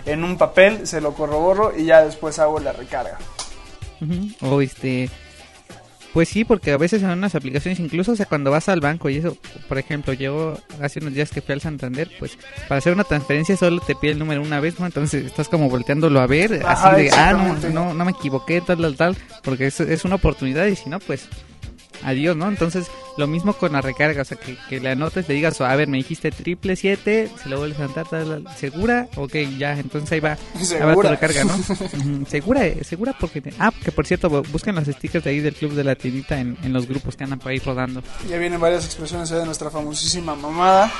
en 0.07 0.25
un 0.25 0.37
papel, 0.39 0.87
se 0.87 1.01
lo 1.01 1.13
corroboro 1.15 1.73
y 1.77 1.85
ya 1.85 2.03
después 2.05 2.39
hago 2.39 2.59
la 2.59 2.73
recarga. 2.73 3.19
Ujú, 4.01 4.55
O 4.55 4.61
este. 4.63 5.11
Pues 6.13 6.29
sí, 6.29 6.45
porque 6.45 6.73
a 6.73 6.77
veces 6.77 7.03
en 7.03 7.11
unas 7.11 7.35
aplicaciones, 7.37 7.79
incluso, 7.79 8.13
o 8.13 8.17
sea, 8.17 8.27
cuando 8.27 8.51
vas 8.51 8.69
al 8.69 8.81
banco 8.81 9.09
y 9.09 9.19
eso, 9.19 9.37
por 9.69 9.79
ejemplo, 9.79 10.13
yo 10.13 10.59
hace 10.81 10.99
unos 10.99 11.15
días 11.15 11.31
que 11.31 11.41
fui 11.41 11.53
al 11.53 11.61
Santander, 11.61 12.11
pues 12.19 12.37
para 12.69 12.79
hacer 12.79 12.93
una 12.93 13.05
transferencia 13.05 13.57
solo 13.57 13.81
te 13.81 13.95
pide 13.95 14.13
el 14.13 14.19
número 14.19 14.43
una 14.43 14.59
vez, 14.59 14.81
¿no? 14.81 14.87
Entonces 14.87 15.27
estás 15.27 15.49
como 15.49 15.71
volteándolo 15.71 16.21
a 16.21 16.27
ver, 16.27 16.63
Ajá, 16.67 16.91
así 16.91 17.03
de, 17.03 17.11
ah, 17.11 17.33
no, 17.33 17.39
exactamente. 17.39 17.71
no, 17.71 17.95
no 17.95 18.05
me 18.05 18.11
equivoqué, 18.11 18.61
tal, 18.61 18.79
tal, 18.79 18.97
tal, 18.97 19.17
porque 19.45 19.67
es, 19.69 19.79
es 19.81 20.05
una 20.05 20.17
oportunidad 20.17 20.67
y 20.67 20.75
si 20.75 20.91
no, 20.91 20.99
pues 20.99 21.29
adiós, 22.03 22.37
¿no? 22.37 22.49
Entonces, 22.49 22.87
lo 23.17 23.27
mismo 23.27 23.53
con 23.53 23.73
la 23.73 23.81
recarga, 23.81 24.23
o 24.23 24.25
sea, 24.25 24.37
que, 24.39 24.57
que 24.69 24.81
le 24.81 24.91
anotes, 24.91 25.29
le 25.29 25.35
digas, 25.35 25.61
a 25.61 25.75
ver, 25.77 25.89
me 25.89 25.99
dijiste 25.99 26.31
triple 26.31 26.77
siete, 26.77 27.29
se 27.43 27.49
lo 27.49 27.59
vuelves 27.59 27.81
a 27.81 27.89
tal, 28.05 28.45
¿segura? 28.57 29.09
Ok, 29.17 29.35
ya, 29.59 29.73
entonces 29.79 30.11
ahí 30.13 30.21
va, 30.21 30.33
ahí 30.33 30.81
va 30.87 30.95
tu 30.95 31.03
recarga, 31.03 31.45
¿no? 31.45 32.27
Segura, 32.29 32.67
eh, 32.67 32.83
segura 32.85 33.15
porque... 33.19 33.41
te- 33.41 33.53
Ah, 33.59 33.73
que 33.85 33.93
por 33.93 34.07
cierto, 34.07 34.31
bu- 34.31 34.47
busquen 34.51 34.75
los 34.75 34.87
stickers 34.87 35.25
de 35.25 35.31
ahí 35.31 35.41
del 35.41 35.55
club 35.55 35.73
de 35.73 35.85
la 35.85 35.95
tiendita 35.95 36.39
en, 36.41 36.57
en 36.63 36.73
los 36.73 36.87
grupos 36.87 37.17
que 37.17 37.25
andan 37.25 37.39
por 37.39 37.51
ahí 37.53 37.59
rodando. 37.59 38.03
Ya 38.29 38.39
vienen 38.39 38.61
varias 38.61 38.85
expresiones 38.85 39.29
de 39.31 39.45
nuestra 39.45 39.71
famosísima 39.71 40.35
mamada. 40.35 40.91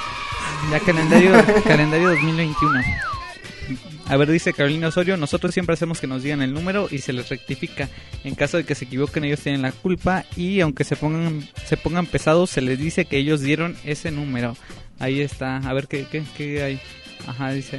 Ya 0.71 0.81
calendario, 0.81 1.33
calendario 1.65 2.09
2021. 2.11 2.81
A 4.11 4.17
ver, 4.17 4.29
dice 4.29 4.53
Carolina 4.53 4.89
Osorio, 4.89 5.17
nosotros 5.17 5.55
siempre 5.55 5.75
hacemos 5.75 6.01
que 6.01 6.09
nos 6.09 6.25
digan 6.25 6.43
el 6.43 6.53
número 6.53 6.89
y 6.91 6.99
se 6.99 7.13
les 7.13 7.29
rectifica. 7.29 7.89
En 8.25 8.35
caso 8.35 8.57
de 8.57 8.65
que 8.65 8.75
se 8.75 8.87
equivoquen, 8.87 9.23
ellos 9.23 9.39
tienen 9.39 9.63
la 9.63 9.71
culpa 9.71 10.25
y 10.35 10.61
aunque 10.63 10.83
se 10.83 10.97
pongan 10.97 11.49
se 11.65 11.77
pongan 11.77 12.07
pesados, 12.07 12.51
se 12.51 12.61
les 12.61 12.77
dice 12.77 13.05
que 13.05 13.19
ellos 13.19 13.41
dieron 13.41 13.77
ese 13.85 14.11
número. 14.11 14.57
Ahí 14.99 15.21
está. 15.21 15.59
A 15.59 15.73
ver 15.75 15.87
qué, 15.87 16.09
qué, 16.11 16.25
qué 16.37 16.61
hay. 16.61 16.81
Ajá, 17.29 17.53
dice. 17.53 17.79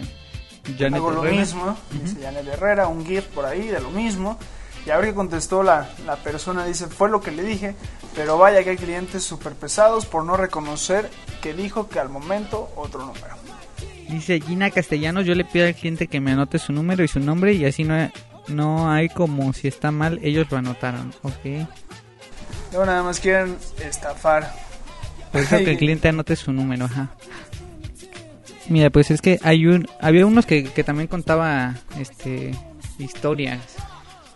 Janet 0.80 1.00
Hago 1.00 1.12
lo 1.12 1.26
Herrera. 1.26 1.42
mismo, 1.42 1.78
dice 2.02 2.22
Janet 2.22 2.48
Herrera, 2.48 2.88
un 2.88 3.06
GIF 3.06 3.26
por 3.26 3.46
ahí 3.46 3.68
de 3.68 3.82
lo 3.82 3.92
mismo. 3.92 4.40
Y 4.86 4.90
a 4.90 4.96
ver 4.98 5.08
qué 5.10 5.14
contestó 5.14 5.64
la, 5.64 5.90
la 6.06 6.16
persona, 6.16 6.66
dice, 6.66 6.88
fue 6.88 7.10
lo 7.10 7.20
que 7.20 7.32
le 7.32 7.44
dije, 7.44 7.76
pero 8.16 8.38
vaya 8.38 8.64
que 8.64 8.70
hay 8.70 8.78
clientes 8.78 9.24
súper 9.24 9.52
pesados 9.54 10.06
por 10.06 10.24
no 10.24 10.38
reconocer 10.38 11.10
que 11.42 11.54
dijo 11.54 11.90
que 11.90 12.00
al 12.00 12.08
momento 12.08 12.72
otro 12.78 13.06
número. 13.06 13.41
Dice 14.12 14.42
Gina 14.42 14.70
Castellanos, 14.70 15.26
yo 15.26 15.34
le 15.36 15.46
pido 15.46 15.66
al 15.66 15.74
cliente 15.74 16.08
que 16.08 16.20
me 16.20 16.32
anote 16.32 16.60
su 16.60 16.74
número 16.74 17.04
y 17.04 17.08
su 17.08 17.20
nombre 17.20 17.54
y 17.54 17.66
así 17.66 17.84
no, 17.86 18.12
no 18.50 18.92
hay 18.92 19.08
como 19.10 19.54
si 19.54 19.68
está 19.68 19.92
mal, 19.92 20.20
ellos 20.22 20.48
lo 20.52 20.58
anotaron. 20.58 21.14
Ok. 21.24 21.68
Luego 22.72 22.86
nada 22.86 23.04
más 23.04 23.20
quieren 23.20 23.56
estafar. 23.84 24.54
Por 25.32 25.42
eso 25.42 25.58
que 25.58 25.72
el 25.72 25.78
cliente 25.80 26.10
anote 26.10 26.36
su 26.36 26.52
número, 26.52 26.86
ajá. 26.86 27.10
Mira, 28.68 28.90
pues 28.90 29.12
es 29.12 29.22
que 29.22 29.40
hay 29.44 29.66
un, 29.66 29.88
había 30.00 30.26
unos 30.26 30.46
que, 30.46 30.66
que 30.66 30.84
también 30.84 31.08
contaba 31.08 31.76
este 31.98 32.52
historias. 33.00 33.60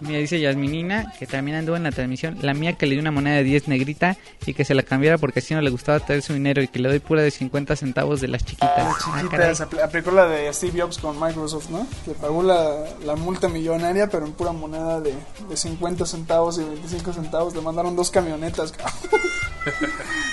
Mira, 0.01 0.19
dice 0.19 0.39
Yasminina, 0.41 1.13
que 1.17 1.25
también 1.25 1.55
anduvo 1.57 1.77
en 1.77 1.83
la 1.83 1.91
transmisión, 1.91 2.37
la 2.41 2.53
mía 2.53 2.73
que 2.73 2.85
le 2.85 2.93
dio 2.95 3.01
una 3.01 3.11
moneda 3.11 3.37
de 3.37 3.43
10 3.43 3.69
negrita 3.69 4.17
y 4.45 4.53
que 4.53 4.65
se 4.65 4.75
la 4.75 4.83
cambiara 4.83 5.17
porque 5.17 5.39
así 5.39 5.53
no 5.53 5.61
le 5.61 5.69
gustaba 5.69 5.99
traer 6.01 6.21
su 6.21 6.33
dinero 6.33 6.61
y 6.61 6.67
que 6.67 6.79
le 6.79 6.89
doy 6.89 6.99
pura 6.99 7.21
de 7.21 7.31
50 7.31 7.75
centavos 7.77 8.19
de 8.19 8.27
las 8.27 8.43
chiquitas. 8.43 8.69
Ah, 8.77 8.93
caray. 8.99 9.23
Chiquitas, 9.23 9.61
apl- 9.61 9.81
aplicó 9.81 10.11
la 10.11 10.27
de 10.27 10.51
Steve 10.53 10.81
Jobs 10.81 10.97
con 10.97 11.17
Microsoft, 11.19 11.69
¿no? 11.69 11.87
Que 12.03 12.11
pagó 12.11 12.43
la, 12.43 12.85
la 13.05 13.15
multa 13.15 13.47
millonaria, 13.47 14.09
pero 14.09 14.25
en 14.25 14.33
pura 14.33 14.51
moneda 14.51 14.99
de, 14.99 15.13
de 15.47 15.55
50 15.57 16.05
centavos 16.05 16.57
y 16.59 16.63
25 16.65 17.13
centavos. 17.13 17.55
Le 17.55 17.61
mandaron 17.61 17.95
dos 17.95 18.11
camionetas. 18.11 18.73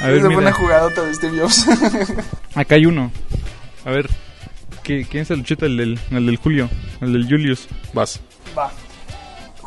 A 0.01 0.09
ver, 0.09 0.20
fue 0.20 0.29
mira. 0.29 0.40
una 0.40 0.53
jugadota 0.53 1.03
de 1.05 1.14
Steve 1.14 1.38
Jobs. 1.40 1.66
Acá 2.55 2.75
hay 2.75 2.87
uno. 2.87 3.11
A 3.85 3.90
ver, 3.90 4.09
¿qué- 4.83 5.07
¿quién 5.09 5.22
es 5.22 5.31
el 5.31 5.44
chute? 5.44 5.66
El 5.66 5.77
del, 5.77 6.01
el 6.11 6.27
del 6.27 6.37
Julio, 6.37 6.68
el 7.01 7.12
del 7.12 7.25
Julius. 7.29 7.68
Vas. 7.94 8.20
Va. 8.59 8.70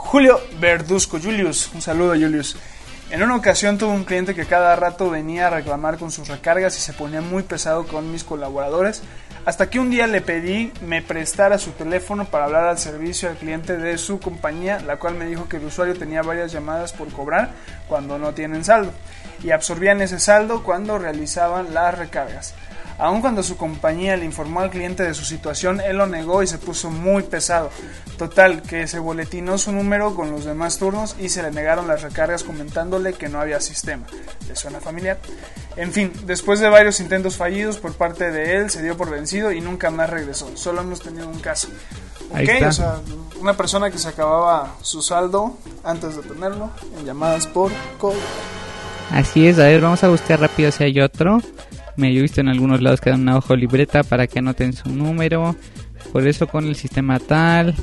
Julio 0.06 0.40
Verduzco, 0.60 1.20
Julius, 1.20 1.72
un 1.74 1.82
saludo 1.82 2.12
Julius. 2.12 2.56
En 3.10 3.24
una 3.24 3.36
ocasión 3.36 3.78
tuve 3.78 3.92
un 3.92 4.04
cliente 4.04 4.36
que 4.36 4.46
cada 4.46 4.76
rato 4.76 5.10
venía 5.10 5.48
a 5.48 5.50
reclamar 5.50 5.98
con 5.98 6.12
sus 6.12 6.28
recargas 6.28 6.78
y 6.78 6.82
se 6.82 6.94
ponía 6.94 7.22
muy 7.22 7.42
pesado 7.42 7.88
con 7.88 8.12
mis 8.12 8.24
colaboradores, 8.24 9.02
hasta 9.46 9.70
que 9.70 9.80
un 9.80 9.90
día 9.90 10.06
le 10.06 10.22
pedí 10.22 10.72
me 10.82 11.02
prestara 11.02 11.58
su 11.58 11.72
teléfono 11.72 12.26
para 12.26 12.46
hablar 12.46 12.68
al 12.68 12.78
servicio 12.78 13.30
al 13.30 13.36
cliente 13.36 13.78
de 13.78 13.98
su 13.98 14.20
compañía, 14.20 14.80
la 14.80 14.98
cual 14.98 15.16
me 15.16 15.26
dijo 15.26 15.50
que 15.50 15.58
el 15.58 15.66
usuario 15.66 15.98
tenía 15.98 16.22
varias 16.22 16.52
llamadas 16.52 16.94
por 16.94 17.12
cobrar 17.12 17.52
cuando 17.88 18.20
no 18.20 18.34
tienen 18.34 18.64
saldo 18.64 18.94
y 19.44 19.52
absorbían 19.52 20.02
ese 20.02 20.20
saldo 20.20 20.64
cuando 20.64 21.00
realizaban 21.00 21.74
las 21.74 21.98
recargas. 21.98 22.54
Aun 22.98 23.20
cuando 23.20 23.44
su 23.44 23.58
compañía 23.58 24.16
le 24.16 24.24
informó 24.24 24.62
al 24.62 24.70
cliente 24.70 25.04
de 25.04 25.14
su 25.14 25.26
situación, 25.26 25.82
él 25.82 25.98
lo 25.98 26.08
negó 26.08 26.44
y 26.44 26.48
se 26.48 26.58
puso 26.58 26.90
muy 26.90 27.24
pesado. 27.24 27.70
Total, 28.18 28.62
que 28.62 28.88
se 28.88 29.00
boletinó 29.00 29.58
su 29.58 29.74
número 29.74 30.16
con 30.16 30.32
los 30.32 30.46
demás 30.46 30.78
turnos 30.78 31.16
y 31.20 31.28
se 31.28 31.44
le 31.44 31.52
negaron 31.52 31.88
las 31.90 32.04
recargas 32.04 32.44
comentándole 32.44 33.14
que 33.14 33.28
no 33.28 33.42
había 33.42 33.60
sistema. 33.60 34.06
¿Le 34.48 34.56
suena 34.56 34.80
familiar? 34.80 35.18
En 35.76 35.92
fin, 35.92 36.14
después 36.26 36.62
de 36.62 36.70
varios 36.70 37.02
intentos 37.02 37.36
fallidos 37.36 37.78
por 37.78 37.94
parte 37.96 38.32
de 38.32 38.56
él, 38.56 38.70
se 38.70 38.82
dio 38.82 38.96
por 38.96 39.10
vencido 39.10 39.52
y 39.52 39.60
nunca 39.60 39.92
más 39.92 40.10
regresó. 40.10 40.56
Solo 40.56 40.80
hemos 40.82 41.02
tenido 41.02 41.28
un 41.28 41.40
caso. 41.40 41.68
Ahí 42.34 42.46
Ok, 42.46 42.50
está. 42.54 42.68
o 42.70 42.72
sea, 42.72 42.96
una 43.42 43.58
persona 43.58 43.92
que 43.92 43.98
se 43.98 44.08
acababa 44.08 44.74
su 44.82 45.02
saldo 45.02 45.58
antes 45.84 46.16
de 46.16 46.22
tenerlo 46.22 46.70
en 46.98 47.06
llamadas 47.06 47.46
por 47.46 47.74
cobro. 48.00 48.18
Así 49.12 49.48
es, 49.48 49.60
a 49.60 49.64
ver, 49.66 49.82
vamos 49.82 50.02
a 50.04 50.08
buscar 50.08 50.40
rápido 50.40 50.72
si 50.72 50.86
hay 50.86 51.00
otro. 51.02 51.40
Me 51.98 52.12
he 52.12 52.22
visto 52.22 52.42
en 52.42 52.50
algunos 52.50 52.82
lados 52.82 53.02
que 53.02 53.10
dan 53.10 53.22
una 53.22 53.38
hoja 53.38 53.56
libreta 53.56 54.04
para 54.04 54.28
que 54.28 54.40
anoten 54.40 54.74
su 54.74 54.90
número. 54.90 55.56
Por 56.12 56.28
eso 56.28 56.48
con 56.48 56.66
el 56.66 56.76
sistema 56.76 57.20
tal, 57.20 57.76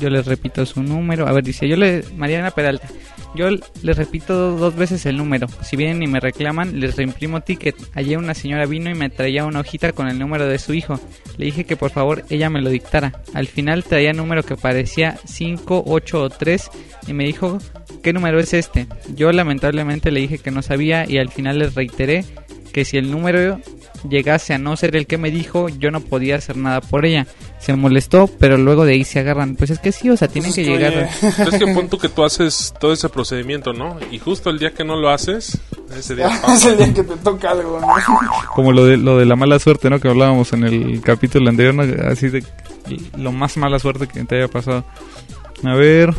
yo 0.00 0.10
les 0.10 0.26
repito 0.26 0.66
su 0.66 0.82
número. 0.82 1.28
A 1.28 1.32
ver, 1.32 1.44
dice, 1.44 1.68
yo 1.68 1.76
le, 1.76 2.04
Mariana 2.16 2.50
Peralta, 2.50 2.88
yo 3.34 3.48
les 3.50 3.96
repito 3.96 4.56
dos 4.56 4.74
veces 4.74 5.06
el 5.06 5.16
número. 5.16 5.46
Si 5.62 5.76
vienen 5.76 6.02
y 6.02 6.06
me 6.06 6.20
reclaman, 6.20 6.80
les 6.80 6.96
reimprimo 6.96 7.40
ticket. 7.42 7.76
Ayer 7.94 8.18
una 8.18 8.34
señora 8.34 8.66
vino 8.66 8.90
y 8.90 8.94
me 8.94 9.08
traía 9.08 9.44
una 9.44 9.60
hojita 9.60 9.92
con 9.92 10.08
el 10.08 10.18
número 10.18 10.46
de 10.46 10.58
su 10.58 10.74
hijo. 10.74 10.98
Le 11.38 11.46
dije 11.46 11.64
que 11.64 11.76
por 11.76 11.90
favor 11.90 12.24
ella 12.28 12.50
me 12.50 12.60
lo 12.60 12.70
dictara. 12.70 13.12
Al 13.34 13.46
final 13.46 13.84
traía 13.84 14.12
número 14.12 14.42
que 14.42 14.56
parecía 14.56 15.18
5, 15.24 15.84
8 15.86 16.22
o 16.22 16.30
3 16.30 16.70
y 17.06 17.12
me 17.12 17.24
dijo, 17.24 17.58
¿qué 18.02 18.12
número 18.12 18.40
es 18.40 18.52
este? 18.52 18.88
Yo 19.14 19.30
lamentablemente 19.32 20.10
le 20.10 20.20
dije 20.20 20.38
que 20.38 20.50
no 20.50 20.62
sabía 20.62 21.08
y 21.08 21.18
al 21.18 21.30
final 21.30 21.60
les 21.60 21.74
reiteré 21.74 22.24
que 22.70 22.84
si 22.84 22.96
el 22.96 23.10
número 23.10 23.60
llegase 24.08 24.54
a 24.54 24.58
no 24.58 24.76
ser 24.76 24.96
el 24.96 25.06
que 25.06 25.18
me 25.18 25.30
dijo, 25.30 25.68
yo 25.68 25.90
no 25.90 26.00
podía 26.00 26.36
hacer 26.36 26.56
nada 26.56 26.80
por 26.80 27.04
ella. 27.04 27.26
Se 27.58 27.74
molestó, 27.74 28.28
pero 28.38 28.56
luego 28.56 28.84
de 28.84 28.94
ahí 28.94 29.04
se 29.04 29.20
agarran. 29.20 29.56
Pues 29.56 29.70
es 29.70 29.78
que 29.78 29.92
sí, 29.92 30.08
o 30.08 30.16
sea, 30.16 30.28
tienen 30.28 30.52
que 30.52 30.64
llegar. 30.64 30.92
Es 31.22 31.58
que 31.58 31.66
pon 31.74 31.88
tú 31.88 31.98
que 31.98 32.08
tú 32.08 32.24
haces 32.24 32.72
todo 32.80 32.92
ese 32.92 33.08
procedimiento, 33.08 33.72
¿no? 33.72 33.98
Y 34.10 34.18
justo 34.18 34.50
el 34.50 34.58
día 34.58 34.72
que 34.72 34.84
no 34.84 34.96
lo 34.96 35.10
haces, 35.10 35.58
ese 35.96 36.14
día 36.14 36.30
es 36.48 36.64
el 36.64 36.78
día 36.78 36.94
que 36.94 37.02
te 37.02 37.16
toca 37.16 37.50
algo, 37.50 37.80
¿no? 37.80 37.88
Como 38.54 38.72
lo 38.72 38.84
de, 38.84 38.96
lo 38.96 39.18
de 39.18 39.26
la 39.26 39.36
mala 39.36 39.58
suerte, 39.58 39.90
¿no? 39.90 40.00
Que 40.00 40.08
hablábamos 40.08 40.52
en 40.52 40.64
el 40.64 41.02
capítulo 41.02 41.50
anterior, 41.50 41.74
¿no? 41.74 41.82
Así 42.08 42.28
de 42.28 42.44
lo 43.16 43.32
más 43.32 43.56
mala 43.56 43.78
suerte 43.78 44.06
que 44.06 44.24
te 44.24 44.36
haya 44.36 44.48
pasado. 44.48 44.84
A 45.64 45.74
ver. 45.74 46.14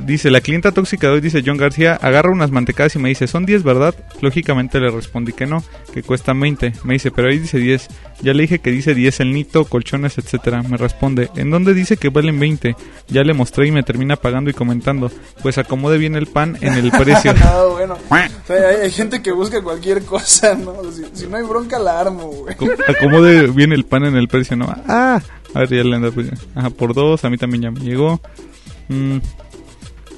Dice, 0.00 0.30
la 0.30 0.40
clienta 0.40 0.72
tóxica 0.72 1.06
de 1.08 1.14
hoy, 1.14 1.20
dice 1.20 1.42
John 1.44 1.56
García, 1.56 1.98
agarra 2.00 2.30
unas 2.32 2.50
mantecadas 2.50 2.94
y 2.96 2.98
me 2.98 3.08
dice, 3.10 3.26
son 3.26 3.44
10, 3.44 3.62
¿verdad? 3.62 3.94
Lógicamente 4.20 4.80
le 4.80 4.90
respondí 4.90 5.32
que 5.32 5.46
no, 5.46 5.62
que 5.92 6.02
cuestan 6.02 6.40
20. 6.40 6.72
Me 6.84 6.94
dice, 6.94 7.10
pero 7.10 7.28
ahí 7.28 7.38
dice 7.38 7.58
10. 7.58 7.88
Ya 8.22 8.32
le 8.32 8.42
dije 8.42 8.58
que 8.60 8.70
dice 8.70 8.94
10 8.94 9.20
el 9.20 9.32
nito, 9.32 9.64
colchones, 9.64 10.16
etcétera. 10.18 10.62
Me 10.62 10.76
responde, 10.76 11.28
¿en 11.36 11.50
dónde 11.50 11.74
dice 11.74 11.96
que 11.96 12.08
valen 12.08 12.38
20? 12.40 12.76
Ya 13.08 13.22
le 13.22 13.34
mostré 13.34 13.66
y 13.66 13.72
me 13.72 13.82
termina 13.82 14.16
pagando 14.16 14.50
y 14.50 14.54
comentando, 14.54 15.10
pues 15.42 15.58
acomode 15.58 15.98
bien 15.98 16.14
el 16.14 16.26
pan 16.26 16.56
en 16.60 16.72
el 16.74 16.90
precio. 16.90 17.34
no, 17.34 17.68
bueno. 17.72 17.96
O 18.42 18.46
sea, 18.46 18.68
hay, 18.68 18.76
hay 18.82 18.90
gente 18.90 19.22
que 19.22 19.30
busca 19.32 19.62
cualquier 19.62 20.04
cosa, 20.04 20.54
¿no? 20.54 20.74
Si, 20.92 21.04
si 21.12 21.26
no 21.26 21.36
hay 21.36 21.44
bronca, 21.44 21.78
la 21.78 22.00
armo, 22.00 22.26
güey. 22.28 22.54
Co- 22.56 22.68
Acomode 22.88 23.46
bien 23.48 23.72
el 23.72 23.84
pan 23.84 24.04
en 24.04 24.16
el 24.16 24.26
precio, 24.28 24.56
¿no? 24.56 24.66
Ah, 24.88 25.20
a 25.54 25.58
ver, 25.60 25.68
ya 25.70 25.84
le 25.84 25.96
anda, 25.96 26.10
pues, 26.10 26.28
Ajá, 26.54 26.70
por 26.70 26.94
dos, 26.94 27.24
a 27.24 27.30
mí 27.30 27.36
también 27.36 27.62
ya 27.62 27.70
me 27.70 27.80
llegó. 27.80 28.20
Mm, 28.88 29.18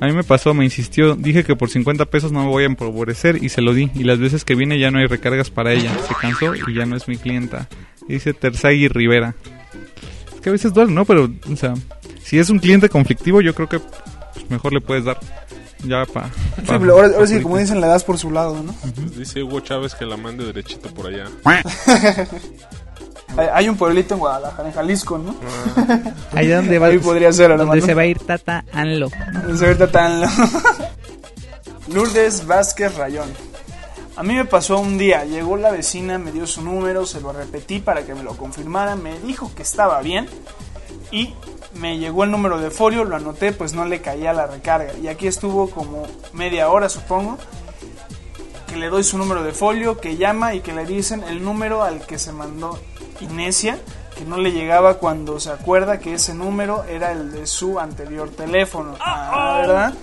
a 0.00 0.06
mí 0.06 0.12
me 0.12 0.24
pasó, 0.24 0.54
me 0.54 0.64
insistió, 0.64 1.14
dije 1.16 1.44
que 1.44 1.56
por 1.56 1.70
50 1.70 2.04
pesos 2.06 2.32
no 2.32 2.42
me 2.44 2.48
voy 2.48 2.64
a 2.64 2.66
empobrecer 2.66 3.42
y 3.42 3.48
se 3.48 3.62
lo 3.62 3.72
di. 3.74 3.90
Y 3.94 4.04
las 4.04 4.18
veces 4.18 4.44
que 4.44 4.54
viene 4.54 4.78
ya 4.78 4.90
no 4.90 4.98
hay 4.98 5.06
recargas 5.06 5.50
para 5.50 5.72
ella. 5.72 5.92
Se 6.08 6.14
cansó 6.20 6.54
y 6.54 6.74
ya 6.74 6.84
no 6.86 6.96
es 6.96 7.06
mi 7.08 7.16
clienta. 7.16 7.68
Dice 8.08 8.34
Tersagui 8.34 8.88
Rivera. 8.88 9.34
Es 10.34 10.40
que 10.40 10.48
a 10.50 10.52
veces 10.52 10.72
duele, 10.74 10.92
¿no? 10.92 11.04
Pero, 11.04 11.30
o 11.50 11.56
sea, 11.56 11.74
si 12.22 12.38
es 12.38 12.50
un 12.50 12.58
cliente 12.58 12.88
conflictivo, 12.88 13.40
yo 13.40 13.54
creo 13.54 13.68
que 13.68 13.78
pues, 13.78 14.50
mejor 14.50 14.72
le 14.74 14.80
puedes 14.80 15.04
dar. 15.04 15.18
Ya 15.86 16.06
pa, 16.06 16.30
Sí, 16.56 16.62
pa- 16.66 16.78
pero 16.78 16.92
ahora, 16.94 17.08
ahora 17.08 17.18
pa- 17.20 17.26
sí, 17.26 17.40
como 17.42 17.58
dicen, 17.58 17.78
le 17.80 17.86
das 17.86 18.04
por 18.04 18.16
su 18.18 18.30
lado, 18.30 18.62
¿no? 18.62 18.74
Dice 19.18 19.42
Hugo 19.42 19.60
Chávez 19.60 19.94
que 19.94 20.06
la 20.06 20.16
mande 20.16 20.44
derechito 20.44 20.88
por 20.94 21.06
allá. 21.08 21.26
Hay, 23.36 23.48
hay 23.52 23.68
un 23.68 23.76
pueblito 23.76 24.14
en 24.14 24.20
Guadalajara, 24.20 24.68
en 24.68 24.74
Jalisco, 24.74 25.18
¿no? 25.18 25.34
Ahí 26.32 26.48
donde 26.48 26.78
va, 26.80 26.86
Ahí 26.88 26.98
podría 26.98 27.32
ser, 27.32 27.48
donde 27.48 27.64
hermano. 27.64 27.84
se 27.84 27.94
va 27.94 28.02
a 28.02 28.06
ir 28.06 28.18
Tata 28.18 28.64
Anlo. 28.72 29.08
Se 29.56 29.74
ve 29.74 29.86
tan... 29.86 30.22
Lourdes 31.88 32.46
Vázquez 32.46 32.94
Rayón. 32.96 33.28
A 34.16 34.22
mí 34.22 34.34
me 34.34 34.44
pasó 34.44 34.78
un 34.78 34.96
día, 34.96 35.24
llegó 35.24 35.56
la 35.56 35.72
vecina, 35.72 36.18
me 36.18 36.30
dio 36.30 36.46
su 36.46 36.62
número, 36.62 37.04
se 37.04 37.20
lo 37.20 37.32
repetí 37.32 37.80
para 37.80 38.06
que 38.06 38.14
me 38.14 38.22
lo 38.22 38.36
confirmara, 38.36 38.94
me 38.94 39.18
dijo 39.20 39.50
que 39.56 39.62
estaba 39.62 40.00
bien 40.02 40.28
y 41.10 41.34
me 41.74 41.98
llegó 41.98 42.22
el 42.22 42.30
número 42.30 42.58
de 42.58 42.70
folio, 42.70 43.04
lo 43.04 43.16
anoté, 43.16 43.52
pues 43.52 43.74
no 43.74 43.84
le 43.84 44.00
caía 44.00 44.32
la 44.32 44.46
recarga. 44.46 44.92
Y 45.02 45.08
aquí 45.08 45.26
estuvo 45.26 45.68
como 45.68 46.04
media 46.32 46.70
hora, 46.70 46.88
supongo, 46.88 47.38
que 48.68 48.76
le 48.76 48.88
doy 48.88 49.02
su 49.02 49.18
número 49.18 49.42
de 49.42 49.52
folio, 49.52 49.98
que 49.98 50.16
llama 50.16 50.54
y 50.54 50.60
que 50.60 50.72
le 50.72 50.86
dicen 50.86 51.24
el 51.24 51.42
número 51.44 51.82
al 51.82 52.06
que 52.06 52.18
se 52.18 52.32
mandó 52.32 52.78
Inesia, 53.20 53.78
que 54.16 54.24
no 54.24 54.38
le 54.38 54.52
llegaba 54.52 54.98
cuando 54.98 55.40
se 55.40 55.50
acuerda 55.50 55.98
que 55.98 56.14
ese 56.14 56.34
número 56.34 56.84
era 56.84 57.12
el 57.12 57.32
de 57.32 57.46
su 57.46 57.78
anterior 57.78 58.30
teléfono. 58.30 58.96
Ah, 59.00 59.58
¿verdad? 59.60 59.94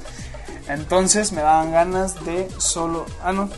Entonces 0.67 1.31
me 1.31 1.41
daban 1.41 1.71
ganas 1.71 2.23
de 2.25 2.47
solo... 2.57 3.05
Ah, 3.23 3.31
no. 3.31 3.49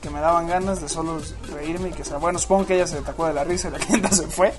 Que 0.00 0.10
me 0.10 0.20
daban 0.20 0.48
ganas 0.48 0.80
de 0.80 0.88
solo 0.88 1.20
reírme 1.52 1.90
y 1.90 1.92
que 1.92 2.04
sea... 2.04 2.18
Bueno, 2.18 2.38
supongo 2.38 2.66
que 2.66 2.74
ella 2.74 2.86
se 2.86 2.98
atacó 2.98 3.26
de 3.26 3.34
la 3.34 3.44
risa 3.44 3.68
y 3.68 3.72
la 3.72 3.78
clienta 3.84 4.10
se 4.10 4.26
fue. 4.26 4.52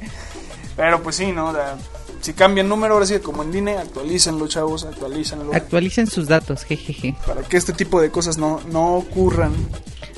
Pero 0.76 1.04
pues 1.04 1.16
sí, 1.18 1.32
¿no? 1.32 1.50
O 1.50 1.54
sea, 1.54 1.76
si 2.22 2.34
cambian 2.34 2.70
número, 2.70 2.94
ahora 2.94 3.06
sí, 3.06 3.20
como 3.20 3.44
en 3.44 3.54
INE, 3.54 3.78
actualícenlo, 3.78 4.48
chavos, 4.48 4.86
actualícenlo. 4.86 5.54
Actualicen 5.54 6.08
sus 6.08 6.28
datos, 6.28 6.64
jejeje. 6.64 7.16
Para 7.28 7.44
que 7.44 7.58
este 7.58 7.74
tipo 7.74 8.00
de 8.00 8.12
cosas 8.12 8.38
no, 8.38 8.62
no 8.72 8.96
ocurran. 8.96 9.54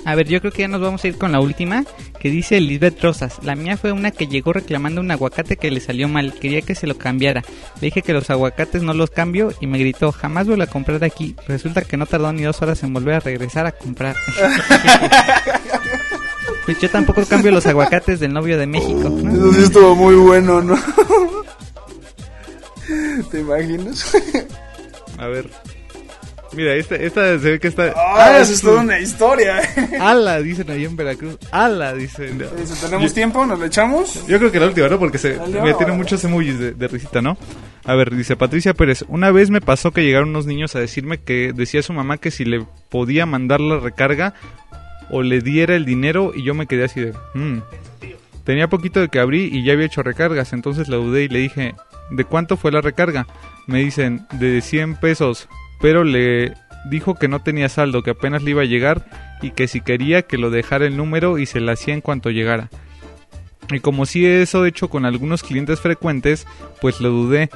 A 0.06 0.14
ver, 0.14 0.28
yo 0.28 0.40
creo 0.40 0.54
que 0.54 0.62
ya 0.62 0.68
nos 0.68 0.82
vamos 0.82 1.04
a 1.04 1.08
ir 1.08 1.18
con 1.18 1.32
la 1.32 1.40
última, 1.40 1.84
que 2.20 2.30
dice 2.30 2.62
Lisbeth 2.62 3.02
Rosas. 3.02 3.44
La 3.44 3.56
mía 3.56 3.76
fue 3.76 3.92
una 3.92 4.12
que 4.12 4.28
llegó 4.28 4.54
reclamando 4.54 5.02
un 5.02 5.10
aguacate 5.10 5.58
que 5.58 5.72
le 5.72 5.80
salió 5.80 6.08
mal, 6.08 6.34
quería 6.34 6.62
que 6.62 6.76
se 6.76 6.86
lo 6.86 6.96
cambiara. 6.96 7.44
Le 7.82 7.88
dije 7.88 8.04
que 8.04 8.14
los 8.14 8.30
aguacates 8.30 8.84
no 8.84 8.94
los 8.94 9.10
cambio 9.10 9.52
y 9.60 9.68
me 9.68 9.80
gritó, 9.80 10.12
jamás 10.12 10.46
vuelvo 10.46 10.64
a 10.64 10.68
comprar 10.68 11.00
de 11.00 11.08
aquí. 11.08 11.36
Resulta 11.48 11.82
que 11.82 11.98
no 11.98 12.06
tardó 12.06 12.32
ni 12.32 12.44
dos 12.44 12.62
horas 12.62 12.84
en 12.84 12.94
volver 12.94 13.16
a 13.16 13.20
regresar 13.20 13.66
a 13.66 13.72
comprar. 13.72 14.16
pues 16.66 16.80
yo 16.80 16.90
tampoco 16.90 17.26
cambio 17.26 17.52
los 17.52 17.66
aguacates 17.66 18.20
del 18.20 18.32
novio 18.32 18.60
de 18.60 18.68
México. 18.68 19.10
¿no? 19.10 19.32
Eso 19.32 19.54
sí 19.54 19.64
estuvo 19.64 19.96
muy 19.96 20.16
bueno, 20.16 20.62
¿no? 20.62 20.78
¿Te 23.32 23.40
imaginas? 23.40 24.16
A 25.18 25.28
ver. 25.28 25.50
Mira, 26.56 26.74
esta, 26.76 26.96
esta 26.96 27.38
se 27.40 27.52
ve 27.52 27.60
que 27.60 27.68
está... 27.68 27.94
Ah, 27.96 28.38
eso 28.40 28.54
es 28.54 28.62
toda 28.62 28.82
una 28.82 29.00
historia. 29.00 29.62
¿eh? 29.62 29.98
Ala, 30.00 30.42
dicen 30.42 30.70
ahí 30.72 30.86
en 30.86 30.96
Veracruz. 30.96 31.38
Ala, 31.52 31.94
dicen. 31.94 32.38
Dice, 32.58 32.76
¿Tenemos 32.86 33.14
tiempo? 33.14 33.46
¿Nos 33.46 33.60
lo 33.60 33.66
echamos? 33.66 34.26
Yo 34.28 34.38
creo 34.40 34.52
que 34.52 34.60
la 34.60 34.68
última, 34.68 34.88
¿no? 34.88 34.98
Porque 35.00 35.18
se, 35.18 35.38
mira, 35.48 35.78
tiene 35.78 35.94
muchos 35.94 36.24
emojis 36.24 36.58
de, 36.58 36.72
de 36.74 36.88
risita, 36.88 37.22
¿no? 37.22 37.38
A 37.84 37.94
ver, 37.96 38.16
dice 38.16 38.36
Patricia 38.36 38.74
Pérez. 38.74 39.04
Una 39.08 39.32
vez 39.32 39.50
me 39.50 39.62
pasó 39.62 39.92
que 39.92 40.04
llegaron 40.04 40.30
unos 40.30 40.46
niños 40.46 40.76
a 40.76 40.80
decirme 40.80 41.20
que 41.20 41.52
decía 41.54 41.82
su 41.84 41.94
mamá 41.94 42.18
que 42.18 42.32
si 42.32 42.46
le 42.46 42.66
podía 42.90 43.26
mandar 43.26 43.60
la 43.62 43.80
recarga 43.80 44.34
o 45.10 45.22
le 45.22 45.42
diera 45.42 45.76
el 45.76 45.86
dinero 45.86 46.32
y 46.36 46.44
yo 46.44 46.54
me 46.56 46.66
quedé 46.68 46.86
así 46.86 47.00
de... 47.02 47.14
"Mm". 47.36 47.60
Tenía 48.44 48.68
poquito 48.70 49.00
de 49.00 49.10
que 49.10 49.20
abrí 49.20 49.50
y 49.52 49.64
ya 49.64 49.74
había 49.74 49.88
hecho 49.88 50.04
recargas, 50.04 50.54
entonces 50.54 50.88
la 50.88 50.98
dudé 50.98 51.24
y 51.24 51.28
le 51.30 51.40
dije, 51.40 51.74
¿de 52.12 52.24
cuánto 52.26 52.58
fue 52.58 52.72
la 52.72 52.80
recarga? 52.82 53.26
Me 53.66 53.80
dicen, 53.80 54.28
de 54.34 54.62
100 54.62 54.96
pesos, 54.98 55.48
pero 55.86 56.04
le 56.04 56.56
dijo 56.86 57.14
que 57.14 57.28
no 57.28 57.44
tenía 57.44 57.70
saldo, 57.70 58.02
que 58.02 58.10
apenas 58.10 58.42
le 58.42 58.50
iba 58.50 58.64
a 58.64 58.66
llegar 58.66 59.06
y 59.44 59.52
que 59.52 59.68
si 59.68 59.82
quería 59.82 60.24
que 60.24 60.40
lo 60.40 60.50
dejara 60.50 60.88
el 60.88 60.98
número 60.98 61.38
y 61.38 61.46
se 61.46 61.60
la 61.60 61.74
hacía 61.74 61.94
en 61.94 62.02
cuanto 62.02 62.32
llegara. 62.32 62.72
Y 63.70 63.82
como 63.82 64.08
si 64.08 64.26
eso 64.26 64.66
he 64.66 64.70
hecho 64.70 64.90
con 64.90 65.06
algunos 65.06 65.44
clientes 65.44 65.80
frecuentes, 65.80 66.48
pues 66.82 67.02
lo 67.02 67.12
dudé 67.12 67.52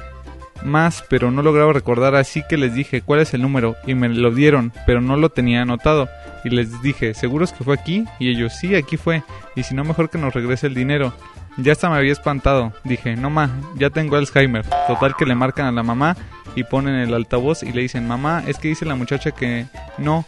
más, 0.62 1.04
pero 1.10 1.32
no 1.32 1.42
lograba 1.42 1.72
recordar, 1.72 2.14
así 2.14 2.44
que 2.48 2.56
les 2.56 2.72
dije 2.72 3.02
cuál 3.02 3.18
es 3.18 3.34
el 3.34 3.42
número 3.42 3.74
y 3.84 3.96
me 3.96 4.08
lo 4.08 4.30
dieron, 4.30 4.72
pero 4.86 5.00
no 5.00 5.16
lo 5.16 5.30
tenía 5.30 5.62
anotado. 5.62 6.08
Y 6.44 6.50
les 6.50 6.80
dije, 6.82 7.14
¿seguros 7.14 7.52
que 7.52 7.64
fue 7.64 7.74
aquí? 7.74 8.04
Y 8.20 8.28
ellos, 8.28 8.52
sí, 8.60 8.76
aquí 8.76 8.96
fue. 8.96 9.24
Y 9.56 9.64
si 9.64 9.74
no, 9.74 9.82
mejor 9.82 10.08
que 10.08 10.18
nos 10.18 10.32
regrese 10.32 10.68
el 10.68 10.74
dinero. 10.74 11.12
Ya 11.56 11.72
hasta 11.72 11.90
me 11.90 11.96
había 11.96 12.12
espantado. 12.12 12.72
Dije, 12.84 13.16
no 13.16 13.30
ma, 13.30 13.50
ya 13.76 13.90
tengo 13.90 14.16
Alzheimer. 14.16 14.64
Total 14.86 15.14
que 15.16 15.26
le 15.26 15.34
marcan 15.34 15.66
a 15.66 15.72
la 15.72 15.82
mamá 15.82 16.16
y 16.54 16.64
ponen 16.64 16.94
el 16.96 17.14
altavoz 17.14 17.62
y 17.62 17.72
le 17.72 17.82
dicen, 17.82 18.06
mamá, 18.06 18.42
es 18.46 18.58
que 18.58 18.68
dice 18.68 18.84
la 18.84 18.94
muchacha 18.94 19.30
que 19.30 19.66
no, 19.98 20.24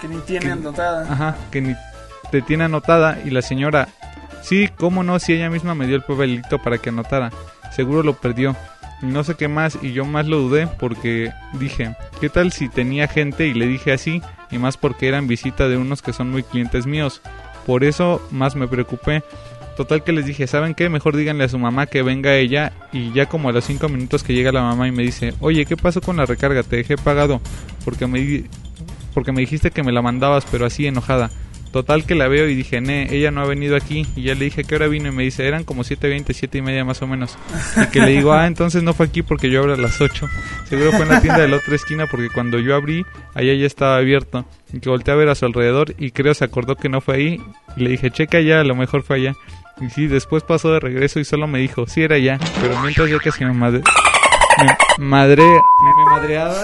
Que 0.00 0.08
ni 0.08 0.18
tiene 0.18 0.50
anotada. 0.50 1.10
Ajá, 1.10 1.36
que 1.50 1.60
ni 1.60 1.74
te 2.30 2.42
tiene 2.42 2.64
anotada 2.64 3.18
y 3.24 3.30
la 3.30 3.42
señora, 3.42 3.88
sí, 4.42 4.68
cómo 4.76 5.02
no, 5.02 5.18
si 5.18 5.32
ella 5.32 5.50
misma 5.50 5.74
me 5.74 5.86
dio 5.86 5.96
el 5.96 6.02
papelito 6.02 6.58
para 6.58 6.78
que 6.78 6.90
anotara, 6.90 7.30
seguro 7.72 8.02
lo 8.02 8.14
perdió. 8.14 8.56
Y 9.00 9.06
no 9.06 9.22
sé 9.22 9.36
qué 9.36 9.46
más 9.46 9.78
y 9.80 9.92
yo 9.92 10.04
más 10.04 10.26
lo 10.26 10.38
dudé 10.38 10.66
porque 10.66 11.32
dije, 11.54 11.94
¿qué 12.20 12.28
tal 12.28 12.50
si 12.50 12.68
tenía 12.68 13.06
gente 13.06 13.46
y 13.46 13.54
le 13.54 13.66
dije 13.66 13.92
así? 13.92 14.22
Y 14.50 14.58
más 14.58 14.76
porque 14.76 15.06
eran 15.06 15.28
visita 15.28 15.68
de 15.68 15.76
unos 15.76 16.02
que 16.02 16.12
son 16.12 16.30
muy 16.30 16.42
clientes 16.42 16.86
míos. 16.86 17.22
Por 17.64 17.84
eso 17.84 18.26
más 18.30 18.56
me 18.56 18.66
preocupé. 18.66 19.22
Total 19.78 20.02
que 20.02 20.10
les 20.10 20.26
dije, 20.26 20.48
¿saben 20.48 20.74
qué? 20.74 20.88
Mejor 20.88 21.16
díganle 21.16 21.44
a 21.44 21.48
su 21.48 21.56
mamá 21.56 21.86
que 21.86 22.02
venga 22.02 22.34
ella 22.34 22.72
y 22.92 23.12
ya 23.12 23.26
como 23.26 23.48
a 23.48 23.52
los 23.52 23.64
5 23.64 23.88
minutos 23.88 24.24
que 24.24 24.34
llega 24.34 24.50
la 24.50 24.62
mamá 24.62 24.88
y 24.88 24.90
me 24.90 25.04
dice, 25.04 25.34
oye, 25.38 25.66
¿qué 25.66 25.76
pasó 25.76 26.00
con 26.00 26.16
la 26.16 26.26
recarga? 26.26 26.64
Te 26.64 26.74
dejé 26.74 26.96
pagado 26.96 27.40
porque 27.84 28.08
me, 28.08 28.42
porque 29.14 29.30
me 29.30 29.40
dijiste 29.40 29.70
que 29.70 29.84
me 29.84 29.92
la 29.92 30.02
mandabas, 30.02 30.44
pero 30.50 30.66
así 30.66 30.88
enojada. 30.88 31.30
Total 31.70 32.04
que 32.04 32.16
la 32.16 32.26
veo 32.26 32.48
y 32.48 32.56
dije, 32.56 32.80
ne, 32.80 33.14
ella 33.14 33.30
no 33.30 33.40
ha 33.40 33.46
venido 33.46 33.76
aquí. 33.76 34.04
Y 34.16 34.22
ya 34.22 34.34
le 34.34 34.46
dije, 34.46 34.64
¿qué 34.64 34.74
hora 34.74 34.88
vino? 34.88 35.10
Y 35.10 35.12
me 35.12 35.22
dice, 35.22 35.46
eran 35.46 35.62
como 35.62 35.84
7.20, 35.84 36.32
7 36.32 36.58
y 36.58 36.62
media 36.62 36.84
más 36.84 37.00
o 37.02 37.06
menos. 37.06 37.36
Y 37.76 37.86
que 37.90 38.00
le 38.00 38.10
digo, 38.10 38.32
ah, 38.32 38.48
entonces 38.48 38.82
no 38.82 38.94
fue 38.94 39.06
aquí 39.06 39.22
porque 39.22 39.48
yo 39.48 39.60
abro 39.60 39.74
a 39.74 39.76
las 39.76 40.00
8. 40.00 40.28
Seguro 40.68 40.90
fue 40.90 41.02
en 41.02 41.10
la 41.10 41.20
tienda 41.20 41.40
de 41.40 41.46
la 41.48 41.58
otra 41.58 41.76
esquina 41.76 42.06
porque 42.10 42.30
cuando 42.30 42.58
yo 42.58 42.74
abrí, 42.74 43.04
allá 43.34 43.54
ya 43.54 43.66
estaba 43.66 43.98
abierto. 43.98 44.44
Y 44.72 44.80
que 44.80 44.88
volteé 44.88 45.14
a 45.14 45.16
ver 45.16 45.28
a 45.28 45.34
su 45.34 45.44
alrededor 45.44 45.94
y 45.98 46.10
creo 46.10 46.34
se 46.34 46.44
acordó 46.44 46.74
que 46.74 46.88
no 46.88 47.00
fue 47.00 47.16
ahí. 47.16 47.40
Y 47.76 47.82
le 47.82 47.90
dije, 47.90 48.10
checa 48.10 48.38
allá, 48.38 48.60
a 48.60 48.64
lo 48.64 48.74
mejor 48.74 49.02
fue 49.02 49.16
allá. 49.16 49.34
Y 49.80 49.90
sí, 49.90 50.06
después 50.06 50.42
pasó 50.42 50.72
de 50.72 50.80
regreso 50.80 51.20
y 51.20 51.24
solo 51.24 51.46
me 51.46 51.58
dijo, 51.58 51.86
sí 51.86 52.02
era 52.02 52.16
allá. 52.16 52.38
Pero 52.60 52.78
mientras 52.80 53.08
yo 53.08 53.18
casi 53.20 53.44
me 53.44 53.52
madre... 53.52 53.82
Me 54.98 55.04
madre... 55.04 55.44
Me 55.44 56.04
madreaba. 56.10 56.54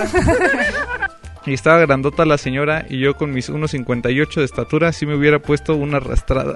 Y 1.46 1.52
estaba 1.52 1.78
grandota 1.80 2.24
la 2.24 2.38
señora 2.38 2.86
y 2.88 2.98
yo 2.98 3.14
con 3.16 3.30
mis 3.30 3.50
1.58 3.50 4.34
de 4.36 4.44
estatura 4.44 4.92
sí 4.92 5.04
me 5.04 5.14
hubiera 5.14 5.38
puesto 5.38 5.76
una 5.76 5.98
arrastrada. 5.98 6.54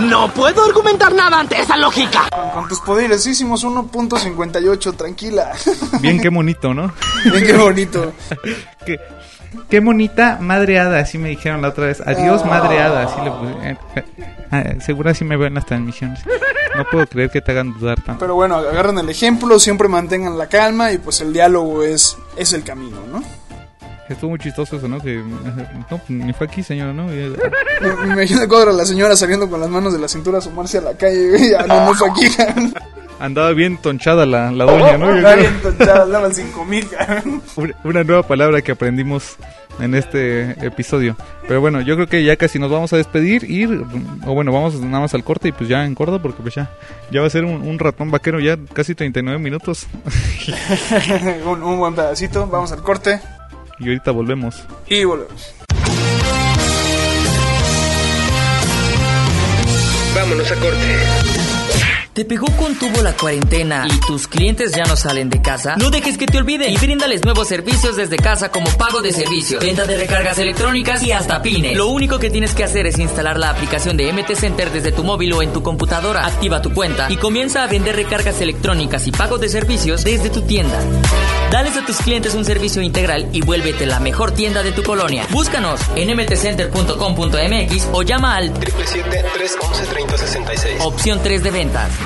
No 0.00 0.28
puedo 0.32 0.64
argumentar 0.64 1.14
nada 1.14 1.38
ante 1.38 1.60
esa 1.60 1.76
lógica. 1.76 2.28
Con, 2.30 2.50
con 2.50 2.68
tus 2.68 2.80
poderes 2.80 3.24
hicimos 3.26 3.64
1.58, 3.64 4.96
tranquila. 4.96 5.52
Bien, 6.00 6.20
qué 6.20 6.30
bonito, 6.30 6.74
¿no? 6.74 6.92
Bien, 7.24 7.46
qué 7.46 7.56
bonito. 7.56 8.12
qué, 8.84 8.98
qué 9.70 9.80
bonita 9.80 10.38
madreada, 10.40 10.98
así 10.98 11.18
me 11.18 11.28
dijeron 11.28 11.62
la 11.62 11.68
otra 11.68 11.86
vez. 11.86 12.00
Adiós, 12.00 12.44
madreada, 12.44 13.04
así 13.04 13.20
le 13.22 13.30
puse. 13.30 13.78
Eh, 14.52 14.78
seguro 14.80 15.10
así 15.10 15.24
me 15.24 15.36
ven 15.36 15.54
las 15.54 15.66
transmisiones. 15.66 16.20
No 16.76 16.84
puedo 16.90 17.06
creer 17.06 17.30
que 17.30 17.40
te 17.40 17.52
hagan 17.52 17.78
dudar 17.78 18.00
tanto. 18.00 18.20
Pero 18.20 18.34
bueno, 18.34 18.56
agarren 18.56 18.98
el 18.98 19.08
ejemplo, 19.08 19.58
siempre 19.58 19.88
mantengan 19.88 20.38
la 20.38 20.46
calma 20.48 20.92
y 20.92 20.98
pues 20.98 21.20
el 21.20 21.32
diálogo 21.32 21.82
es, 21.82 22.16
es 22.36 22.52
el 22.52 22.62
camino, 22.62 22.98
¿no? 23.10 23.22
Estuvo 24.08 24.30
muy 24.30 24.38
chistoso 24.38 24.76
eso, 24.76 24.88
¿no? 24.88 25.00
Que 25.00 25.16
no, 25.16 26.00
ni 26.08 26.32
fue 26.32 26.46
aquí, 26.46 26.62
señora, 26.62 26.92
¿no? 26.92 27.12
Y- 27.14 27.34
Me, 27.80 27.92
me 28.06 28.12
imagino 28.14 28.42
el 28.42 28.48
cuadro 28.48 28.70
a 28.70 28.74
la 28.74 28.84
señora 28.84 29.16
saliendo 29.16 29.48
con 29.48 29.60
las 29.60 29.70
manos 29.70 29.92
de 29.92 29.98
la 29.98 30.08
cintura 30.08 30.36
a 30.36 30.40
asomarse 30.40 30.78
a 30.78 30.82
la 30.82 30.94
calle. 30.94 31.50
ya, 31.50 31.66
no, 31.66 31.86
no 31.86 31.94
fue 31.94 32.10
aquí. 32.10 32.26
Andaba 33.20 33.52
bien 33.52 33.78
tonchada 33.78 34.26
la, 34.26 34.50
la 34.50 34.64
doña, 34.64 34.98
¿no? 34.98 35.08
Andaba 35.10 35.36
bien 35.36 35.54
tonchada, 35.62 36.02
andaban 36.02 36.34
5000, 36.34 36.88
cabrón. 36.88 37.42
Una- 37.56 37.74
Una 37.84 38.04
nueva 38.04 38.22
palabra 38.24 38.60
que 38.60 38.72
aprendimos 38.72 39.36
en 39.80 39.94
este 39.94 40.50
episodio. 40.66 41.16
Pero 41.48 41.60
bueno, 41.60 41.80
yo 41.80 41.94
creo 41.94 42.08
que 42.08 42.24
ya 42.24 42.36
casi 42.36 42.58
nos 42.58 42.70
vamos 42.70 42.92
a 42.92 42.96
despedir 42.96 43.48
y, 43.50 43.64
o 43.64 44.34
bueno, 44.34 44.52
vamos 44.52 44.74
nada 44.80 45.00
más 45.00 45.14
al 45.14 45.22
corte 45.24 45.48
y 45.48 45.52
pues 45.52 45.68
ya 45.70 45.86
en 45.86 45.94
corto 45.94 46.20
porque 46.20 46.42
pues 46.42 46.54
ya, 46.56 46.68
ya 47.10 47.20
va 47.20 47.28
a 47.28 47.30
ser 47.30 47.44
un, 47.44 47.62
un 47.62 47.78
ratón 47.78 48.10
vaquero 48.10 48.40
ya 48.40 48.58
casi 48.74 48.94
39 48.94 49.38
minutos. 49.38 49.86
un, 51.46 51.62
un 51.62 51.78
buen 51.78 51.94
pedacito, 51.94 52.46
vamos 52.48 52.72
al 52.72 52.82
corte 52.82 53.20
y 53.78 53.88
ahorita 53.88 54.10
volvemos. 54.10 54.64
y 54.88 55.04
volvemos. 55.04 55.54
Vámonos 60.14 60.50
a 60.50 60.54
corte. 60.56 61.41
¿Te 62.14 62.26
pegó 62.26 62.44
con 62.58 62.74
tubo 62.74 63.00
la 63.00 63.14
cuarentena 63.14 63.86
y 63.90 64.00
tus 64.00 64.28
clientes 64.28 64.72
ya 64.72 64.84
no 64.84 64.96
salen 64.96 65.30
de 65.30 65.40
casa? 65.40 65.76
No 65.78 65.88
dejes 65.88 66.18
que 66.18 66.26
te 66.26 66.36
olviden 66.36 66.70
y 66.70 66.76
bríndales 66.76 67.24
nuevos 67.24 67.48
servicios 67.48 67.96
desde 67.96 68.18
casa 68.18 68.50
como 68.50 68.66
pago 68.72 69.00
de 69.00 69.12
servicios, 69.12 69.64
venta 69.64 69.86
de 69.86 69.96
recargas 69.96 70.36
electrónicas 70.36 71.02
y 71.02 71.12
hasta 71.12 71.40
pines. 71.40 71.74
Lo 71.74 71.86
único 71.86 72.18
que 72.18 72.28
tienes 72.28 72.54
que 72.54 72.64
hacer 72.64 72.86
es 72.86 72.98
instalar 72.98 73.38
la 73.38 73.48
aplicación 73.48 73.96
de 73.96 74.12
MT 74.12 74.34
Center 74.34 74.70
desde 74.70 74.92
tu 74.92 75.04
móvil 75.04 75.32
o 75.32 75.40
en 75.40 75.54
tu 75.54 75.62
computadora, 75.62 76.26
activa 76.26 76.60
tu 76.60 76.74
cuenta 76.74 77.10
y 77.10 77.16
comienza 77.16 77.64
a 77.64 77.66
vender 77.66 77.96
recargas 77.96 78.42
electrónicas 78.42 79.06
y 79.06 79.10
pago 79.10 79.38
de 79.38 79.48
servicios 79.48 80.04
desde 80.04 80.28
tu 80.28 80.42
tienda. 80.42 80.78
Dales 81.50 81.78
a 81.78 81.86
tus 81.86 81.96
clientes 81.96 82.34
un 82.34 82.44
servicio 82.44 82.82
integral 82.82 83.30
y 83.32 83.40
vuélvete 83.40 83.86
la 83.86 84.00
mejor 84.00 84.32
tienda 84.32 84.62
de 84.62 84.72
tu 84.72 84.82
colonia. 84.82 85.26
Búscanos 85.30 85.80
en 85.96 86.14
mtcenter.com.mx 86.14 87.88
o 87.92 88.02
llama 88.02 88.36
al 88.36 88.52
777-311-3066. 88.52 90.76
opción 90.80 91.18
3 91.22 91.42
de 91.42 91.50
ventas. 91.50 92.01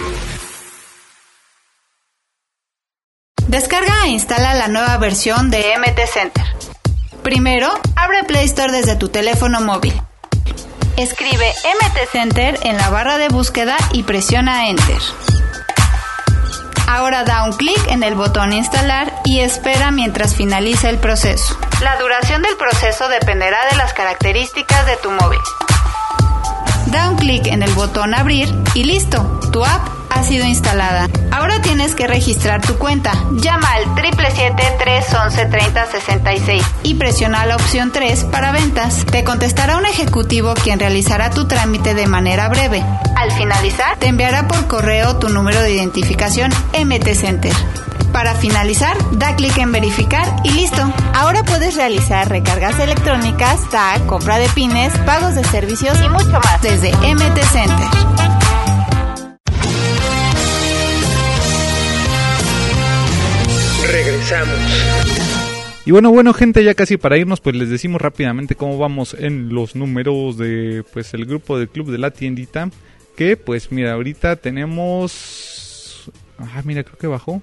Descarga 3.48 4.06
e 4.06 4.08
instala 4.08 4.54
la 4.54 4.66
nueva 4.66 4.96
versión 4.98 5.50
de 5.50 5.72
MT 5.78 6.00
Center. 6.12 6.44
Primero, 7.22 7.68
abre 7.94 8.24
Play 8.24 8.44
Store 8.46 8.72
desde 8.72 8.96
tu 8.96 9.08
teléfono 9.08 9.60
móvil. 9.60 9.94
Escribe 10.96 11.54
MT 11.80 12.10
Center 12.10 12.58
en 12.62 12.76
la 12.76 12.90
barra 12.90 13.18
de 13.18 13.28
búsqueda 13.28 13.76
y 13.92 14.02
presiona 14.02 14.68
Enter. 14.68 14.98
Ahora 16.88 17.22
da 17.22 17.44
un 17.44 17.52
clic 17.52 17.78
en 17.88 18.02
el 18.02 18.16
botón 18.16 18.52
Instalar 18.52 19.12
y 19.24 19.38
espera 19.38 19.92
mientras 19.92 20.34
finaliza 20.34 20.90
el 20.90 20.98
proceso. 20.98 21.56
La 21.82 21.96
duración 21.98 22.42
del 22.42 22.56
proceso 22.56 23.08
dependerá 23.08 23.58
de 23.70 23.76
las 23.76 23.92
características 23.92 24.86
de 24.86 24.96
tu 24.96 25.10
móvil. 25.12 25.40
Da 26.96 27.10
un 27.10 27.16
clic 27.16 27.46
en 27.48 27.62
el 27.62 27.74
botón 27.74 28.14
Abrir 28.14 28.48
y 28.72 28.84
listo, 28.84 29.38
tu 29.52 29.62
app 29.62 29.86
ha 30.08 30.22
sido 30.22 30.46
instalada. 30.46 31.10
Ahora 31.30 31.60
tienes 31.60 31.94
que 31.94 32.06
registrar 32.06 32.62
tu 32.62 32.78
cuenta. 32.78 33.12
Llama 33.32 33.68
al 33.74 33.84
777-311-3066 33.96 36.62
y 36.84 36.94
presiona 36.94 37.44
la 37.44 37.56
opción 37.56 37.92
3 37.92 38.24
para 38.24 38.50
ventas. 38.50 39.04
Te 39.04 39.24
contestará 39.24 39.76
un 39.76 39.84
ejecutivo 39.84 40.54
quien 40.54 40.78
realizará 40.78 41.28
tu 41.28 41.46
trámite 41.46 41.92
de 41.92 42.06
manera 42.06 42.48
breve. 42.48 42.82
Al 43.14 43.30
finalizar, 43.32 43.98
te 43.98 44.06
enviará 44.06 44.48
por 44.48 44.66
correo 44.66 45.18
tu 45.18 45.28
número 45.28 45.60
de 45.60 45.74
identificación 45.74 46.50
MT 46.82 47.12
Center. 47.12 47.52
Para 48.16 48.34
finalizar, 48.34 48.96
da 49.18 49.36
clic 49.36 49.58
en 49.58 49.72
verificar 49.72 50.26
y 50.42 50.50
listo. 50.52 50.80
Ahora 51.12 51.42
puedes 51.42 51.76
realizar 51.76 52.26
recargas 52.30 52.80
electrónicas, 52.80 53.68
TAC, 53.68 54.06
compra 54.06 54.38
de 54.38 54.48
pines, 54.54 54.90
pagos 55.00 55.34
de 55.34 55.44
servicios 55.44 55.98
y 56.02 56.08
mucho 56.08 56.30
más. 56.30 56.62
Desde 56.62 56.92
MT 56.92 57.38
Center. 57.52 57.76
Regresamos. 63.86 64.60
Y 65.84 65.90
bueno, 65.90 66.10
bueno, 66.10 66.32
gente, 66.32 66.64
ya 66.64 66.74
casi 66.74 66.96
para 66.96 67.18
irnos, 67.18 67.42
pues 67.42 67.54
les 67.54 67.68
decimos 67.68 68.00
rápidamente 68.00 68.54
cómo 68.54 68.78
vamos 68.78 69.12
en 69.12 69.50
los 69.50 69.76
números 69.76 70.38
de 70.38 70.84
pues 70.90 71.12
el 71.12 71.26
grupo 71.26 71.58
del 71.58 71.68
club 71.68 71.90
de 71.90 71.98
la 71.98 72.12
tiendita. 72.12 72.70
Que 73.14 73.36
pues 73.36 73.70
mira, 73.70 73.92
ahorita 73.92 74.36
tenemos... 74.36 76.10
Ah, 76.38 76.62
mira, 76.64 76.82
creo 76.82 76.96
que 76.96 77.08
bajó. 77.08 77.42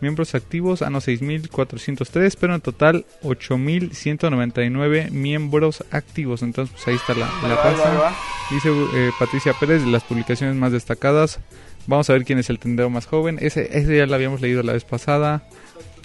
Miembros 0.00 0.34
activos, 0.34 0.82
ah 0.82 0.90
no, 0.90 1.00
6.403, 1.00 2.36
pero 2.40 2.54
en 2.54 2.60
total 2.60 3.04
8.199 3.22 5.10
miembros 5.10 5.84
activos. 5.90 6.42
Entonces, 6.42 6.74
pues 6.74 6.88
ahí 6.88 6.94
está 6.94 7.14
la, 7.14 7.26
la 7.48 7.54
Va, 7.54 7.64
va, 7.64 7.70
raza. 7.70 7.94
va. 7.98 8.14
Dice 8.50 8.70
eh, 8.94 9.10
Patricia 9.18 9.52
Pérez, 9.58 9.84
las 9.84 10.02
publicaciones 10.04 10.56
más 10.56 10.72
destacadas. 10.72 11.38
Vamos 11.86 12.08
a 12.10 12.14
ver 12.14 12.24
quién 12.24 12.38
es 12.38 12.50
el 12.50 12.58
tendero 12.58 12.90
más 12.90 13.06
joven. 13.06 13.38
Ese, 13.40 13.76
ese 13.78 13.96
ya 13.96 14.06
lo 14.06 14.14
habíamos 14.14 14.40
leído 14.40 14.62
la 14.62 14.72
vez 14.72 14.84
pasada. 14.84 15.42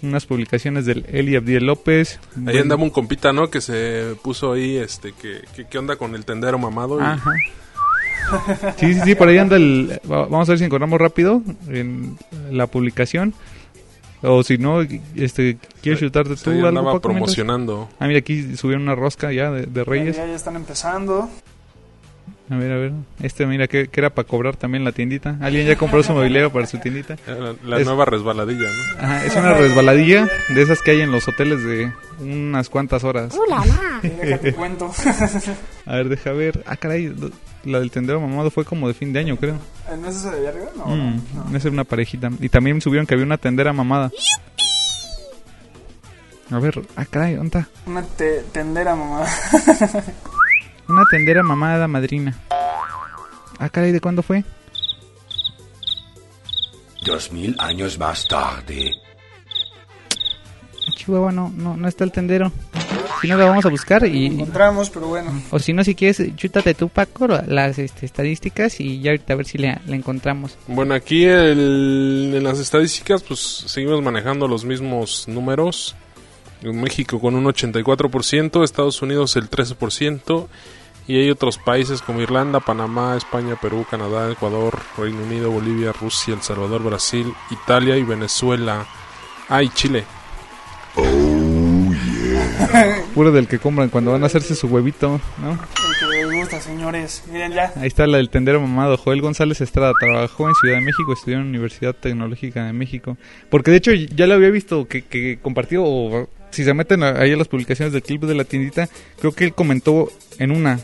Unas 0.04 0.26
publicaciones 0.26 0.86
del 0.86 1.06
Eli 1.12 1.36
Abdiel 1.36 1.66
López. 1.66 2.20
Ahí 2.36 2.42
Bueno, 2.44 2.62
andaba 2.62 2.84
un 2.84 2.90
compita, 2.90 3.32
¿no? 3.34 3.50
Que 3.50 3.62
se 3.62 4.16
puso 4.22 4.54
ahí, 4.54 4.78
este, 4.78 5.14
que, 5.14 5.42
que 5.56 5.66
qué 5.66 5.78
onda 5.78 5.96
con 5.96 6.16
el 6.16 6.26
tendero 6.26 6.60
mamado. 6.60 7.00
y- 7.00 7.04
Ajá. 7.04 7.32
Sí, 8.78 8.94
sí, 8.96 9.02
sí, 9.06 9.16
por 9.16 9.28
ahí 9.28 9.38
anda 9.38 9.56
el... 9.56 10.00
va- 10.12 10.26
Vamos 10.26 10.50
a 10.50 10.54
ver 10.54 10.60
si 10.60 10.66
encontramos 10.66 11.00
rápido 11.00 11.42
en 11.70 12.18
la 12.52 12.66
publicación. 12.68 13.34
O 14.28 14.44
si 14.44 14.58
no, 14.58 14.82
este, 15.16 15.58
¿quieres 15.82 16.00
chutarte 16.00 16.36
tú 16.36 16.50
ahí 16.50 16.58
algo? 16.58 16.68
andaba 16.70 16.94
Paco, 16.94 17.10
mientras? 17.10 17.36
promocionando. 17.36 17.90
Ah, 18.00 18.08
mira, 18.08 18.20
aquí 18.20 18.56
subieron 18.58 18.84
una 18.84 18.96
rosca 18.96 19.32
ya 19.32 19.52
de, 19.52 19.66
de 19.66 19.84
Reyes. 19.84 20.16
Ya, 20.18 20.26
ya 20.26 20.36
están 20.36 20.56
empezando. 20.56 21.30
A 22.48 22.56
ver, 22.58 22.72
a 22.72 22.76
ver. 22.78 22.92
Este, 23.24 23.46
mira, 23.48 23.68
que, 23.68 23.88
que 23.88 24.00
era 24.00 24.12
para 24.12 24.28
cobrar 24.28 24.56
también 24.56 24.84
la 24.84 24.92
tiendita. 24.92 25.36
¿Alguien 25.42 25.66
ya 25.66 25.76
compró 25.78 26.04
su 26.04 26.14
mobiliario 26.14 26.52
para 26.54 26.68
su 26.68 26.78
tiendita? 26.78 27.16
La, 27.26 27.56
la 27.64 27.80
Es- 27.80 27.88
nueva 27.88 28.06
resbaladilla, 28.06 28.68
¿no? 28.70 29.04
Ajá, 29.04 29.26
es 29.26 29.36
una 29.36 29.54
resbaladilla 29.56 30.30
de 30.50 30.62
esas 30.62 30.82
que 30.84 30.92
hay 30.92 31.02
en 31.02 31.12
los 31.12 31.28
hoteles 31.28 31.64
de 31.64 31.92
unas 32.20 32.70
cuantas 32.70 33.04
horas. 33.04 33.36
Déjate 34.04 34.54
cuento. 34.54 34.92
A 35.88 35.96
ver, 35.96 36.10
deja 36.10 36.32
ver. 36.34 36.64
Ah, 36.68 36.78
caray, 36.78 37.16
la 37.64 37.80
del 37.80 37.90
tendero 37.90 38.22
mamado 38.22 38.52
fue 38.52 38.64
como 38.64 38.88
de 38.88 38.94
fin 38.94 39.12
de 39.12 39.20
año, 39.22 39.38
creo. 39.38 39.58
¿No 40.00 40.08
es 40.08 40.16
ese 40.18 40.30
de 40.30 40.38
allá 40.38 40.50
arriba? 40.50 40.68
No. 40.78 40.86
Mm, 40.86 41.56
Esa 41.56 41.68
era 41.70 41.74
una 41.74 41.84
parejita. 41.84 42.30
Y 42.40 42.50
también 42.50 42.80
subieron 42.80 43.08
que 43.08 43.16
había 43.16 43.26
una 43.26 43.40
tendera 43.40 43.74
mamada. 43.74 44.12
A 46.52 46.60
ver, 46.60 46.80
ah, 46.96 47.06
caray, 47.10 47.34
¿dónde 47.34 47.58
está? 47.60 47.70
Una 47.88 48.04
te- 48.04 48.44
tendera, 48.52 48.96
mamá. 48.96 49.26
Una 50.88 51.04
tendera 51.10 51.44
mamada 51.44 51.88
madrina. 51.88 52.36
Ah, 53.60 53.70
caray, 53.70 53.92
¿de 53.92 54.02
cuándo 54.02 54.22
fue? 54.22 54.44
Dos 57.06 57.32
mil 57.32 57.56
años 57.60 57.98
más 57.98 58.28
tarde. 58.28 58.94
Chihuahua, 60.96 61.32
no, 61.32 61.52
no, 61.56 61.76
no 61.78 61.88
está 61.88 62.04
el 62.04 62.12
tendero. 62.12 62.52
Si 63.22 63.28
no, 63.28 63.38
la 63.38 63.46
vamos 63.46 63.66
a 63.66 63.70
buscar 63.70 64.06
y... 64.06 64.28
Encontramos, 64.28 64.90
pero 64.90 65.08
bueno. 65.08 65.32
O 65.50 65.58
si 65.58 65.74
no, 65.74 65.84
si 65.84 65.96
quieres, 65.96 66.22
chútate 66.36 66.74
tú, 66.74 66.90
Paco, 66.90 67.28
las 67.28 67.80
este, 67.80 68.06
estadísticas 68.06 68.80
y 68.80 69.00
ya 69.02 69.12
ahorita 69.12 69.34
a 69.34 69.36
ver 69.38 69.46
si 69.46 69.58
la, 69.58 69.82
la 69.88 69.96
encontramos. 69.96 70.58
Bueno, 70.68 70.94
aquí 70.94 71.24
el- 71.26 72.34
en 72.36 72.44
las 72.44 72.60
estadísticas, 72.60 73.24
pues 73.24 73.40
seguimos 73.40 74.02
manejando 74.04 74.48
los 74.48 74.66
mismos 74.66 75.28
números. 75.28 75.96
México 76.62 77.20
con 77.20 77.36
un 77.36 77.46
84%, 77.46 78.64
Estados 78.64 79.02
Unidos 79.02 79.36
el 79.36 79.50
13%, 79.50 80.48
y 81.08 81.18
hay 81.18 81.30
otros 81.30 81.58
países 81.58 82.02
como 82.02 82.22
Irlanda, 82.22 82.60
Panamá, 82.60 83.16
España, 83.16 83.56
Perú, 83.62 83.86
Canadá, 83.90 84.32
Ecuador, 84.32 84.80
Reino 84.98 85.22
Unido, 85.24 85.52
Bolivia, 85.52 85.92
Rusia, 85.92 86.34
El 86.34 86.42
Salvador, 86.42 86.82
Brasil, 86.84 87.32
Italia 87.52 87.96
y 87.96 88.04
Venezuela. 88.04 88.88
Ah, 89.48 89.62
y 89.62 89.70
Chile. 89.70 90.04
Puro 93.14 93.32
del 93.32 93.48
que 93.48 93.60
compran 93.60 93.90
cuando 93.90 94.12
van 94.12 94.24
a 94.24 94.26
hacerse 94.26 94.56
su 94.56 94.68
huevito, 94.68 95.22
¿no? 95.38 95.52
El 95.52 95.60
que 96.00 96.06
les 96.16 96.40
gusta, 96.40 96.60
señores. 96.60 97.24
Miren 97.32 97.54
ya. 97.54 97.72
Ahí 97.76 97.88
está 97.88 98.08
la 98.08 98.18
del 98.18 98.30
tendero 98.30 98.60
mamado. 98.60 98.98
Joel 98.98 99.22
González 99.22 99.62
Estrada 99.62 99.94
trabajó 100.00 100.50
en 100.50 100.56
Ciudad 100.56 100.76
de 100.76 100.82
México, 100.82 101.14
estudió 101.14 101.38
en 101.38 101.44
la 101.44 101.50
Universidad 101.50 101.94
Tecnológica 101.94 102.66
de 102.66 102.74
México. 102.74 103.18
Porque 103.50 103.70
de 103.70 103.78
hecho 103.78 103.94
ya 103.94 104.26
lo 104.26 104.34
había 104.34 104.50
visto 104.50 104.88
que, 104.88 105.04
que 105.04 105.38
compartió, 105.42 105.84
o 105.86 106.28
si 106.56 106.64
se 106.64 106.74
meten 106.74 107.04
ahí 107.04 107.32
a 107.34 107.38
las 107.38 107.48
publicaciones 107.48 107.94
del 107.94 108.02
clip 108.02 108.24
de 108.24 108.34
la 108.36 108.44
tiendita, 108.44 108.90
creo 109.20 109.32
que 109.34 109.44
él 109.44 109.54
comentó 109.54 110.12
en 110.40 110.52
una. 110.52 110.80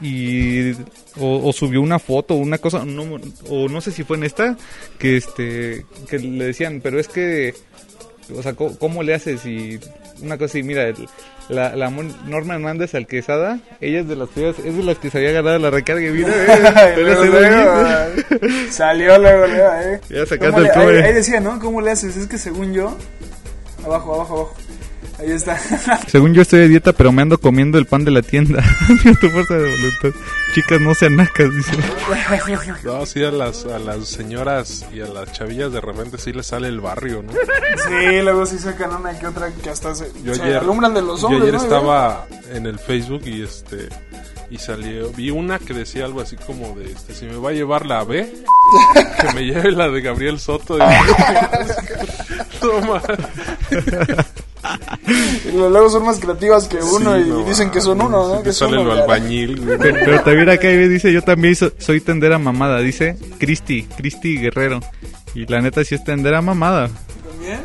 Y 0.00 0.72
o, 1.18 1.40
o 1.48 1.52
subió 1.52 1.80
una 1.80 1.98
foto 1.98 2.34
o 2.34 2.38
una 2.38 2.58
cosa 2.58 2.84
no, 2.84 3.18
o 3.48 3.68
no 3.68 3.80
sé 3.80 3.92
si 3.92 4.02
fue 4.02 4.16
en 4.16 4.24
esta 4.24 4.56
que 4.98 5.16
este 5.16 5.86
que 6.10 6.18
le 6.18 6.46
decían 6.46 6.80
pero 6.82 6.98
es 6.98 7.06
que 7.06 7.54
o 8.36 8.42
sea 8.42 8.54
cómo 8.54 9.04
le 9.04 9.14
haces 9.14 9.46
y 9.46 9.78
una 10.20 10.36
cosa 10.36 10.58
y 10.58 10.64
mira 10.64 10.88
el- 10.88 11.08
la, 11.48 11.76
la 11.76 11.90
Norma 11.90 12.54
Hernández 12.54 12.94
al 12.96 13.06
Quesada 13.06 13.60
ella 13.80 14.00
es 14.00 14.08
de 14.08 14.16
las 14.16 14.28
primeras- 14.30 14.58
es 14.58 14.76
de 14.76 14.82
las 14.82 14.98
que 14.98 15.10
se 15.10 15.18
había 15.18 15.30
ganado 15.30 15.58
la 15.60 15.70
recarga 15.70 16.04
y 16.06 16.10
mira 16.10 16.28
eh, 16.88 16.94
Luego, 17.00 17.24
luego, 17.24 17.86
eh, 17.86 18.68
Salió 18.70 19.16
luego, 19.18 19.46
luego, 19.46 19.72
eh. 19.80 20.00
Ya 20.10 20.26
sacaste 20.26 20.46
¿Cómo 20.50 20.58
el 20.58 20.64
le- 20.96 21.02
ahí, 21.02 21.06
ahí 21.08 21.12
decía, 21.14 21.38
¿no? 21.40 21.60
¿Cómo 21.60 21.80
le 21.80 21.92
haces? 21.92 22.16
Es 22.16 22.26
que 22.26 22.36
según 22.38 22.72
yo. 22.74 22.96
Abajo, 23.84 24.14
abajo, 24.14 24.34
abajo. 24.34 24.54
Ahí 25.18 25.30
está. 25.30 25.58
Según 26.08 26.34
yo 26.34 26.42
estoy 26.42 26.60
de 26.60 26.68
dieta, 26.68 26.92
pero 26.92 27.12
me 27.12 27.22
ando 27.22 27.38
comiendo 27.38 27.78
el 27.78 27.86
pan 27.86 28.04
de 28.04 28.10
la 28.10 28.22
tienda. 28.22 28.62
tu 29.20 29.28
fuerza 29.30 29.54
de 29.54 29.70
voluntad. 29.70 30.20
Chicas, 30.54 30.80
no 30.80 30.94
sean 30.94 31.16
nacas, 31.16 31.54
dice. 31.54 31.72
No, 32.84 33.06
sí, 33.06 33.22
a 33.24 33.30
las, 33.30 33.64
a 33.66 33.78
las 33.78 34.08
señoras 34.08 34.84
y 34.92 35.00
a 35.00 35.06
las 35.06 35.32
chavillas 35.32 35.72
de 35.72 35.80
repente 35.80 36.18
sí 36.18 36.32
les 36.32 36.46
sale 36.46 36.68
el 36.68 36.80
barrio, 36.80 37.22
¿no? 37.22 37.32
Sí, 37.32 38.22
luego 38.22 38.46
sí 38.46 38.58
sacan 38.58 38.94
una 38.94 39.18
que 39.18 39.26
otra 39.26 39.50
que 39.52 39.70
hasta 39.70 39.94
se, 39.94 40.10
Yo 40.22 40.34
se 40.34 40.42
ayer, 40.42 40.58
alumbran 40.58 40.94
de 40.94 41.02
los 41.02 41.20
yo 41.20 41.26
hombres. 41.28 41.42
ayer 41.42 41.54
¿no? 41.54 41.62
estaba 41.62 42.26
en 42.52 42.66
el 42.66 42.78
Facebook 42.78 43.22
y 43.26 43.42
este 43.42 43.88
y 44.50 44.58
salió 44.58 45.10
vi 45.10 45.30
una 45.30 45.58
que 45.58 45.72
decía 45.72 46.04
algo 46.04 46.20
así 46.20 46.36
como 46.36 46.76
de 46.76 46.92
este 46.92 47.14
si 47.14 47.24
me 47.24 47.36
va 47.36 47.48
a 47.50 47.52
llevar 47.54 47.86
la 47.86 48.04
B 48.04 48.30
que 49.20 49.32
me 49.34 49.40
lleve 49.46 49.72
la 49.72 49.88
de 49.88 50.00
Gabriel 50.02 50.38
Soto 50.38 50.76
y 50.76 50.80
Toma. 52.60 53.02
Y 55.46 55.52
luego 55.56 55.90
son 55.90 56.04
más 56.06 56.18
creativas 56.18 56.66
que 56.68 56.76
uno 56.78 57.14
Sí, 57.16 57.22
y 57.26 57.28
no, 57.28 57.44
dicen 57.44 57.70
que 57.70 57.80
son 57.80 58.00
uno, 58.00 58.36
¿no? 58.36 58.42
que 58.42 58.52
sale 58.52 58.78
uno, 58.78 58.92
albañil. 58.92 59.60
Pero, 59.78 59.96
pero 60.04 60.22
también 60.22 60.48
acá 60.50 60.68
dice, 60.68 61.12
yo 61.12 61.22
también 61.22 61.54
so- 61.54 61.72
soy 61.78 62.00
tendera 62.00 62.38
mamada, 62.38 62.80
dice 62.80 63.16
Cristi, 63.38 63.82
Cristi 63.84 64.38
Guerrero. 64.38 64.80
Y 65.34 65.46
la 65.46 65.60
neta 65.60 65.84
sí 65.84 65.94
es 65.94 66.04
tendera 66.04 66.40
mamada. 66.40 66.88
¿También? 67.30 67.60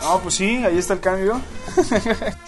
No, 0.00 0.20
pues 0.20 0.34
sí, 0.34 0.56
ahí 0.64 0.76
está 0.78 0.94
el 0.94 1.00
cambio. 1.00 1.40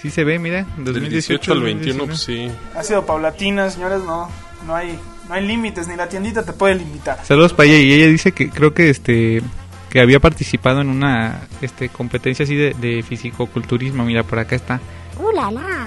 Sí 0.03 0.11
se 0.11 0.25
ve, 0.25 0.39
mira, 0.39 0.67
del 0.77 0.95
2018 0.95 1.13
18 1.13 1.53
al 1.53 1.63
21 1.63 2.07
pues 2.07 2.21
sí 2.21 2.51
Ha 2.75 2.83
sido 2.83 3.05
paulatina, 3.07 3.71
señores, 3.71 4.01
no, 4.05 4.29
no 4.67 4.75
hay, 4.75 4.99
no 5.29 5.35
hay 5.35 5.47
límites, 5.47 5.89
ni 5.89 5.97
la 5.97 6.09
tiendita 6.09 6.43
te 6.45 6.53
puede 6.53 6.75
limitar. 6.77 7.19
Saludos 7.25 7.53
para 7.53 7.69
ella 7.69 7.79
y 7.79 7.93
ella 7.95 8.07
dice 8.07 8.33
que 8.33 8.51
creo 8.51 8.75
que 8.75 8.91
este 8.91 9.43
que 9.91 10.01
había 10.01 10.21
participado 10.21 10.81
en 10.81 10.89
una 10.89 11.43
este 11.63 11.89
competencia 11.89 12.45
así 12.45 12.55
de, 12.55 12.75
de 12.75 13.03
fisicoculturismo, 13.03 14.05
mira 14.05 14.23
por 14.23 14.39
acá 14.39 14.57
está. 14.57 14.81
¡Uh, 15.19 15.33
la, 15.33 15.51
la! 15.51 15.87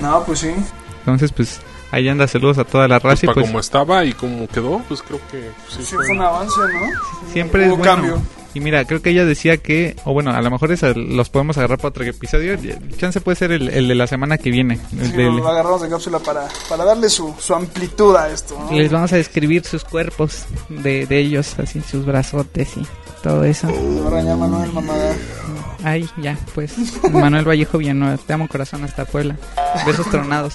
No, 0.00 0.24
pues 0.24 0.40
sí. 0.40 0.52
Entonces 1.00 1.32
pues 1.32 1.60
ahí 1.90 2.08
anda, 2.08 2.26
saludos 2.26 2.58
a 2.58 2.64
toda 2.64 2.88
la 2.88 3.00
pues, 3.00 3.12
raza 3.14 3.26
y 3.26 3.28
para 3.28 3.34
pues 3.34 3.46
como 3.46 3.60
estaba 3.60 4.04
y 4.04 4.12
como 4.12 4.46
quedó 4.48 4.82
pues 4.88 5.02
creo 5.02 5.20
que 5.30 5.50
sí, 5.68 5.82
Sí, 5.84 5.94
fue- 5.96 6.10
un 6.10 6.20
avance, 6.22 6.54
¿no? 6.60 7.30
siempre 7.32 7.62
es 7.64 7.68
Hubo 7.68 7.76
bueno. 7.78 7.94
cambio. 7.94 8.22
Y 8.54 8.60
mira, 8.60 8.84
creo 8.84 9.02
que 9.02 9.10
ella 9.10 9.24
decía 9.24 9.56
que, 9.56 9.96
o 10.04 10.12
bueno, 10.12 10.30
a 10.30 10.40
lo 10.40 10.50
mejor 10.50 10.70
esa 10.72 10.90
los 10.94 11.28
podemos 11.28 11.58
agarrar 11.58 11.78
para 11.78 11.88
otro 11.88 12.04
episodio. 12.04 12.56
Chance 12.98 13.20
puede 13.20 13.36
ser 13.36 13.50
el, 13.52 13.68
el 13.68 13.88
de 13.88 13.94
la 13.96 14.06
semana 14.06 14.38
que 14.38 14.50
viene. 14.50 14.78
el 14.98 15.06
Sí, 15.10 15.12
del- 15.16 15.36
lo 15.36 15.48
agarramos 15.48 15.82
de 15.82 15.88
cápsula 15.88 16.18
para, 16.20 16.46
para 16.68 16.84
darle 16.84 17.08
su, 17.08 17.34
su 17.38 17.52
amplitud 17.54 18.14
a 18.16 18.30
esto, 18.30 18.56
¿no? 18.58 18.76
Les 18.76 18.90
vamos 18.92 19.12
a 19.12 19.16
describir 19.16 19.64
sus 19.64 19.84
cuerpos 19.84 20.44
de, 20.68 21.06
de 21.06 21.18
ellos, 21.18 21.54
así, 21.58 21.80
sus 21.82 22.06
brazotes 22.06 22.76
y 22.76 22.86
todo 23.24 23.42
eso. 23.44 23.66
Ahora 24.04 24.22
ya 24.22 24.36
Manuel 24.36 24.72
Mamada. 24.72 25.14
Ay, 25.82 26.08
ya, 26.22 26.38
pues. 26.54 26.72
Manuel 27.12 27.46
Vallejo 27.46 27.76
Villanueva, 27.78 28.16
te 28.16 28.32
amo 28.32 28.46
corazón 28.48 28.84
hasta 28.84 29.04
Puebla. 29.04 29.36
Besos 29.84 30.08
tronados. 30.10 30.54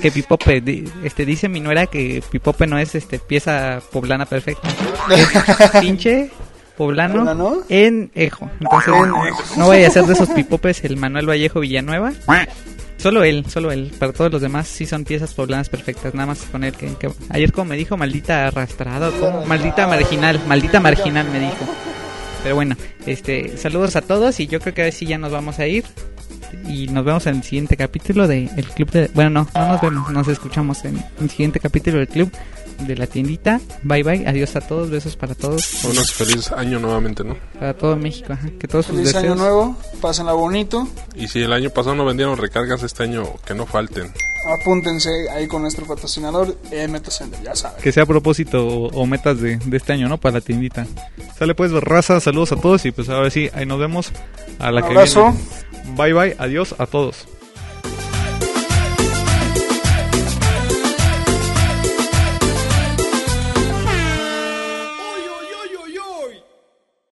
Que 0.00 0.10
Pipope, 0.10 0.84
este 1.04 1.24
dice 1.24 1.48
mi 1.48 1.60
nuera 1.60 1.86
que 1.86 2.22
Pipope 2.30 2.66
no 2.66 2.78
es 2.78 2.94
este 2.94 3.18
pieza 3.18 3.80
poblana 3.92 4.26
perfecta. 4.26 4.68
Es 5.10 5.70
pinche 5.80 6.30
poblano 6.76 7.18
¿Poblano? 7.18 7.62
en 7.68 8.10
Ejo. 8.14 8.50
Entonces, 8.60 8.94
En 8.94 9.58
no 9.58 9.68
vaya 9.68 9.88
a 9.88 9.90
ser 9.90 10.04
de 10.04 10.12
esos 10.14 10.28
Pipopes 10.30 10.84
el 10.84 10.96
Manuel 10.96 11.28
Vallejo 11.28 11.60
Villanueva. 11.60 12.12
Solo 12.96 13.24
él, 13.24 13.44
solo 13.48 13.72
él. 13.72 13.92
Para 13.98 14.12
todos 14.12 14.30
los 14.30 14.40
demás 14.40 14.68
sí 14.68 14.86
son 14.86 15.04
piezas 15.04 15.34
poblanas 15.34 15.68
perfectas. 15.68 16.14
Nada 16.14 16.26
más 16.28 16.42
con 16.52 16.62
él. 16.62 16.72
Que, 16.72 16.94
que- 16.94 17.10
Ayer 17.30 17.52
como 17.52 17.70
me 17.70 17.76
dijo, 17.76 17.96
maldita 17.96 18.46
arrastrada, 18.46 19.08
o 19.08 19.12
como- 19.12 19.44
maldita 19.44 19.86
marginal, 19.88 20.40
maldita 20.46 20.78
marginal 20.80 21.28
me 21.30 21.40
dijo. 21.40 21.66
Pero 22.44 22.54
bueno, 22.54 22.76
este, 23.06 23.56
saludos 23.56 23.94
a 23.96 24.02
todos 24.02 24.38
y 24.40 24.46
yo 24.46 24.60
creo 24.60 24.72
que 24.74 24.82
ahora 24.82 24.92
sí 24.92 25.06
ya 25.06 25.18
nos 25.18 25.30
vamos 25.32 25.58
a 25.58 25.66
ir. 25.66 25.84
Y 26.68 26.88
nos 26.88 27.04
vemos 27.04 27.26
en 27.26 27.36
el 27.36 27.42
siguiente 27.42 27.76
capítulo 27.76 28.26
de 28.28 28.50
el 28.56 28.66
club 28.66 28.90
de... 28.90 29.10
Bueno, 29.14 29.30
no, 29.30 29.48
no 29.54 29.68
nos 29.68 29.80
vemos, 29.80 30.10
nos 30.12 30.28
escuchamos 30.28 30.84
en 30.84 31.02
el 31.20 31.30
siguiente 31.30 31.60
capítulo 31.60 31.98
del 31.98 32.08
club 32.08 32.30
de 32.86 32.96
la 32.96 33.06
tiendita. 33.06 33.60
Bye 33.82 34.02
bye, 34.02 34.26
adiós 34.26 34.56
a 34.56 34.60
todos, 34.60 34.90
besos 34.90 35.16
para 35.16 35.34
todos. 35.34 35.80
Buenos 35.84 36.12
feliz 36.12 36.50
año 36.52 36.78
nuevamente, 36.80 37.22
¿no? 37.22 37.36
Para 37.58 37.74
todo 37.74 37.96
México, 37.96 38.32
ajá, 38.32 38.48
que 38.58 38.66
todos 38.66 38.86
sus 38.86 38.96
Feliz 38.96 39.12
deseos... 39.12 39.24
año 39.24 39.34
nuevo, 39.36 39.76
pásenla 40.00 40.32
bonito. 40.32 40.88
Y 41.14 41.28
si 41.28 41.42
el 41.42 41.52
año 41.52 41.70
pasado 41.70 41.94
no 41.94 42.04
vendieron 42.04 42.36
recargas, 42.38 42.82
este 42.82 43.04
año 43.04 43.24
que 43.44 43.54
no 43.54 43.66
falten. 43.66 44.12
Apúntense 44.60 45.10
ahí 45.30 45.46
con 45.46 45.62
nuestro 45.62 45.86
patrocinador, 45.86 46.56
MT 46.72 47.08
Sender, 47.10 47.40
ya 47.42 47.54
saben. 47.54 47.80
que 47.80 47.92
sea 47.92 48.02
a 48.02 48.06
propósito 48.06 48.66
o, 48.66 48.88
o 48.88 49.06
metas 49.06 49.40
de, 49.40 49.56
de 49.58 49.76
este 49.76 49.92
año, 49.92 50.08
¿no? 50.08 50.18
Para 50.18 50.34
la 50.36 50.40
tiendita. 50.40 50.84
Sale 51.38 51.54
pues, 51.54 51.70
raza, 51.72 52.18
saludos 52.18 52.50
a 52.52 52.56
todos 52.56 52.84
y 52.84 52.90
pues 52.90 53.08
ahora 53.08 53.30
sí, 53.30 53.48
ahí 53.54 53.66
nos 53.66 53.78
vemos 53.78 54.10
a 54.58 54.72
la 54.72 54.80
Un 54.80 54.88
que 54.88 54.94
abrazo. 54.94 55.22
viene. 55.30 55.38
Bye 55.96 56.14
bye, 56.14 56.34
adiós 56.38 56.74
a 56.78 56.86
todos. 56.86 57.26